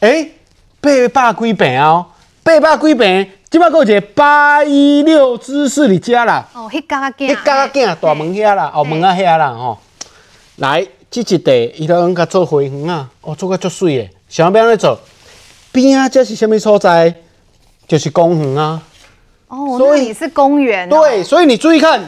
[0.00, 0.32] 诶，
[1.12, 2.04] 八百几平哦，
[2.42, 6.48] 八百几平，即马搁有一个八一六之四你家啦。
[6.52, 7.32] 哦，迄家囝。
[7.32, 9.78] 迄家囝大门遐啦，后门啊遐啦吼。
[10.58, 15.00] 来，这一地伊都用甲做花园啊，哦，做甲足水的，想要安怎做？
[15.70, 17.14] 边啊，这是什么所在？
[17.86, 18.82] 就是公园啊。
[19.46, 21.00] 哦，所以是公园、哦。
[21.00, 22.02] 对，所以你注意看，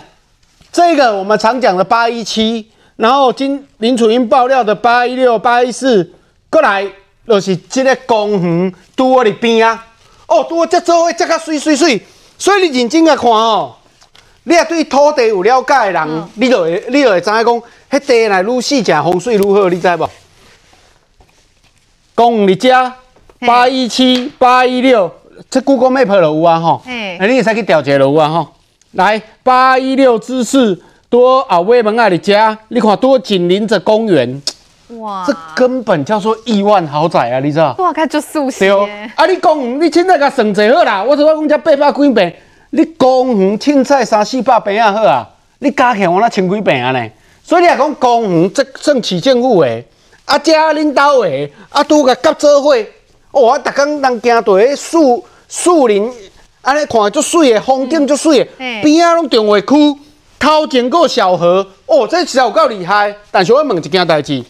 [0.72, 6.12] 这个我们常讲的八一七，然后今林楚英爆料的八一六、八一四，
[6.50, 6.84] 过来
[7.26, 9.86] 就是这个公园拄我的边啊。
[10.26, 12.02] 哦，拄我这做位这个水水水，
[12.36, 13.76] 所以你认真来看哦，
[14.42, 20.08] 你也对土地有了解的人，嗯、你就会你就会知影讲，迄地来愈细只风水愈好，你知无？
[22.14, 22.94] 公园的家
[23.40, 25.12] 八一七、八一六。
[25.48, 28.48] 这 Google Map 就有啊吼，哎，你会使去调一下就有啊吼。
[28.92, 30.78] 来八一六之四
[31.08, 34.42] 多后尾门啊的家，你看多紧邻着公园，
[34.98, 37.74] 哇，这根本叫做亿万豪宅啊，你知道？
[37.78, 38.60] 哇，看就熟悉。
[38.60, 38.86] 对哦，
[39.16, 42.32] 啊，你公园你凊彩甲算者好啦，我说我讲这八百几平，
[42.70, 45.26] 你公园凊彩三四百平也好啊，
[45.60, 47.10] 你加起来我那千几平啊呢？
[47.50, 49.84] 所以你讲公园这算市政府的，
[50.24, 52.76] 啊，遮恁兜的，啊，拄甲夹做伙，
[53.32, 55.24] 哦，啊，逐工人行到迄树。
[55.48, 56.08] 树林，
[56.62, 59.98] 安尼看足水的，风景足水的，边仔拢重划区，
[60.38, 63.12] 头前个小河，哦，这实在有够厉害。
[63.32, 64.44] 但是我问一件代志，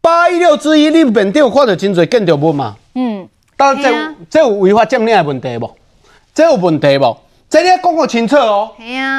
[0.00, 2.76] 八一六之一，你面顶有看到真侪建筑物嘛？
[2.94, 3.28] 嗯，
[3.58, 5.70] 但这、啊、这有违法占领的问题无？
[6.34, 7.18] 这有问题无？
[7.52, 8.70] 这你要讲个清楚哦。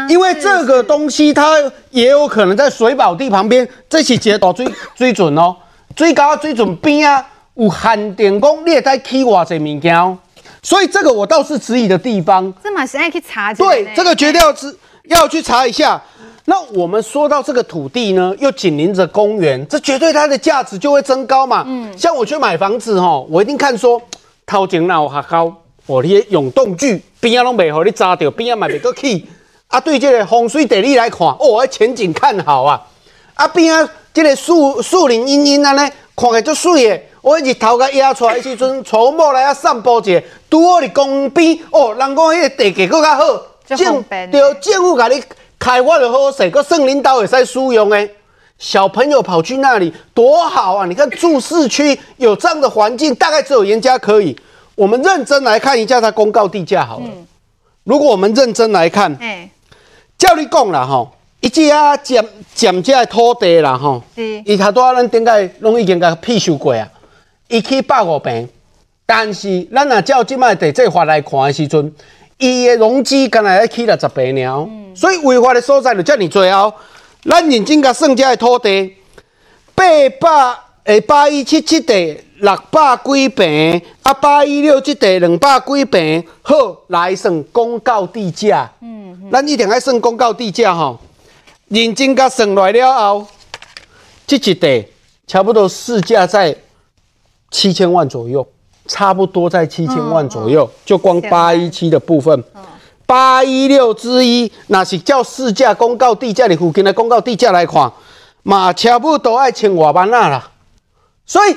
[0.09, 1.53] 因为这个东西它
[1.91, 4.67] 也有可能在水保地旁边，这是一个大水
[4.97, 5.55] 水准哦，
[5.95, 7.23] 最高水准边啊
[7.53, 10.17] 有限定讲，你会在起偌济物件。
[10.63, 13.53] 所以这个我倒是质疑的地方，这么是爱去查？
[13.53, 16.01] 对，这个绝对要知要去查一下。
[16.45, 21.63] 那我们说到这个土地呢，又紧邻着公园，这绝对它的价值就会增高嘛。
[21.67, 24.01] 嗯，像我去买房子哈，我一定看说，
[24.47, 25.55] 掏钱那有学校，
[25.85, 29.27] 哦，你的永动具边啊拢袂互，你砸掉边啊嘛袂个起。
[29.67, 32.81] 啊，对这个风水地理来看，哦，前景看好啊。
[33.33, 37.01] 啊边啊，这个树树林阴阴安尼，看起来就水的。
[37.21, 45.23] 我日头甲压出来的时阵，带某来啊散步者，拄好伫公园边哦，人讲迄个地价佫较好，政对政府甲你
[45.57, 48.15] 开发的好势，佫算领导会使使用诶。
[48.59, 50.85] 小朋友跑去那里多好啊！
[50.85, 54.37] 你看住市区有这样的环境，大概只有严家可以。
[54.75, 57.05] 我们认真来看一下它公告地价好了。
[57.05, 57.27] 嗯、
[57.83, 59.49] 如果我们认真来看，哎、
[60.17, 61.11] 叫你讲啦吼，
[61.41, 66.87] 一只啊占占这的土地啦吼，伊头拄啊咱顶个拢已经甲批修过啊。
[67.49, 68.49] 一起百五平，
[69.05, 71.93] 但是咱若照即卖地这法来看的时阵，
[72.39, 74.49] 伊的容积干来要起了十八年，
[74.95, 76.73] 所以违法的所在就遮尔多哦。
[77.23, 78.95] 咱认真甲算遮的土地，
[79.75, 79.83] 八
[80.19, 88.69] 百诶八一七七地六百几平，啊八一六七地两百几平，好来算公告地价。
[88.81, 90.99] 嗯，咱一定爱算公告地价吼，
[91.69, 93.27] 认真甲算来了后，
[94.27, 94.85] 这一地
[95.25, 96.55] 差不多市价在。
[97.55, 98.43] 七千万左右，
[98.87, 102.43] 差不多在七千万左右，嗯、就光八一七的部分，
[103.05, 107.93] 八一六之一，那是叫市价公告地价的附近的公告地价来看，
[108.41, 110.49] 嘛差不多爱千外万啊啦。
[111.25, 111.55] 所以，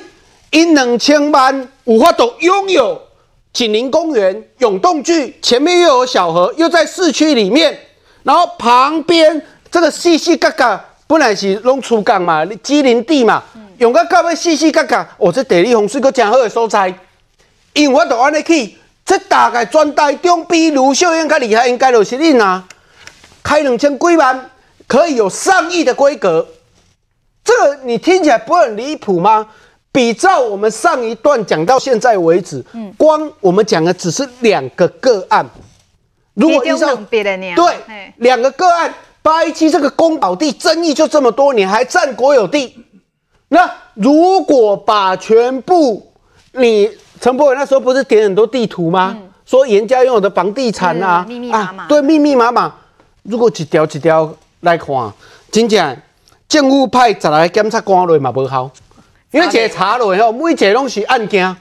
[0.51, 3.01] 因两千万有法度拥有
[3.53, 7.79] 紧邻公园、永动具，前面又有小河，又在市区里面，
[8.23, 9.41] 然后旁边
[9.71, 13.43] 这个细细嘎嘎，本来是拢出港嘛，机林地嘛。
[13.55, 16.89] 嗯用个较要细细格格，哦，这地理风水阁真好的所在，
[17.75, 22.65] 因为我都安尼去，这大概全台中比卢秀燕较厉害，应该就是恁啊，
[23.43, 24.51] 开两千几万，
[24.89, 26.49] 可以有上亿的规格，
[27.47, 29.47] 这个你听起来不会很离谱吗？
[29.93, 35.47] 比照我们上一段讲到现在为止，嗯，光我们讲的只是两个个案，
[36.35, 37.77] 如果依照对
[38.17, 38.93] 两个个案，
[39.23, 42.85] 八一七这个公保地争议就这么多年，还占国有地。
[43.49, 46.13] 那如果把全部
[46.53, 46.91] 你
[47.21, 49.17] 陈柏伟那时候不是点很多地图吗？
[49.17, 52.75] 嗯、说严家拥有的房地产啊，密密麻麻、啊，对，密密麻麻。
[53.23, 55.13] 如果一条一条来看，
[55.51, 55.97] 真正
[56.49, 58.71] 政府派十来个检察官来嘛无效，
[59.33, 61.57] 因为一个查落吼，每一个拢是案件。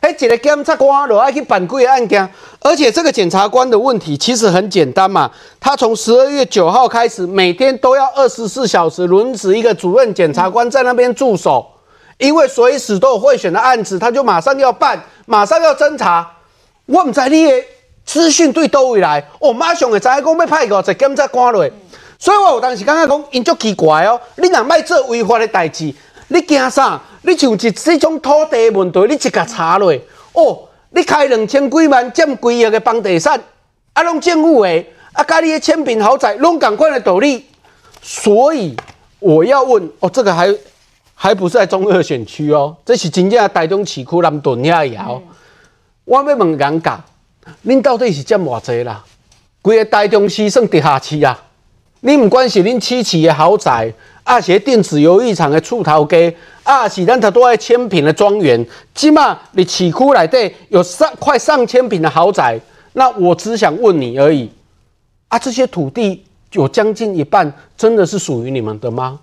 [0.00, 2.28] 哎，一个检察官落爱去办几个案件，
[2.60, 5.28] 而且这个检察官的问题其实很简单嘛。
[5.58, 11.66] 他从十二月九号开始，每天都要二十四小时轮值一个主任检察官在那边驻守，
[12.18, 16.30] 因为随时都有贿选的案子，他就马上要办，马上要侦查。
[16.86, 17.64] 我唔知你的
[18.04, 21.68] 资讯对到位来，我马上会知影讲要派个在检察官来。
[22.18, 25.94] 所以我有当时感觉讲，因足奇怪哦，你若卖做违法的代志，
[26.28, 27.00] 你惊啥？
[27.22, 29.92] 你像一这种土地问题，你一甲查落，
[30.32, 30.58] 哦，
[30.90, 33.40] 你开两千几万占几亿的房地产，
[33.92, 37.46] 啊，拢政府的，啊，甲你的千平豪宅，拢同款的道理。
[38.02, 38.74] 所以
[39.20, 40.52] 我要问，哦，这个还
[41.14, 45.22] 还不是在中二选区哦，这是真正台中市区南屯遐个哦。
[46.04, 47.00] 我要问人家，
[47.64, 49.04] 恁到底是占偌济啦？
[49.62, 51.44] 规个台中市算地下市啊？
[52.00, 53.92] 你唔管是恁七期的豪宅。
[54.24, 62.60] 啊，是电子游艺场的厝头家，啊，是咱头多爱千坪的庄园，即嘛你市区内底有上快上千坪的豪宅，
[62.92, 64.50] 那我只想问你而已，
[65.28, 66.22] 啊，这些土地
[66.52, 69.18] 有将近一半真的是属于你们的吗？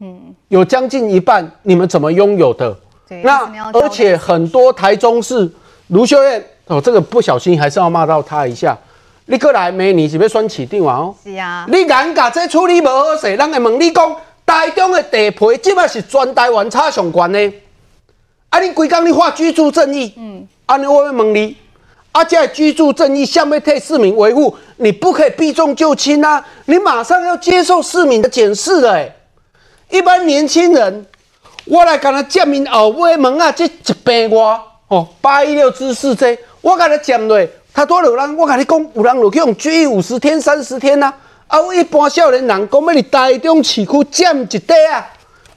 [0.00, 2.74] 嗯，有将近一半你们怎么拥有的？
[3.06, 5.46] 对，那而且很多台中市
[5.88, 8.74] 卢秀燕哦，这个不小心还是要骂到他一下，
[9.30, 11.14] 你过来明年是不是选市长哦？
[11.22, 14.16] 是啊，你眼甲这处理无好势，人会问你讲。
[14.46, 17.52] 台中的地皮，即摆是全台湾差上悬的。
[18.48, 21.54] 啊，你规工你画居住正义，嗯，啊，你我要问你，
[22.12, 26.42] 啊，这居住正义下面替市民维护，你不可以避重就轻啊！
[26.64, 28.94] 你马上要接受市民的检视了。
[28.94, 29.14] 哎，
[29.90, 31.06] 一般年轻人，
[31.66, 34.58] 我来跟他讲明后尾门啊，这一百外
[34.88, 37.46] 哦，八一六之四这，我跟他讲落，
[37.78, 38.36] 他多少人？
[38.36, 41.14] 我跟你讲，有人落去用拘役五十天、三十天呐、啊。
[41.46, 45.06] 啊，我一般少年人讲要你台中市区占一块啊！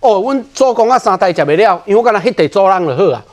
[0.01, 3.25] 哦，阮做工啊三代食袂了，因为我敢若迄地做人就好啊。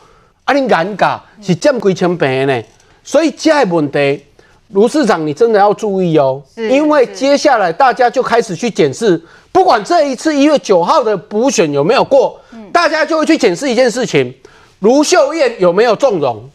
[0.45, 1.07] 啊，恁眼界
[1.43, 2.63] 是占几千平呢？
[3.05, 4.25] 所以这个问题，
[4.69, 9.23] 卢市长你真的要注意哦，因为接下来大家就开始去检视，
[9.53, 12.41] 不管这一次一月九号的补选有没有过，
[12.73, 14.35] 大家就会去检视一件事情：
[14.79, 16.49] 卢秀燕有没有纵容，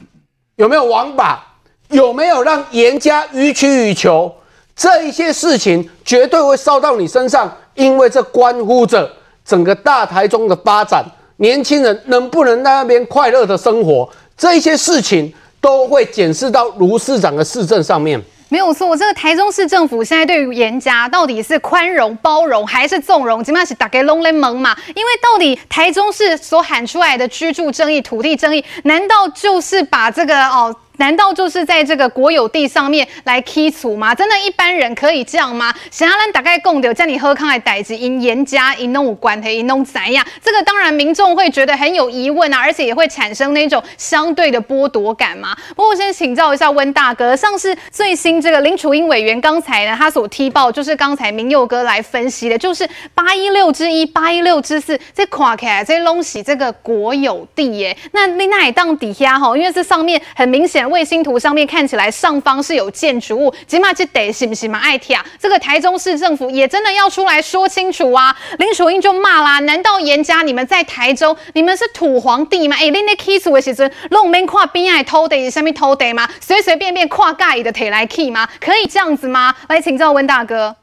[0.56, 1.53] 有没有王法，
[1.94, 4.30] 有没有让严家予取予求。
[4.76, 9.08] 这一些事情绝对会烧到你身上，因为这关乎着
[9.46, 11.06] 整个大台中的发展，
[11.38, 15.32] 年轻人能不能在那边快乐的生活，这一些事情
[15.62, 18.20] 都会检视到卢市长的市政上面。
[18.50, 24.76] 没有错，这个台中市政府现在对于颜家到底是宽容包容还是纵容，基本上是大家拢在懵嘛。
[24.96, 30.76] 因为到底台中市所喊出来的居住正义、土地正义，难道就是把这个哦？
[30.98, 34.14] 难道就是在这个国有地上面来剔除吗？
[34.14, 35.74] 真的一般人可以这样吗？
[35.90, 40.24] 想要让大概供的叫你喝康来代志，因颜家因弄关系因弄怎样？
[40.44, 45.58] 这个当然民众会觉得很有疑问啊，而且也会产生那种相对的剥夺感嘛。
[45.70, 57.98] 不过我先请教一下温大哥，像是最新这个林楚英委员刚才呢，他所踢爆就是刚才明佑哥来分析的，就是八一六之一、八一六之四，这垮起来这东西这个国有地耶。
[58.12, 60.84] 那你那也当底下哈，因为这上面很明显。
[60.94, 64.78] 卫星图上面看起来上方是有建筑物，起码这得是不是嘛？
[64.78, 65.18] 爱听！
[65.40, 68.34] 这个台中市政府也真的要出来说清楚啊！
[68.60, 72.76] 林楚英就骂啦：难道严家你们在台中，你们是土皇帝吗？
[72.80, 76.30] 哎，恁那 kiss 的时阵，弄免跨边爱偷的，上面偷的吗？
[76.40, 78.48] 随随便便跨盖的铁来 key 吗？
[78.62, 79.56] 可以这样子吗？
[79.68, 80.76] 来请教温大哥。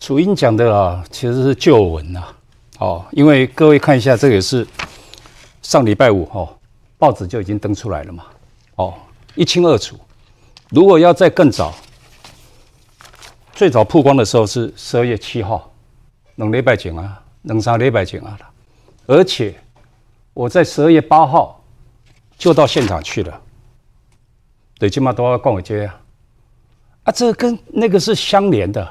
[0.00, 2.24] 楚英讲的啊，其实是旧闻呐，
[2.80, 4.66] 哦，因为各位看一下，这个是
[5.62, 6.48] 上礼拜五哦。
[6.98, 8.24] 报纸就已经登出来了嘛，
[8.80, 8.94] 哦，
[9.34, 9.94] 一清二楚。
[10.70, 11.74] 如果要再更早，
[13.52, 15.70] 最早曝光的时候是十二月七号，
[16.36, 18.38] 冷礼拜前啊，冷三礼拜前啊，
[19.06, 19.54] 而且
[20.32, 21.62] 我在十二月八号
[22.38, 23.42] 就到现场去了，
[24.78, 26.00] 对，起码都要逛个街啊，
[27.04, 28.88] 啊，这个跟那个是相连的。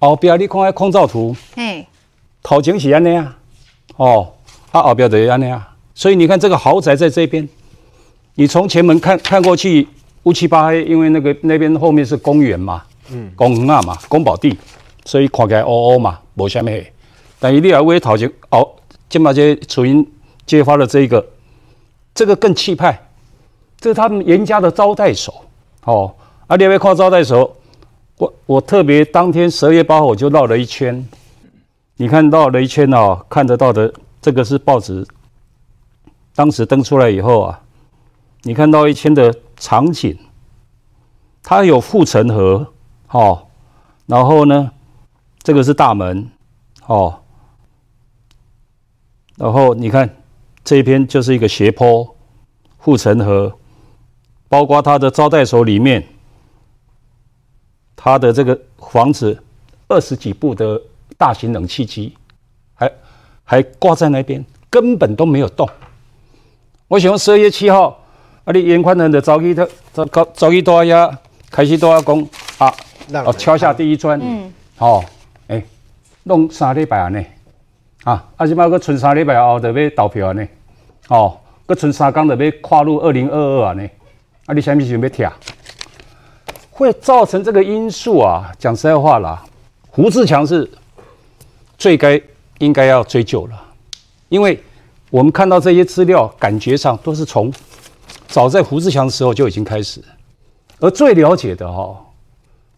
[0.00, 1.86] 后边你看下空照图，哎，
[2.42, 3.38] 头前是安尼啊，
[3.96, 4.34] 哦，
[4.72, 5.76] 啊后边就是安尼啊。
[5.94, 7.48] 所以你看这个豪宅在这边，
[8.38, 9.84] 你从前门看看过去
[10.22, 14.56] 乌漆八黑，因为那个那边后面是公园嘛，嗯，公园啊嘛，公保地，
[15.04, 16.70] 所以看起来乌乌嘛，没什么。
[17.40, 18.64] 但一定要为头前哦，
[19.08, 20.06] 金马街楚茵
[20.46, 21.26] 揭发了这一个，
[22.14, 23.08] 这个更气派，
[23.80, 25.34] 这是他们严家的招待所
[25.86, 26.14] 哦。
[26.46, 27.56] 啊，另外看招待所，
[28.18, 31.04] 我我特别当天十二月八号我就绕了一圈，
[31.96, 35.04] 你看到雷圈哦，看得到的这个是报纸
[36.36, 37.60] 当时登出来以后啊，
[38.42, 40.16] 你看到一圈的场景，
[41.42, 42.72] 它有护城河，
[43.10, 43.46] 哦，
[44.06, 44.70] 然后呢，
[45.42, 46.30] 这个是大门，
[46.86, 47.22] 哦，
[49.36, 50.16] 然后你看
[50.64, 52.16] 这一边就是一个斜坡，
[52.76, 53.58] 护城河，
[54.48, 56.06] 包括它的招待所里面，
[57.96, 59.42] 它的这个房子
[59.88, 60.80] 二十几部的
[61.16, 62.16] 大型冷气机，
[62.74, 62.92] 还
[63.44, 65.68] 还挂在那边，根本都没有动。
[66.86, 68.04] 我想十二月七号，
[68.48, 71.18] 啊，你颜宽恒的早起他早早早起大家
[71.50, 72.74] 开始都要讲啊，
[73.26, 75.04] 哦，敲下第一砖，嗯，哦，
[75.48, 75.64] 哎、欸，
[76.22, 77.26] 弄三礼拜安尼，
[78.04, 80.48] 啊，啊，即摆搁剩三礼拜后就要投票安尼，
[81.08, 81.36] 哦，
[81.66, 83.86] 搁剩三天就要跨入二零二二安尼，
[84.46, 85.30] 啊，你啥物时阵要拆？
[86.70, 89.44] 会造成这个因素啊，讲实在话啦，
[89.90, 90.66] 胡志强是
[91.76, 92.18] 最该
[92.60, 93.62] 应该要追究了，
[94.30, 94.58] 因为
[95.10, 97.52] 我们看到这些资料，感觉上都是从
[98.26, 100.02] 早在胡志强的时候就已经开始，
[100.80, 101.96] 而最了解的哈、哦，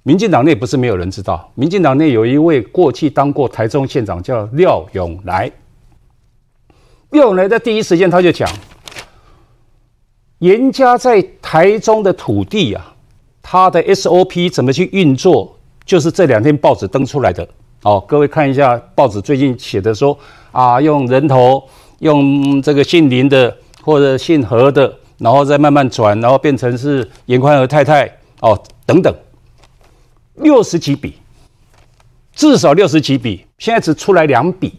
[0.03, 5.51] 民进党内不是没有人知道，民进党内有一位过去当过台中县长叫廖永来，
[7.11, 8.49] 廖永来在第一时间他就讲，
[10.39, 12.95] 严家在台中的土地啊。
[13.43, 15.57] 他的 SOP 怎么去运作？
[15.85, 17.49] 就是这两天报纸登出来的
[17.83, 17.99] 哦。
[18.07, 20.17] 各位看一下报纸最近写的说
[20.53, 21.61] 啊，用人头，
[21.99, 28.11] 用这个姓林的或者姓何的，然后再慢慢转，然后变成是严宽和太太
[28.41, 29.15] 哦等等，
[30.35, 31.15] 六十几笔，
[32.33, 34.79] 至少六十几笔，现在只出来两笔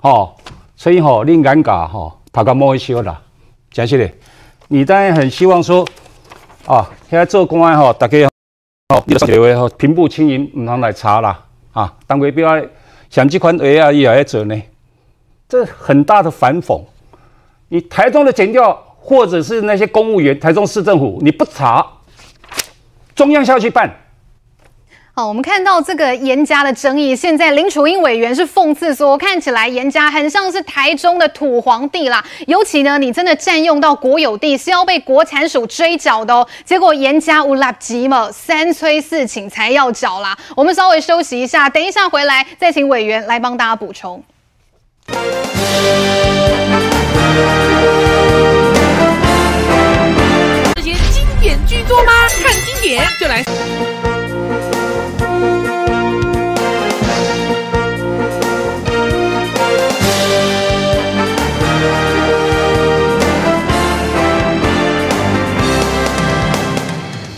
[0.00, 0.34] 哦，
[0.74, 3.22] 所以吼令尴尬哈，他个摸一修了，
[3.70, 4.12] 讲起来，
[4.68, 5.86] 你当然很希望说。
[6.66, 8.28] 啊，现在做公安吼，大家
[8.92, 11.40] 吼，你个话吼，平步青云，唔通来查啦。
[11.70, 12.60] 啊，当归不要
[13.08, 14.62] 像这款 AI 也来做呢，
[15.48, 16.82] 这很大的反讽。
[17.68, 18.76] 你台中的检调，
[19.06, 21.86] 或者是那些公务员，台中市政府，你不查，
[23.14, 23.88] 中央下去办。
[25.14, 32.22] 好，我们看到这个严家的争议，现在林楚英委员是讽刺说，看起来严家很像是台中的土皇帝啦。
[32.48, 36.44] 尤其呢，你真的占用到国有地，是要被国产署追缴的哦。
[36.64, 40.36] 结果严家无立急嘛，三催四请才要缴啦。
[40.56, 44.20] 我们稍微休息一下，等一下回来再请委员来帮大家补充。
[51.86, 52.12] 做吗？
[52.42, 53.44] 看经典就来。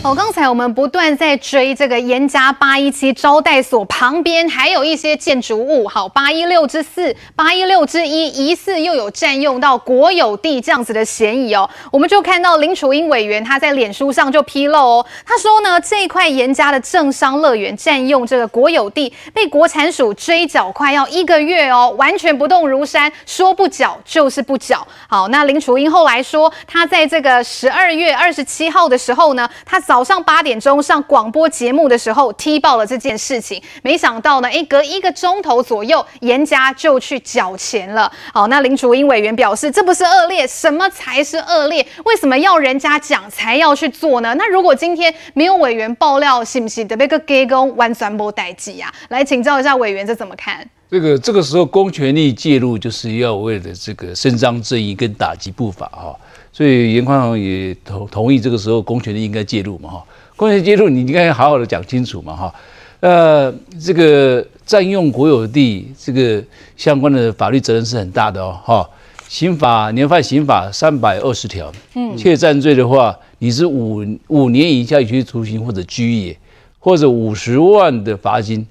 [0.09, 11.69] 哦，刚才我们不断在追这个严家八一七招待所旁边还有一些建筑物，好，八一六之四、八一六之一，疑似又有占用到国有地这样子的嫌疑哦。
[11.91, 24.87] 我们就看到林楚英委员他在脸书上就披露哦，他说呢，这块严家的政商乐园占用这个国有地，被国产署追缴快要一个月哦，完全不动如山，说不缴就是不缴。
[25.07, 29.98] 好，那林楚英后来说，他在这个十二月二十七号的时候呢，他早。
[29.99, 38.09] 早上八点钟上广播节目的时候踢爆了这件事情，没想到呢，诶，隔一个钟头左右，严家就去缴钱了。
[38.33, 41.85] 好，那林竹英委员表示，这不是恶劣，什么才是恶劣？
[42.05, 44.33] 为什么要人家讲才要去做呢？
[44.35, 48.89] 那如果今天没有委员爆料，是不是得被个给公完全没代志呀？
[49.09, 50.65] 来请教一下委员，这怎么看？
[50.89, 56.17] 这个这个时候公权力介入，就是要为了这个伸张正义跟打击不法哈。
[56.51, 62.53] 所以严宽宏也同同意，这个时候公权力应该介入嘛哈，公权力介入你应该好好的讲清楚嘛哈，
[62.99, 66.43] 呃，这个占用国有地这个
[66.75, 68.89] 相关的法律责任是很大的哦哈，
[69.29, 76.35] 刑法年犯刑法三百二十条，嗯，窃占罪的话，你是五五年以下有期徒刑或者拘役，
[76.79, 78.65] 或者五十万的罚金，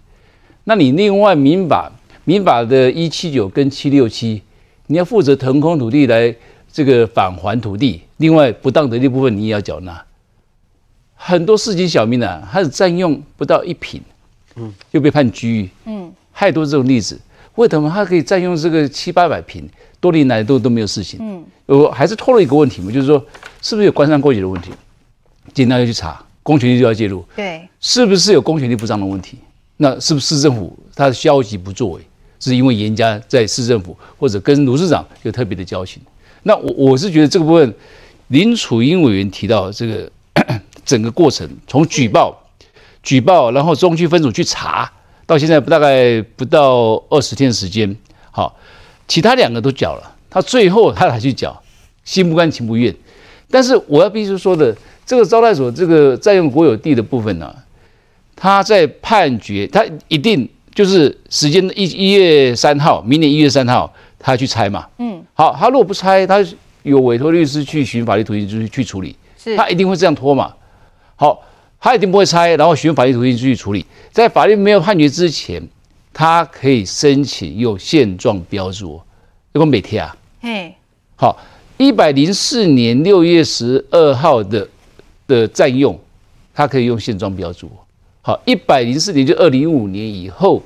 [0.64, 1.90] 那你另外民法
[2.24, 4.42] 民法的一七九跟七六七，
[4.88, 6.34] 你要负责腾空土地来。
[6.72, 10.04] 这个返还土地，另外不当得利部分你也要缴纳。
[11.14, 14.00] 很多市井小民呢、啊，他是占用不到一坪，
[14.56, 17.18] 嗯，就被判拘役，嗯，太多这种例子。
[17.56, 19.68] 为什么他可以占用这个七八百坪，
[19.98, 21.18] 多年来都都没有事情？
[21.20, 23.18] 嗯，我还是透露一个问题嘛，就是说，
[23.60, 24.70] 是不是有官商勾结的问题？
[25.52, 29.38] 警察要去查，公权力就要介入，对，是不是有公权力不当的问题？
[29.78, 32.02] 那是不是市政府他的消极不作为，
[32.38, 36.00] 是因为严家在市政府或者跟卢市长有特别的交情？
[36.42, 37.74] 那我我是觉得这个部分，
[38.28, 40.10] 林楚英委员提到这个
[40.84, 42.44] 整个过程，从举报、
[43.02, 44.90] 举报，然后中区分组去查，
[45.26, 47.96] 到现在不大概不到二十天时间，
[48.30, 48.56] 好，
[49.06, 51.62] 其他两个都缴了，他最后他还去缴，
[52.04, 52.94] 心不甘情不愿。
[53.50, 57.54] 但是我要必须说的，这个招待所这个占用国有地的部分呢、
[58.36, 66.44] 他在判决，他一定就是时间一一月三号，明年一月三号他去拆嘛，嗯，好，他如果不拆，他
[66.82, 70.54] 有委托律师去寻法律途径去去处理，是，他一定会这样拖嘛，
[71.16, 71.44] 好。
[71.80, 73.86] 他一定不会拆，然后寻法律途径去处理。
[74.10, 75.62] 在法律没有判决之前，
[76.12, 79.00] 他可以申请用现状标注。
[79.52, 80.74] 如果每天啊，嘿，
[81.14, 81.38] 好，
[81.76, 84.68] 一百零四年六月十二号的
[85.28, 85.96] 的占用，
[86.52, 87.70] 他可以用现状标注。
[88.22, 90.60] 好，一百零四年就二零一五年以后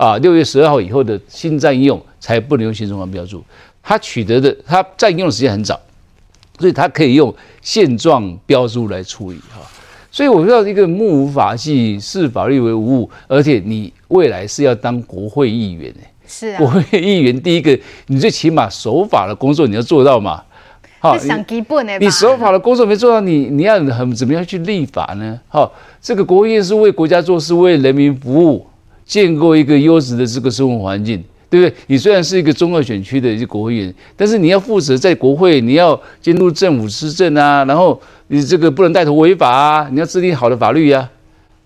[0.00, 3.44] 啊，六月十二号以后的新占用才不能用现状标注。
[3.82, 5.78] 他取得的他占用的时间很早，
[6.58, 9.60] 所以他可以用现状标注来处理哈。
[10.10, 20.42] 所以我知道一个目无法纪，视法律为无物，而且你未来是要当国会议员哎，是啊，国会议员第一个，你最起码守法的工作你要做到嘛，
[20.98, 25.38] 好，想基本的，你守法的工作没做到，你你要很怎么样去立法呢？
[25.48, 25.70] 好，
[26.00, 28.66] 这个国会议员是为国家做事，为人民服务，
[29.10, 31.22] 建构一个优质的这个生活环境。
[31.50, 31.76] 对不对？
[31.88, 41.10] 你虽然是一个中二选区的一个国会议员，但是你要负责在国会，你要监督政府施政啊，然后你这个不能带头违法啊，你要制定好的法律啊，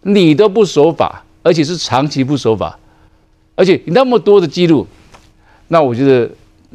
[0.01, 2.79] 你都不守法，而且是长期不守法，
[3.57, 4.87] 而且你那么多的记录，
[5.69, 6.31] 那我觉得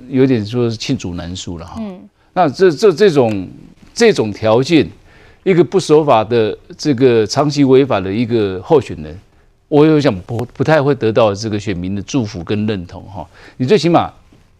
[0.07, 1.77] 有点说是罄竹难书了哈。
[1.79, 1.99] 嗯。
[2.33, 3.49] 那这这这种
[3.91, 4.87] 这种条件，
[5.41, 9.19] 一个不守法的这个长期违法的一个候选人。
[9.69, 13.25] 我有想不不太会得到这个选民的祝福跟认同哈，
[13.57, 14.11] 你最起码，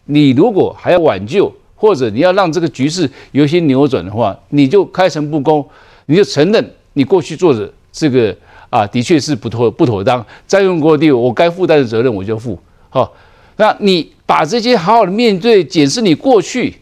[0.04, 5.68] 你如果还要挽救，或者你要让这个局势有一些扭转的话，你就开诚布公，
[6.06, 8.34] 你就承认你过去做的这个
[8.70, 12.56] 啊，的确是不妥不妥当，占用过地，我该负担的责任我就负。
[12.88, 13.12] 好，
[13.56, 16.76] 那你把这些好好的面对，检视你过去，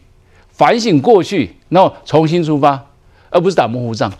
[0.51, 2.79] 反省过去，然后重新出发，
[3.31, 4.13] 而不是打模糊仗，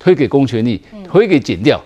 [0.00, 1.80] 推给公权力，推给检调。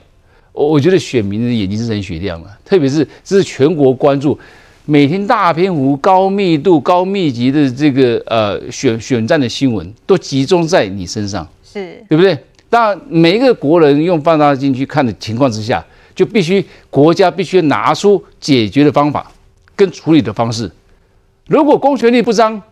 [0.55, 4.39] 我我觉得选民的眼睛是很雪亮的，特别是这是全国关注，
[4.87, 12.39] 每天大篇幅、高密度、高密集的这个呃选选战的新闻都集中在你身上，是对不对？
[12.71, 19.31] 当然，每一个国人用放大镜去看的情况之下，就必须国家必须拿出解决的方法
[19.75, 20.71] 跟处理的方式。
[21.49, 22.63] 如果公权力不彰，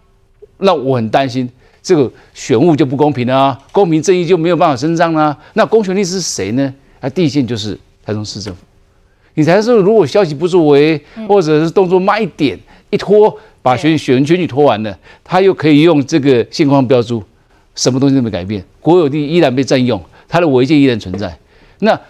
[0.59, 1.49] 那我很担心
[1.83, 5.37] 这个选务就不公平了啊，公平正义就没有办法伸张了。
[5.55, 6.73] 那公权力是谁呢？
[7.03, 7.77] 它第一线就是
[8.07, 8.62] 台中市政府，
[9.35, 10.99] 你才是如果消息不作为，
[11.29, 12.57] 或者是动作慢一点，
[12.91, 17.20] 一拖把选选选举拖完了，他又可以用这个现况标注，
[17.74, 21.37] 什么东西都没改变，国有地依然被占用，他的违建依然存在。
[21.81, 22.01] 那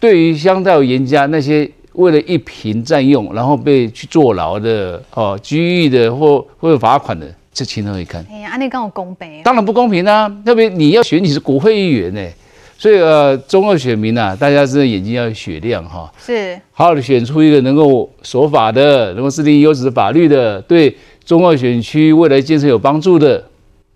[0.00, 8.24] 对于相对严家那些为了一坪占用，然后被去坐牢的哦，拘役的或或者罚款的，这情何以堪？
[8.30, 9.42] 哎呀，那跟我公平？
[9.42, 10.26] 当然不公平啊！
[10.42, 12.34] 特别你要选你是国会议员呢、欸。
[12.82, 20.92] 所以呃，中二选民呐、啊，大家真的眼睛要雪亮哈，是好好的选出一个能够守法的，能够制定优质的法律的，对
[21.24, 23.40] 中二选区未来建设有帮助的，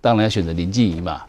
[0.00, 1.20] 当然要选择林静怡嘛。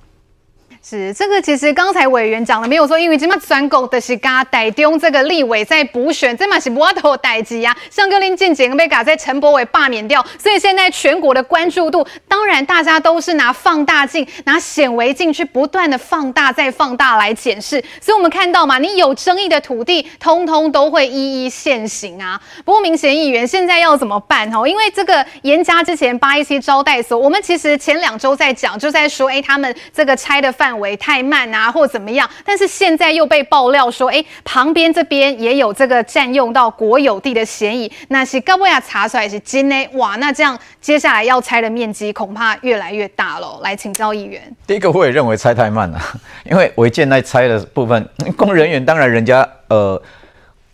[0.89, 7.75] 是这个，其实刚才委员讲了，没有说，因为这么全国的是嘎台中这个立委在补选，这嘛是无头代志呀。
[7.89, 17.83] 像格林进简被嘎在陈柏伟罢免掉，所以现在全国的关注度，当然大家都是拿放大镜、拿显微镜去不断的放大、再放大来检视。
[17.99, 22.39] 所以我们看到嘛，你有争议的土地，通通都会一一现行啊。
[22.63, 24.49] 不过民贤议员现在要怎么办？
[24.55, 30.87] 哦，因为这个严家之前八一七招待所，我们其实前两周在讲，就在说，哎，他们这个拆的范围。
[30.87, 32.25] 为太慢啊，或怎么样？
[32.45, 37.91] 但是现在又被爆料说，哎，旁边这边也有这个占用到国有地的嫌疑。
[38.07, 40.15] 那是高博雅查出来是金呢哇？
[40.15, 43.59] 那这样接下来要拆的面积恐怕越来越大了。
[43.61, 45.99] 来请教议员，第一个我也认为拆太慢了，
[46.49, 50.01] 因为违建在拆的部分， 公务人员当然人家呃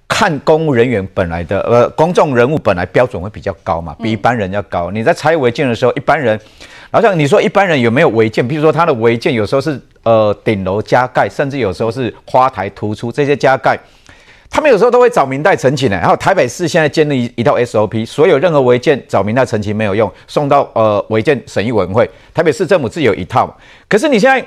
[0.07, 4.91] 看公务人员本来的呃公众人物本来标准会比较高嘛，比一般人要高。
[4.91, 6.39] 嗯、你在拆违建的时候，一般人。
[6.91, 8.47] 好像你说一般人有没有违建？
[8.47, 13.77] 比如说他的违建有时候是呃顶楼加盖，甚至有时候是花台突出这些加盖，
[14.49, 15.97] 他们有时候都会找明代陈情的。
[15.97, 22.09] 然后台北市现在建立一套 SOP，所有任何违建找明代陈情没有用，送到呃违建审议委员会。
[22.33, 23.57] 台北市政府自己有一套，
[23.89, 24.45] 可是你现在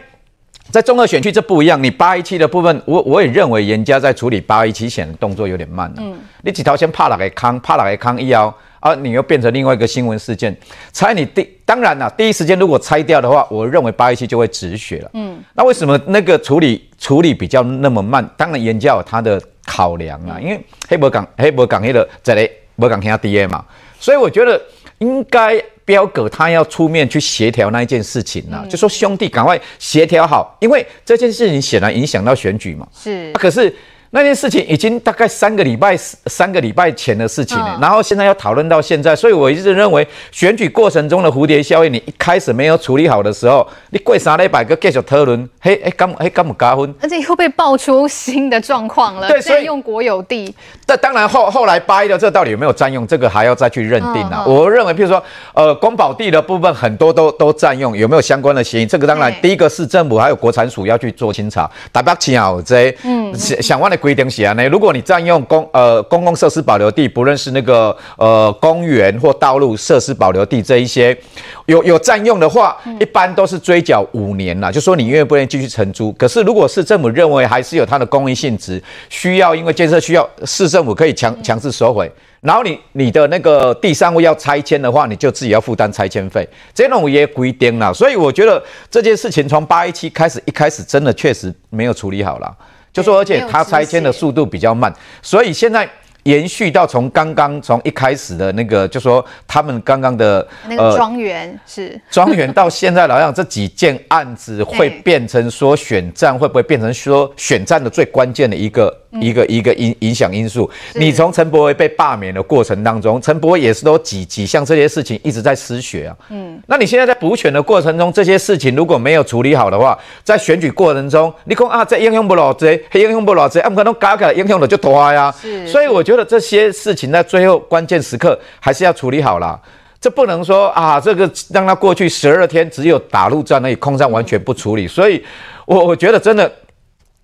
[0.71, 5.97] 在中二选区这不一样，你八一七的部分，我我也认为严家在处理八一七险的动作有点慢了。
[5.99, 8.53] 嗯，你几条先怕哪个康，怕哪个康一腰。
[8.87, 10.57] 啊，你又变成另外一个新闻事件。
[10.93, 15.11] 拆你第当然啦，第一时间如果拆掉的话，我认为八一七就会止血了。
[15.15, 18.25] 嗯，那为什么那个处理处理比较那么慢？
[18.37, 23.65] 当然严家有他的考量啊，因为黑博港黑博港黑的在嘞博港听 D A 嘛，
[23.99, 24.61] 所以我觉得
[24.99, 32.87] 应该标哥他要出面去协调那一件事情啊，嗯、就说兄弟赶快协调好，因为这件事情显然影响到选举嘛。
[32.95, 33.75] 是，啊、可是。
[34.11, 46.95] 那件事情已经大概三个礼拜三个礼拜前的事情了，然后现在要讨论到现在，所以我一直认为选举过程中的蝴蝶效应，你一开始没有处理好的时候，你过三礼拜个继续讨论，嘿，哎，干哎干嘛加分？
[47.03, 50.55] 而且又被爆出新的状况了，对，所以用国有地。
[50.87, 54.45] 但当然后后来掰的这到底有没有占用，这个还要再去认定啊。
[54.47, 55.23] 我认为，譬如说，
[55.53, 58.87] 呃，公保地的部分很多都都占用，有没有相关的嫌疑？
[58.87, 61.69] 这个当然第一个市政府还有国产署要去做清查。
[61.91, 64.07] 大家请好这，嗯，想问的。
[64.07, 64.69] 规定写呢？
[64.69, 71.17] 如果你占用公呃公共设施保留地，不论是那个呃公园或道路设施保留地这一些，
[71.65, 74.71] 有有占用的话，一般都是追缴五年啦。
[74.71, 76.13] 就说你愿不愿意继续承租？
[76.13, 82.09] 可是如果市政府认为还是有它的公益性质，需要因为建设需要，市政府可以强强制收回。
[82.43, 86.49] 然后你你的那个第三位要拆迁的话，你就自己要负担拆迁费。
[86.73, 92.57] 这种也规定了，所以我觉得这件事情从八一七开始，一开始真的确实没有处理好了。
[92.97, 94.93] 就说，而且它拆迁的速度比较慢，
[95.23, 95.89] 所以现在。
[96.27, 110.71] 延续到从刚刚从一开始的那个，就说他们刚刚的那个庄园是庄园，到现在来讲，这几件案子会 变成说选战，会不会变成说选战的最关键的一个一个一个影影响因素？
[110.95, 116.17] 你从陈柏惟被罢免的过程当中，陈柏惟也是都几几项这些事情一直在失血啊。
[116.29, 125.35] 嗯，那你现在在补选的过程中，这些事情如果没有处理好的话，在选举过程中，你讲啊，这影响不老这，黑影响不老这，啊，不可能搞起来影响的就多呀。
[125.41, 126.27] 是，所以我觉得。
[126.27, 129.57] 这些事情在最后关键时刻还是要处理好了，
[130.01, 135.25] 这不能说啊，这个让他过去十二天只有打陆战而已，空战完全不处理，所以
[135.67, 136.51] 我我觉得真的，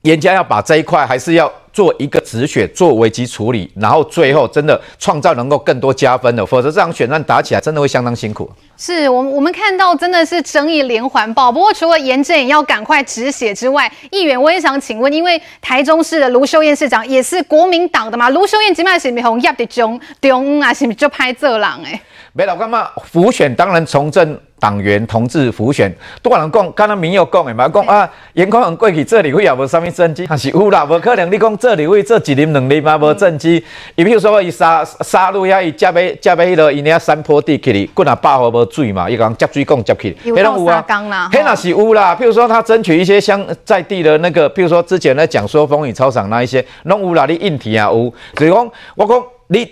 [0.03, 1.51] 严家要把这一块还是要。
[1.73, 8.47] 做一个止血，做危机处理，然后最后真的创造能够更多加分的，否则这场选战打起来真的会相当辛苦。
[8.77, 11.51] 是我们我们看到真的是争议连环爆。
[11.51, 21.99] 不过除了严正也要赶快止血之外，议员我也想请问，因为台中市的卢秀燕市长也是国民党的嘛，卢秀燕今麦是咪红叶的中中啊，是咪就拍这狼哎？
[22.33, 22.89] 没老干嘛？
[23.05, 24.39] 浮选当然从政。
[24.63, 25.93] 党员同志浮选，
[26.23, 33.61] 多人讲，刚刚民友讲的嘛，讲啊，颜宽很过去这里会也无啥物政绩，还是有啦，无可能你讲这里会这一年两年嘛无政绩。
[33.97, 42.15] 伊比如说伊沙沙路遐伊接尾接尾迄落伊遐山坡地去哩，骨若饱和无水嘛，伊讲接水管接起，有到沙冈啦，迄若是有啦。
[42.15, 48.15] 譬如说他争取一些乡在地的那个，譬如说之前咧讲说风雨操场那一些，拢有啦，你硬体也有。
[48.39, 49.69] 所以讲我讲你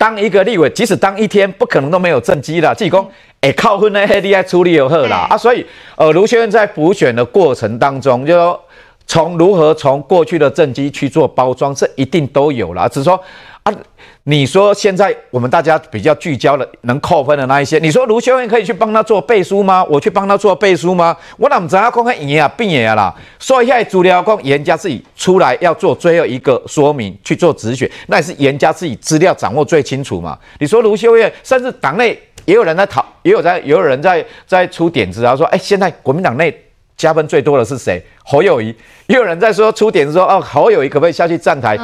[0.00, 2.72] 当一个立委，即使当一天，不可能都没有政绩啦。
[2.72, 3.06] 自己讲。
[3.42, 5.64] 哎，靠婚的黑利爱处理有贺啦、欸、啊，所以
[5.96, 8.58] 呃，卢先生在补选的过程当中，就说
[9.06, 12.86] 从如何从过去的政绩去做包装，这一定都有啦。
[12.86, 13.49] 只是说啊，
[14.30, 19.84] 你说现在我们大家比较聚焦的能扣分的那一些，你说卢秀燕可以去帮他做背书吗？
[19.90, 21.16] 我去帮他做背书吗？
[21.36, 23.12] 我哪知道公开赢啊变啊啦？
[23.40, 30.38] 所以现在主流讲严家自己出来要做最后一个说明去做止血，那也是严家自己资料掌握最清楚嘛。
[30.60, 32.16] 你说卢秀燕甚至党内。
[32.46, 36.52] 也有人在讨，也有在，也有人在在出点子啊，说，哎，现在国民党内
[36.96, 38.02] 加分最多的是谁？
[38.24, 38.74] 侯友宜。
[39.08, 41.76] 也有人在说出点子说，哦，侯友宜可不可以下去站台？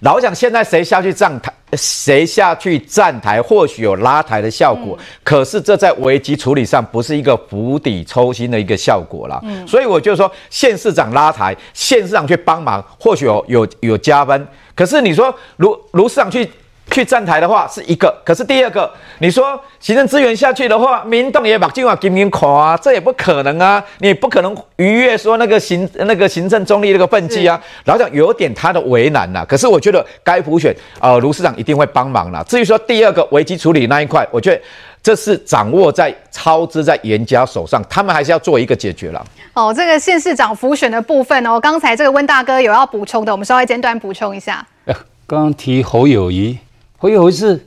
[0.00, 9.38] 老实讲，现在谁下去站台，谁下去站台，或许有拉抬的效果，嗯、可是这在危机处理上不是一个釜底抽薪的一个效果啦。
[9.42, 9.66] 嗯。
[9.66, 14.46] 所以我就说，县市长拉抬，县市长去帮忙，或许有有有加分。
[14.74, 16.50] 可是你说，卢卢市长去。
[16.90, 18.90] 去站台的话是一个，可是第二个，
[19.20, 29.44] 你说行政资源下去的话，民众也把计划给民垮啊，这也不可能啊，你也不可能逾越说那个行那个行政中立那个分际啊，然后讲有点他的为难呐、啊。
[29.48, 32.44] 可是我觉得该补选，呃，卢市长一定会帮忙啦。
[32.48, 34.60] 至于说第二个危机处理那一块，我觉得
[35.02, 39.24] 这是掌握在操之在严家手上，他们还是要做一个解决了。
[39.54, 44.66] 哦，这个县市长浮选的部分哦，刚才这个温大哥有要补充的，我们稍微简短补充一下。
[45.26, 46.58] 刚刚提侯友宜。
[47.00, 47.58] 会有一次，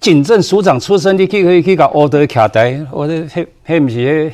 [0.00, 4.32] 警政署长出身，你去可以去搞奥德卡台，我这迄迄不是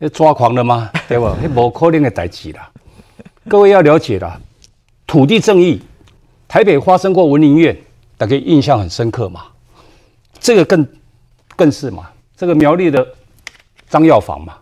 [0.00, 0.90] 迄抓狂了吗？
[1.06, 1.36] 对吧？
[1.40, 2.68] 迄无可能的代志啦。
[3.48, 4.40] 各位要了解啦，
[5.06, 5.80] 土地正义，
[6.48, 7.76] 台北发生过文林院，
[8.18, 9.42] 大家印象很深刻嘛。
[10.40, 10.84] 这个更
[11.54, 13.06] 更是嘛，这个苗栗的
[13.88, 14.56] 张药房嘛，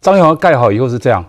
[0.00, 1.24] 张药房盖好以后是这样，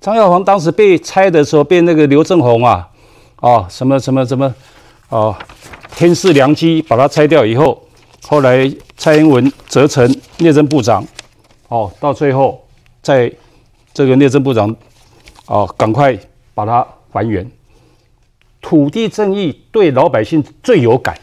[0.00, 2.88] 张药房当时被拆的时候，被那个刘正鸿啊，
[3.36, 4.52] 哦什么什么什么
[5.10, 5.36] 哦。
[5.96, 7.82] 天赐良机，把它拆掉以后，
[8.22, 10.04] 后来蔡英文责成
[10.38, 11.06] 内政部长，
[11.68, 12.66] 哦，到最后
[13.00, 13.32] 在
[13.92, 14.74] 这个内政部长，
[15.46, 16.18] 哦，赶快
[16.54, 17.48] 把它还原。
[18.60, 21.16] 土地正义对老百姓最有感。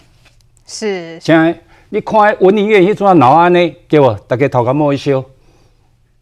[0.68, 1.20] 是。
[1.20, 5.24] 现在你看文林院那种闹安呢，给我大家头壳摸一修。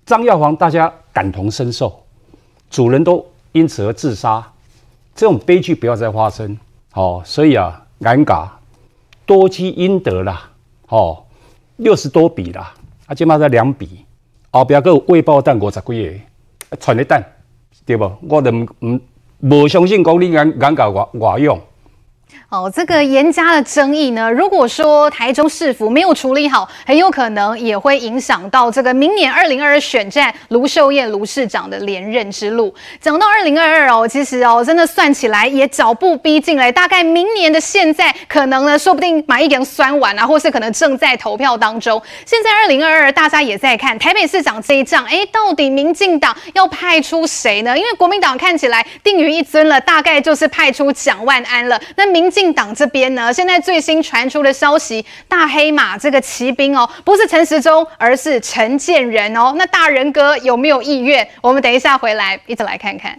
[0.05, 2.03] 张耀煌大家感同身受，
[2.71, 4.51] 主人都因此而自杀，
[5.13, 6.57] 这种悲剧不要再发生。
[6.93, 8.47] 哦，所以啊，尴尬，
[9.25, 10.49] 多积阴德啦。
[10.87, 11.27] 吼，
[11.77, 12.73] 六十多笔啦，
[13.05, 14.05] 啊，起码才两笔，
[14.51, 16.19] 后边还有未爆弹五十几
[16.69, 17.23] 个，传的弹，
[17.85, 18.11] 对不？
[18.27, 18.99] 我都唔唔
[19.39, 21.59] 无相信讲你眼眼角外外用。
[22.49, 32.73] 哦，这个严家的争议呢，如果说台中市府没有处理好，很有可能也会影响到这个明年二零二二选战卢秀燕卢市长的连任之路。
[32.99, 42.01] 讲到二零二二哦，其实哦，真的算起来也脚步逼近了，大概明年的现在，可能呢，说不定马一点酸完啊，或是可能正在投票当中。
[42.25, 47.77] 现在二零二二，大家也在看台北市长这一仗，哎，到底民进党要派出谁呢？
[47.77, 51.79] 因为国民党看起来定于一尊了，大概就是派出蒋万安了。
[51.95, 59.53] 那民民进党这边呢，现在最新传出的消息，大黑马这个骑兵哦，不是陈时中，而是陈建仁哦。
[59.55, 61.25] 那大仁哥有没有意愿？
[61.41, 63.17] 我们等一下回来一起来看看。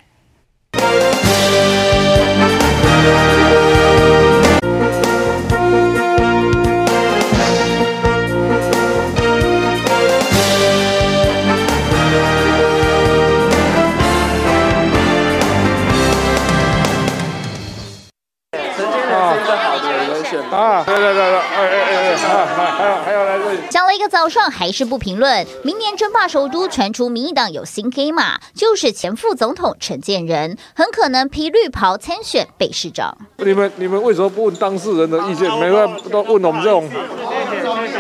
[20.51, 25.47] 啊，对对对对，哎哎哎哎，还有还有来这里，讲了一个早上还是不评论。
[25.63, 33.17] 明年争霸首都传出民进党有新黑马，就是前副总统陈建仁，很可能披绿袍参选北市长。
[33.39, 35.51] 你们你们为什么不问当事人的意见？
[35.59, 36.89] 每个都问我们这种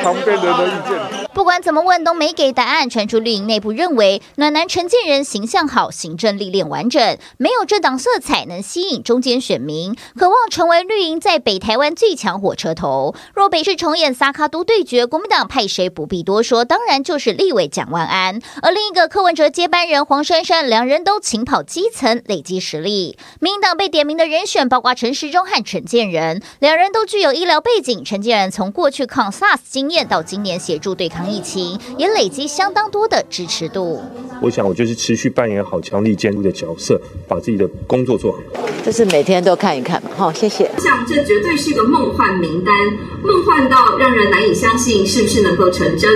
[0.03, 1.30] 旁边人的意见。
[1.41, 2.91] 不管怎么问都没给答案。
[2.91, 13.15] 传出绿营内部认为，暖男陈建仁形象好，行政历练完整，没有政党色彩，能吸引中间选民，渴望成为绿营在北台湾最强火车头。
[13.33, 18.39] 若北市重演萨卡都对决，国民党派谁不必多说，当然就是立委蒋万安。
[18.61, 23.17] 而另一个柯文哲接班人黄珊珊，两人都勤跑基层，累积实力。
[23.41, 28.05] 民进党被点名的人选包括陈时中和陈建仁，两人都具有医疗背景。
[28.05, 31.30] 陈建仁从过去抗 SARS 经验到今年协助对抗。
[31.31, 34.01] 疫情也累积相当多的支持度。
[34.43, 38.39] 我想，我就是持续扮演好强力监督的角色，把自己的工作做好。
[38.83, 40.11] 这是每天都看一看嘛。
[40.17, 40.71] 好，谢谢。
[40.77, 42.75] 我想，这绝对是个梦幻名单，
[43.23, 46.11] 梦幻到让人难以相信，是不是能够成真？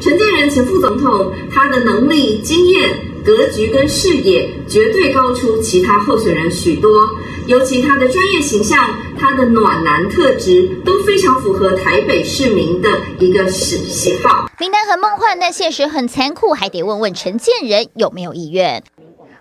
[0.00, 2.90] 陈建仁前副总统，他的能力、经验、
[3.24, 7.08] 格局跟视野，绝对高出其他候选人许多。
[7.46, 12.88] 尤其他的专业形象，他的暖男特质，都非常符合台北市民的
[13.18, 14.48] 一个喜喜好。
[14.58, 18.82] 名单很梦幻，但现实很残酷，还得问问陈建仁有没有意愿。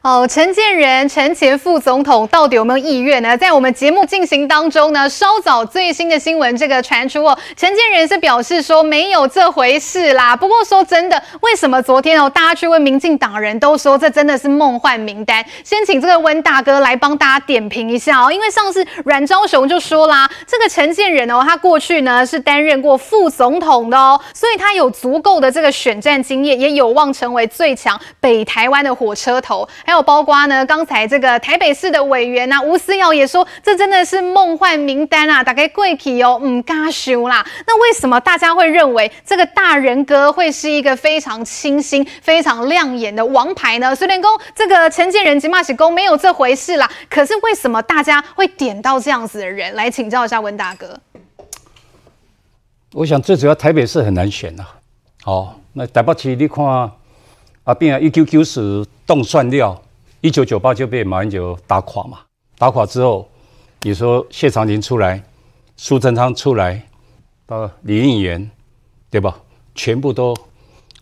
[0.04, 3.38] 哦，陈建仁，陈前副总统到底有没有意愿呢？
[3.38, 10.36] 在我们节目进行当中呢，稍早最新的新闻这个传出哦，陈建仁是表示说没有这回事啦。
[10.36, 15.42] 不过说真的，为什么昨天哦，大家去问民进党人都说这真的是梦幻名单？
[15.64, 29.66] 先请这个温大哥来帮大家点评一下哦，因为上次阮昭雄就说啦，这个陈建仁哦，他过去呢是担任过副总统的哦，所以他有足够的这个选战经验，也有望成为最强北台湾的火车头。
[29.94, 37.46] 有包括呢，刚才这个台北市的委员呐、啊，吴思瑶也说，这真的是梦幻名单啊，大概贵体哦，唔敢修啦。
[37.66, 43.96] 那为什么大家会认为这个大仁哥会是一个非常清新、非常亮眼的王牌呢？
[43.96, 51.00] 虽然说这个陈建仁、金马喜公没有这回事啦，可是为什么大家会点到这样子的人来请教一下温大哥？
[52.94, 54.76] 我想最主要台北市很难选呐、啊。
[55.26, 56.66] 哦，那台北市你看
[57.64, 59.80] 啊，变啊一九九四冻蒜料。
[60.24, 62.20] 一九九八就被马英九打垮嘛，
[62.58, 63.30] 打垮之后，
[63.82, 65.22] 你说谢长廷出来，
[65.76, 66.82] 苏贞昌出来，
[67.46, 68.50] 到李应元，
[69.10, 69.38] 对吧？
[69.76, 70.34] 全部都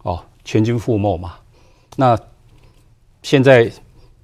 [0.01, 1.35] 哦全军覆没嘛。
[1.95, 2.17] 那
[3.21, 3.71] 现在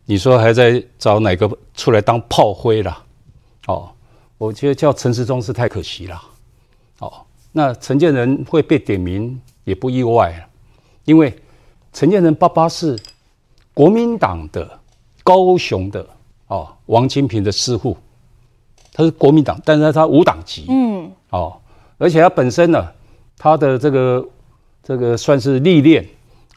[0.05, 3.05] 你说还在找哪个出来当炮灰了？
[3.67, 3.91] 哦，
[4.39, 6.19] 我觉得叫陈时中是太可惜了。
[7.01, 7.13] 哦，
[7.51, 10.49] 那陈建仁会被点名也不意外，
[11.05, 11.37] 因为
[11.93, 12.97] 陈建仁爸爸是
[13.75, 14.79] 国民党的。
[15.27, 16.07] 高雄的
[16.47, 17.97] 哦，王金平的师傅，
[18.93, 21.59] 他是国民党，但是他无党籍，嗯，哦，
[21.97, 22.87] 而且他本身呢，
[23.37, 24.25] 他的这个
[24.81, 26.07] 这个算是历练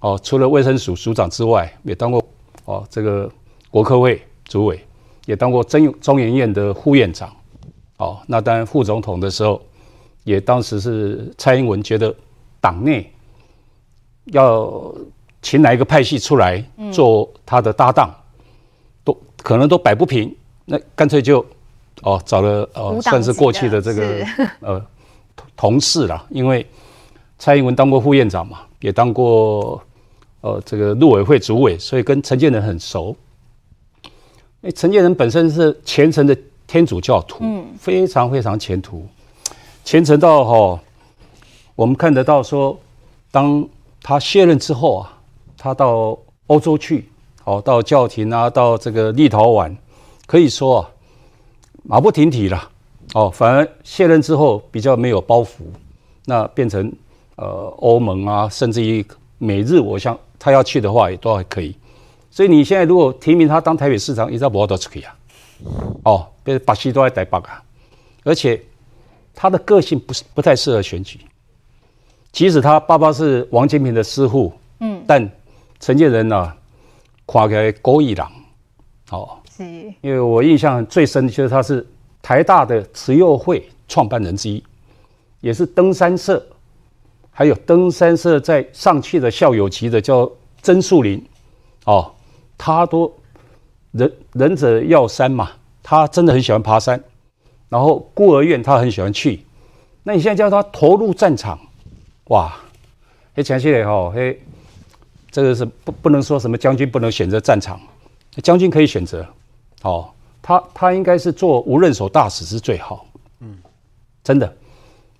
[0.00, 2.24] 哦，除了卫生署署长之外，也当过
[2.64, 3.28] 哦这个
[3.72, 4.80] 国科会主委，
[5.26, 7.28] 也当过中中研院的副院长，
[7.96, 9.60] 哦，那当然副总统的时候，
[10.22, 12.14] 也当时是蔡英文觉得
[12.60, 13.12] 党内
[14.26, 14.94] 要
[15.42, 18.14] 请哪一个派系出来做他的搭档，
[19.42, 20.34] 可能都摆不平，
[20.64, 21.44] 那干脆就
[22.02, 24.24] 哦找了哦算是过去的这个
[24.60, 24.86] 呃
[25.56, 26.66] 同事了，因为
[27.38, 29.82] 蔡英文当过副院长嘛，也当过
[30.40, 33.16] 呃这个陆委会主委，所以跟陈建仁很熟。
[34.62, 36.36] 哎，陈建仁本身是虔诚的
[36.66, 39.02] 天主教徒，嗯，非常非常虔诚，
[39.84, 40.80] 虔诚到哈、哦，
[41.74, 42.78] 我们看得到说，
[43.30, 43.66] 当
[44.02, 45.18] 他卸任之后啊，
[45.56, 47.09] 他到欧洲去，
[47.50, 49.74] 哦，到教廷啊，到这个立陶宛，
[50.26, 50.90] 可以说啊，
[51.82, 52.70] 马不停蹄了，
[53.14, 55.62] 哦，反而卸任之后比较没有包袱，
[56.26, 56.92] 那变成
[57.34, 59.04] 呃欧盟啊，甚至于
[59.38, 61.74] 美日，我想他要去的话也都还可以。
[62.30, 65.16] 所以你现在如果提名他当台北市长，你知道不都可以啊？
[66.04, 67.60] 哦，被巴西都在台北啊，
[68.22, 68.62] 而且
[69.34, 71.18] 他的个性不是不太适合选举。
[72.30, 75.28] 即使他爸爸是王金平的师傅，嗯，但
[75.80, 76.52] 陈建仁呢，
[77.30, 78.28] 跨开勾一郎，
[79.12, 79.62] 哦，是，
[80.00, 81.86] 因为我印象最深的就是他是
[82.20, 84.60] 台大的慈幼会创办人之一，
[85.40, 86.44] 也是登山社，
[87.30, 90.28] 还有登山社在上去的校友级的叫
[90.60, 91.24] 曾树林，
[91.84, 92.12] 哦。
[92.58, 93.10] 他都
[93.92, 95.52] 仁仁者要山嘛，
[95.84, 97.00] 他真的很喜欢爬山，
[97.68, 99.40] 然后孤儿院他很喜欢去。
[100.02, 101.56] 那你现在叫他投入战场，
[102.24, 102.52] 哇，
[103.36, 104.42] 哎，前些年哈，嘿，
[105.30, 107.80] 这个是不不能说什么将军不能选择战场，
[108.42, 109.26] 将军可以选择，
[109.82, 110.10] 哦，
[110.42, 113.06] 他他应该是做无任所大使是最好，
[113.40, 113.56] 嗯，
[114.24, 114.56] 真的，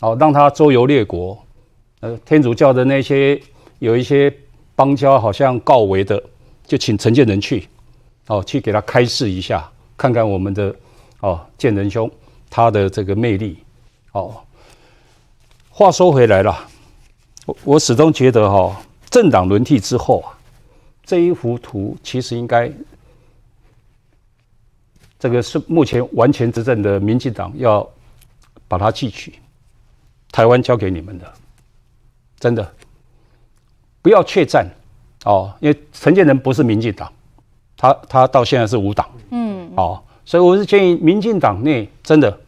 [0.01, 1.39] 哦，让他周游列国，
[2.01, 3.41] 呃，天主教的那些
[3.79, 4.33] 有一些
[4.75, 6.23] 邦交好像告慰的。
[6.67, 7.67] 就请陈建仁去，
[8.29, 10.73] 哦，去给他开示一下，看看我们的
[11.19, 12.09] 哦建仁兄
[12.49, 13.59] 他的这个魅力，
[14.13, 14.37] 哦。
[15.69, 16.57] 话说回来了，
[17.45, 18.77] 我我始终觉得哈、哦，
[19.11, 20.39] 政党轮替之后啊，
[21.05, 22.71] 这一幅图其实应该，
[25.19, 27.89] 这个是目前完全执政的民进党要
[28.69, 29.35] 把它记取，
[30.31, 31.33] 台湾交给你们的，
[32.39, 32.73] 真的，
[34.01, 34.67] 不要怯战。
[35.27, 37.13] 哦，因为陈建仁不是民进党，
[37.77, 42.41] 他他到现在是无党，嗯，哦，所以我是建议民进党内真的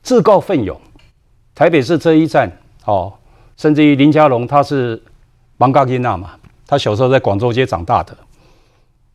[0.00, 0.80] 自告奋勇，
[1.54, 2.50] 台北市这一站，
[2.86, 3.12] 哦，
[3.58, 5.02] 甚至于林佳龙他是
[5.56, 8.16] 芒嘎吉娜嘛，他小时候在广州街长大的，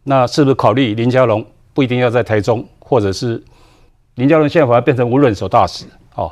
[0.03, 3.43] 那是不是考虑林佳龙不一定要在台中，或者是
[4.15, 5.85] 林佳龙现在反而变成无任所大使，
[6.15, 6.31] 哦，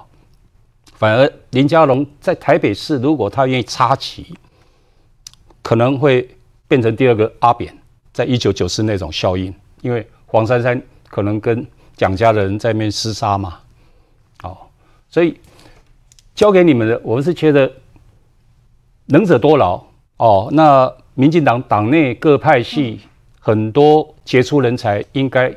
[0.94, 4.36] 反而林佳龙在台北市如果他愿意插旗，
[5.62, 6.30] 可能会。
[6.70, 7.74] 变成第二个阿扁，
[8.12, 11.66] 在一九九四那种效应，因为黄珊珊可能跟
[11.96, 13.60] 蒋家的人在那边厮杀嘛，
[14.44, 14.58] 哦，
[15.08, 15.40] 所以
[16.36, 17.72] 交给你们的，我们是觉得
[19.06, 19.82] 能者多劳
[20.18, 20.50] 哦。
[20.52, 23.00] 那民进党党内各派系
[23.40, 25.54] 很多杰出人才，应该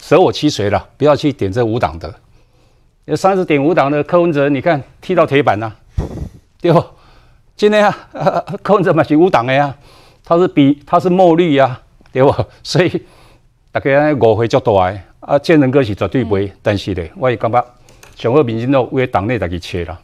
[0.00, 2.14] 舍我其谁了，不要去点这五党的。
[3.06, 5.76] 有三十点五党的柯文哲，你看踢到铁板呐、啊，
[6.60, 6.84] 对不？
[7.56, 8.08] 今天啊，
[8.62, 9.74] 柯文哲嘛是五党的呀。
[10.22, 11.82] 他是比他是墨绿呀、啊，
[12.12, 12.32] 对不？
[12.62, 13.02] 所以
[13.72, 17.66] 大家误会较大的啊，建仁哥是绝对不会，嗯、但是呢，我也感觉
[18.14, 20.00] 上好民进党为党内大家切了。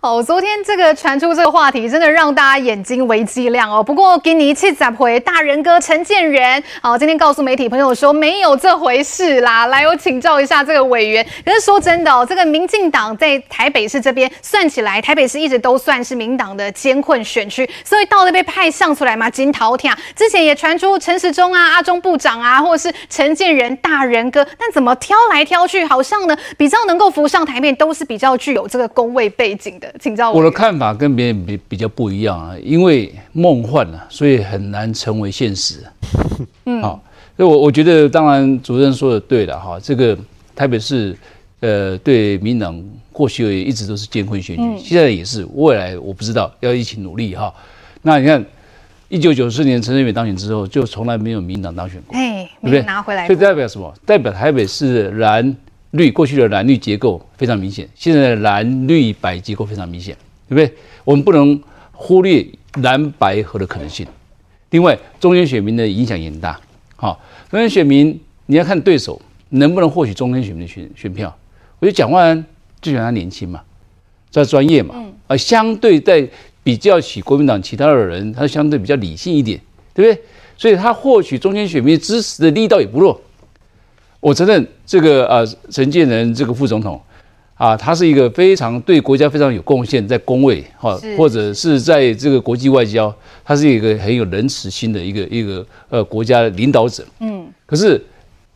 [0.00, 3.82] 哦，昨天这个传出这个话题，真的让大家眼睛为之亮哦。
[3.82, 9.66] 不过给你一次 zap 回大仁哥陈建仁，好，今天告诉媒体朋友说没有这回事啦。
[9.66, 11.24] 来，我请教一下这个委员。
[11.44, 19.30] 可是说真的哦，这个民进党在台北市这边算起来，台北市一直都算是民党的艰困选区，所以到底被派上出来嘛？
[19.30, 29.71] 金桃铁之前也传出陈时中啊、阿中部长啊，或者是陈建仁大仁哥，但怎么挑来挑去，好像呢比较能够浮上台面，都是比较具有这个公卫背景。
[29.78, 30.38] 的，请教我。
[30.38, 35.76] 我的看法跟别人比比较不一样啊，因为梦幻了，所以很难成为现实。
[36.66, 37.02] 嗯，好，
[37.36, 40.16] 所以我我觉得，当然主任说的对了哈，这个
[40.54, 41.16] 台北市，
[41.60, 42.82] 呃，对民党
[43.12, 47.52] 过去也一直都是艰困选举，嗯、现在也是，未来我不知道，要一起努力哈。
[48.02, 48.44] 那你看，
[49.08, 52.82] 一九九四年陈水扁当选之后，就从来没有民党当选过，哎，对不对？
[52.82, 53.92] 拿回来，所以代表什么？
[54.04, 55.56] 代表台北市蓝。
[55.92, 60.14] 绿过去的蓝绿结构非常明显，现在的蓝绿白结构非常明显，
[60.48, 60.76] 对不对？
[61.04, 61.58] 我们不能
[61.92, 62.44] 忽略
[62.82, 64.06] 蓝白合的可能性。
[64.70, 66.58] 另外，中间选民的影响也很大。
[66.96, 67.20] 好，
[67.50, 69.20] 中间选民你要看对手
[69.50, 71.34] 能不能获取中间选民的选选票。
[71.78, 72.44] 我觉得蒋万安
[72.80, 73.62] 就讲他年轻嘛，
[74.30, 74.94] 在专业嘛，
[75.26, 76.26] 而相对在
[76.62, 79.60] 比较起国民党其他的人，他相对比较理性一点，
[79.92, 80.24] 对不对？
[80.56, 83.20] 所以他获取中间选民支持的力道也不弱。
[84.20, 87.00] 我承认这个呃，陈建仁这个副总统，
[87.54, 93.10] 啊，他是一个非常对国家非常有贡献，在工位哈，或者是在这个国际外交，
[93.42, 97.02] 他是一个很有仁慈心的一个一个呃国家的领导者。
[97.20, 97.98] 嗯，可是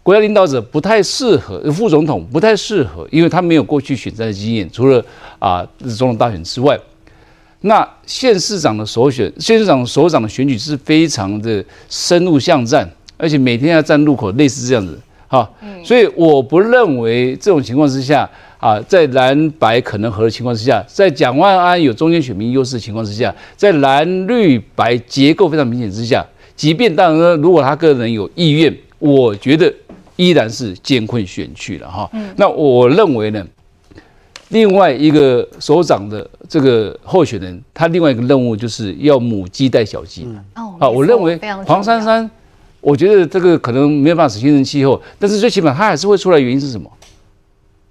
[0.02, 5.02] 国家领导者不太适合，副总统不太适合，因为他没有过去选战的经验，除了
[5.38, 6.78] 啊总统大选之外，
[7.62, 12.86] 那县市长的首选，县市长首长的选举是非常的深入巷战，
[13.16, 15.00] 而且每天要站路口，类似这样子。
[15.36, 15.54] 好，
[15.84, 29.70] 所以我不认为这种情况之下啊，在蓝白可能合的情况之下，在蒋万安有中间选民优势的情况之下，在蓝绿白结构非常明显之下，即便当然说，如果他个人有意愿，我觉得
[30.16, 32.10] 依然是艰困选区了哈。
[32.36, 33.46] 那我认为呢，
[34.48, 40.26] 另外一个首长的这个候选人，他另外一个任务就是要母鸡带小鸡。
[40.54, 42.30] 哦，啊，我认为黄珊珊。
[42.86, 46.38] 我觉得这个可能没有办法形成气候，但是最起码他还是会出来。
[46.38, 46.88] 原因是什么？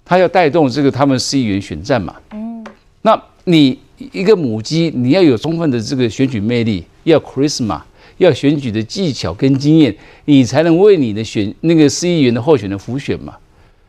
[0.06, 2.16] 他要带动这个他们市议员选战嘛。
[2.30, 2.64] 嗯。
[3.02, 7.78] 那你一个母鸡，你要有充分的这个选举魅力，要 charisma，
[8.16, 9.94] 要选举的技巧跟经验，
[10.24, 13.36] 你才能为你的选那个市议员的候选人辅选嘛。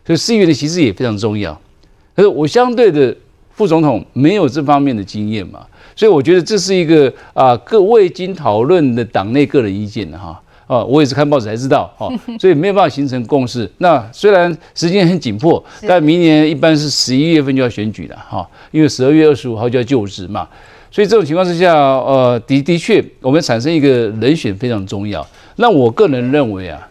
[0.05, 1.57] 所以市议员的席次也非常重要。
[2.13, 3.15] 可是我相对的
[3.51, 5.65] 副总统没有这方面的经验嘛，
[5.95, 10.38] 所以我觉得这是一个啊各未经讨论的党内个人意见哈。
[10.68, 13.69] 哦，我也是看报纸才知道，哦， 所以没有办法形成共识。
[13.77, 20.48] 那虽然时间很紧迫，但明年一般是十一月份就要选举了，哈，因为十二月二十五号就要就职嘛。
[20.91, 25.26] 所以这种情况之下，呃，的的确，我们产生一个人选非常重要。
[25.56, 26.88] 那我个人认为啊，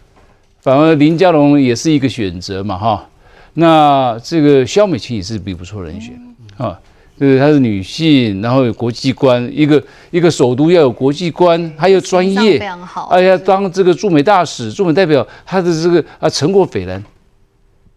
[0.61, 3.07] 反而林佳龙也是一个选择嘛，哈。
[3.55, 6.15] 那这个肖美琴也是比不错人选，
[6.57, 6.79] 啊。
[7.19, 17.03] 对，她是女性，然后有国际观，一个一个首都要有国际观，还有专业，非常好哎呀，当这个驻美大使、驻美代表，她的这个啊成果斐然，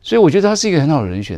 [0.01, 1.37] 所以我觉得她是一个很好的人选，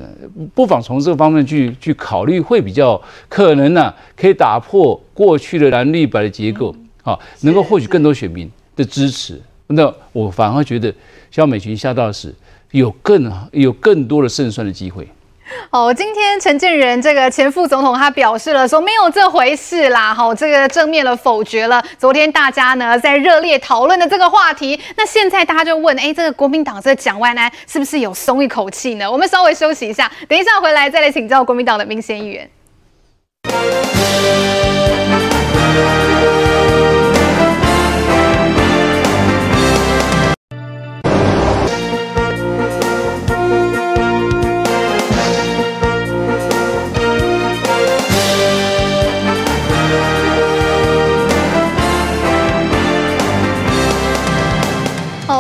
[0.54, 9.42] 不妨从这个方面去去考虑，会比较可能呢、啊，可以打破过去的蓝绿白的结构，啊，能够获取更多选民的支持。
[9.68, 10.94] 那我反而觉得
[11.32, 12.32] 肖美琴下大使
[12.72, 15.08] 有更有更多的胜算的机会。
[15.70, 24.80] 哦，今天陈建仁这个前副总统他表示了说没有这回事啦，好，这个正面的否决了昨天大家呢在热烈讨论的这个话题。
[24.96, 29.10] 那现在大家就问，哎，这个国民党这蒋万安是不是有松一口气呢？
[29.12, 32.50] 我们稍微休息一下，等一下回来再来请教国民党的民选议员。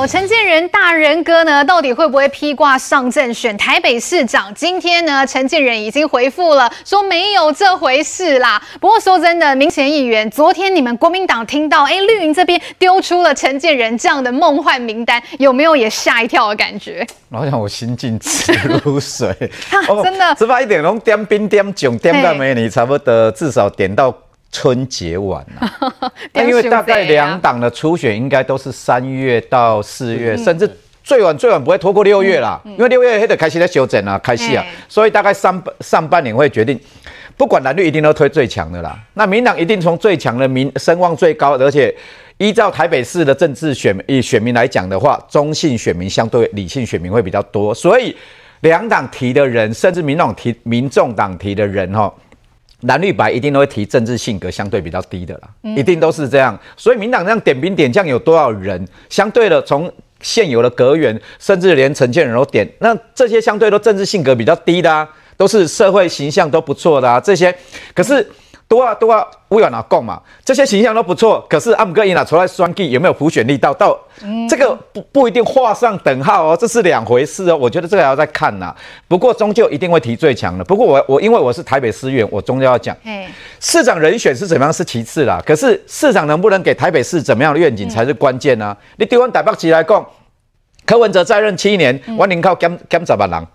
[0.07, 4.53] 陈建仁大人哥呢，到底会不会披挂上阵选台北市长？
[4.56, 8.61] 今天呢，陈建仁已经回复了，说没有这回事啦。
[8.80, 17.06] 不过说真的，民选议员，昨天你们国民党听到，哎，绿营这边丢出了陈建仁这样的梦幻名单，有没有也吓一跳的感觉？
[17.32, 18.53] 好像我心静止
[18.84, 19.30] 如水，
[19.88, 24.14] 哦、真的，只把一点龙点兵点将点到没你，差不多至少点到。
[24.52, 26.11] 春节晚了，
[26.45, 30.69] 因为大概两党的初选应该都是三月到四月，甚至
[31.03, 32.60] 最晚最晚不会拖过六月啦。
[32.65, 36.78] 因为六月还得开始在修整啊，开戏啊，所以大概上上半年会决定，
[37.38, 38.99] 不管蓝绿一定都推最强的啦。
[39.14, 41.95] 那民党一定从最强的民声望最高，而且
[42.38, 48.15] 依照台北市的政治选以选民来讲的话，中性选民相对理性选民会比较多，所以
[48.61, 52.14] 两党提的人，甚至民党提民众党提的人哈。
[52.82, 56.60] 蓝绿白一定都会提政治性格相对比较低的啦，一定都是这样。
[56.76, 58.86] 所以民党这样点兵点将有多少人？
[59.10, 59.91] 相对的，从
[60.22, 67.56] 现有的阁员，甚至连陈建仁都点，那这些相对都政治性格比较低的啊，都是社会形象都不错的啊，这些
[67.94, 68.30] 可是。
[68.72, 70.22] 多啊多啊，乌有哪共嘛？
[70.45, 73.73] 这些形象都不错，可是阿姆哥伊娜出来双 G 有没有浮选力到？
[73.73, 73.99] 到
[74.49, 77.57] 这个不不一定画上等号哦，这是两回事哦。
[77.57, 78.73] 我觉得这个还要再看呐。
[79.10, 80.64] 不过终究一定会提最强的。
[80.64, 82.95] 不过我我因为我是台北市议员，我终究要讲，
[83.60, 85.43] 市长人选是怎么样是其次啦。
[85.45, 88.77] 可是市长能不能给台北市怎么样的愿景才是关键呢？
[88.95, 90.06] 你对我台北市来讲，
[90.85, 93.48] 柯文哲在任七年，我宁靠减减十万人。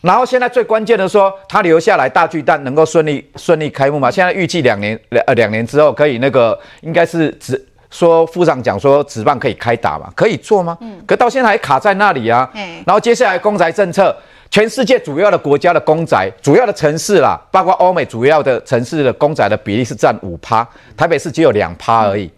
[0.00, 4.10] 然后现在最关键的说，他留下来大巨蛋能够顺利顺利开幕吗？
[4.10, 10.78] 现在预计两年两呃两年之后可以那个应该是只说副长讲说职棒可以开打嘛，可以做吗？
[10.80, 12.48] 嗯，可到现在还卡在那里啊。
[12.54, 14.16] 嗯，然后接下来公宅政策，
[14.50, 22.30] 全世界主要的国家的公宅，主要的城市啦，包括欧美主要的城市的公宅的比例是占五趴，台北市只有两趴而已。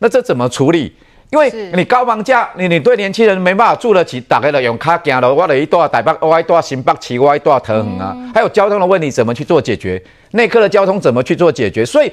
[0.00, 0.94] 那这怎么处理？
[1.30, 10.02] 因为你高房价，你你对年轻人没办法住得起，大概的用卡行了，我了一段台北，我一段新北市，我一段桃园啊，还有交通的问题怎么去做解决？
[10.30, 11.84] 内科的交通怎么去做解决？
[11.84, 12.10] 所以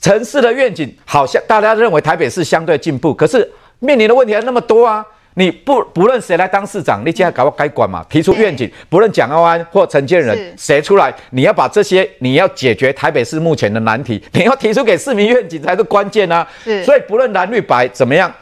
[0.00, 5.04] 城市的愿景好像大家认为台北市相对进步，可是面临的问题还那么多啊！
[5.34, 8.04] 你不不论谁来当市长，你现在搞该管嘛？
[8.08, 16.46] 提出愿景，不论蒋万安或陈建仁谁出来，你要把这些你要解决台北市目前的难题，你要提出给市民愿景才是关键啊！
[16.84, 18.32] 所以不论蓝绿白怎么样。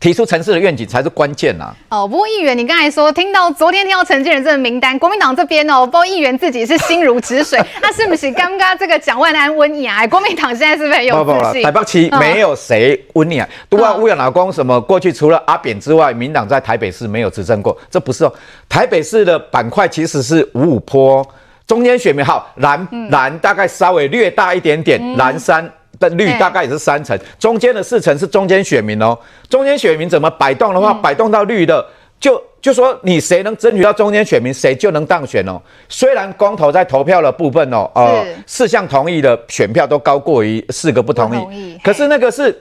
[0.00, 1.98] 提出城市的愿景才是关键呐、啊。
[2.02, 7.60] 哦，不过议员，你刚才说听到昨天听到陈建仁这个名单，国民党这边哦，包括议员自己是心如止水。
[7.82, 10.06] 那 是不是刚刚这个蒋万安温雅？
[10.06, 11.62] 国民党现在是不是很有自信？
[11.62, 13.48] 台北市没有谁温雅。
[13.68, 14.80] 对啊，乌雅老公什么？
[14.80, 18.32] 过去除了阿扁之外，民党在台北市没有执政过，这不是哦。
[18.68, 21.26] 台北市的板块其实是五五坡，
[21.66, 25.68] 中间选民好蓝蓝大概稍微略大一点点，蓝山。
[25.98, 29.18] 但绿大概也是三成，中间的四成是中间选民哦。
[29.48, 31.84] 中间选民怎么摆动的话，摆动到绿的，
[32.20, 35.60] 就就说你谁能争取到中间选民，谁就能当选哦。
[35.88, 42.56] 虽然公投在投票的部分哦，呃，四项同意的选票都高过于四个不同意，可是那个是。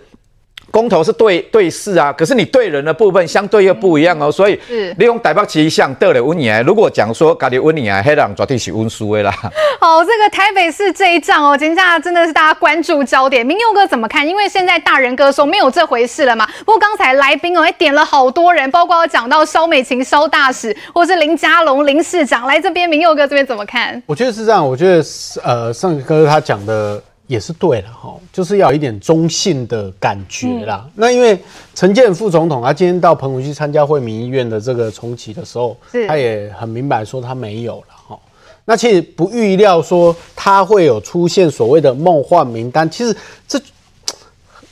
[0.69, 4.60] 公投是对对事啊，可是你对人的部分相对又不一样哦，所以
[4.98, 6.61] 利用台北市像得了温尼啊。
[6.61, 9.31] 如果讲说家里温尼啊，黑人绝对是温书的啦。
[9.80, 13.45] 好，这个台北市这一仗哦，今天真的是大家关注焦点。
[13.45, 14.27] 明佑哥怎么看？
[14.27, 16.45] 因为现在大人哥说没有这回事了嘛。
[16.60, 24.02] 不过刚才来宾哦，还点了好多人，包括讲到萧美琴萧大使，或是林佳龙林市长来这边，明佑哥这边怎么看？
[24.06, 25.03] 我觉得是这样，我觉得
[25.44, 27.02] 呃，胜哥他讲的。
[27.27, 30.81] 也是对了哈，就是要有一点中性的感觉啦。
[30.85, 31.37] 嗯、那因为
[31.75, 35.75] 陈建副总统他今天到澎湖去参加惠民医院的这个重启的时候，
[36.07, 38.17] 他也很明白说他没有了哈。
[38.63, 43.13] 那其实不预料说他会有出现所谓的梦幻名单，其实
[43.45, 43.59] 这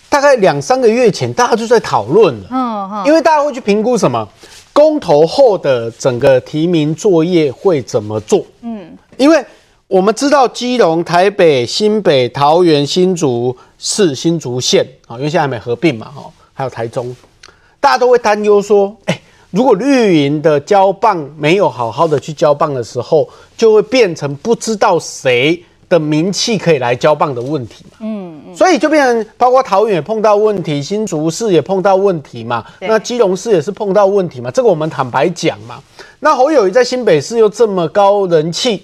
[0.09, 2.47] 大概两三个月前大家就在讨论了。
[2.51, 4.25] 嗯，因为大家会去评估什么
[4.71, 8.45] 公投后的整个提名作业会怎么做。
[8.61, 9.45] 嗯，因为。
[9.95, 17.15] 我们知道基隆、台北、新北、桃园、新竹市、新竹县啊，因为现在还没合并嘛，哈，还有台中，
[17.79, 19.17] 大家都会担忧说，哎，
[19.51, 35.81] 如果绿营的交棒没有好好的去交棒的时候，就会变成不知道谁的名气可以来交棒的问题嘛，嗯嗯，所以就变成包括桃园也碰到问题，新竹市也碰到问题嘛，那基隆市也是碰到问题嘛，这个我们坦白讲嘛，
[36.19, 38.83] 那侯友谊在新北市又这么高人气。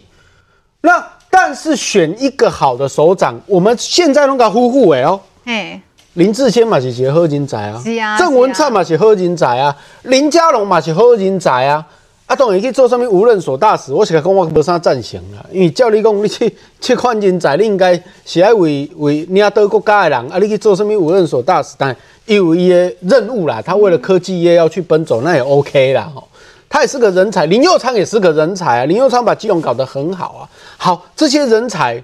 [0.82, 5.80] 那但是选一个好的首长，我们现在弄个呼呼哎哦，哎，
[6.16, 11.86] 林志坚嘛是一个好人才啊，是啊，郑文灿嘛是好人才啊，林佳龙嘛是好人才啊，
[12.26, 21.95] 啊当然去做什么无任所大使，我是讲我无啥赞成啦，因为照你讲，你去 去换人才，你应该是爱为为领导国家的人啊，你去做什么无任所大使，但
[22.26, 26.28] 因为伊的任务啦，他为了科技业要去奔走，那也 OK 啦吼。
[26.73, 28.85] 他也是个人才，林佑昌也是个人才啊。
[28.85, 30.41] 林佑昌把基隆搞得很好啊。
[30.77, 32.02] 好，这些人才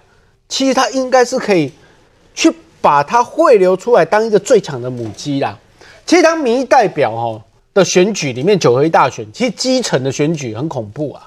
[0.49, 1.71] 其实他应该是可以
[2.35, 5.57] 去把他汇流出来，当一个最强的母鸡啦。
[6.05, 7.41] 其实当民意代表哈
[7.73, 11.23] 的选举里面，九合一大选，其实基层的选举很恐怖啊。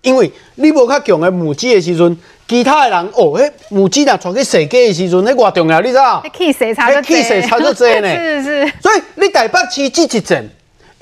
[0.00, 2.16] 因为你无较强的母鸡的时阵，
[2.48, 6.24] 其他的人哦，嘿，母鸡呐传去洗鸡的时阵，那偌重要，你知道？
[6.34, 8.08] 气势差就气势差就多呢。
[8.16, 8.72] 是是。
[8.80, 10.48] 所以你台北市这一阵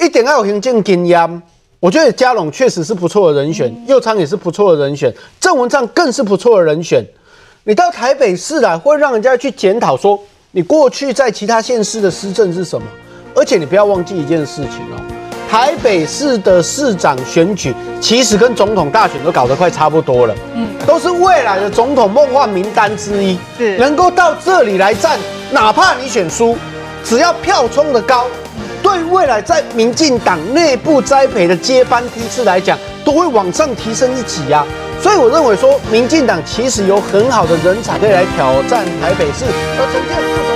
[0.00, 1.42] 一定要有行政经验。
[1.86, 7.00] 我觉得嘉龙确实是不错的人选，右昌也是不错的人选，郑文灿更是不错的人选。
[7.62, 10.18] 你到台北市来，会让人家去检讨说，
[10.50, 12.84] 你过去在其他县市的施政是什么？
[13.36, 14.98] 而且你不要忘记一件事情哦，
[15.48, 23.38] 台北市的市长选举其实跟总统大选都搞得快差不多了，嗯，都是未来的总统梦幻名单之一。
[23.56, 25.20] 是能够到这里来站，
[25.52, 26.56] 哪怕你选输，
[27.04, 28.26] 只要票冲得高。
[28.86, 34.64] 对未来在民进党内部栽培的接班梯次来讲，都会往上提升一级啊！
[35.02, 40.46] 所以我认为说，民进党其实有很好的人才可以来挑战台北市，而陈建。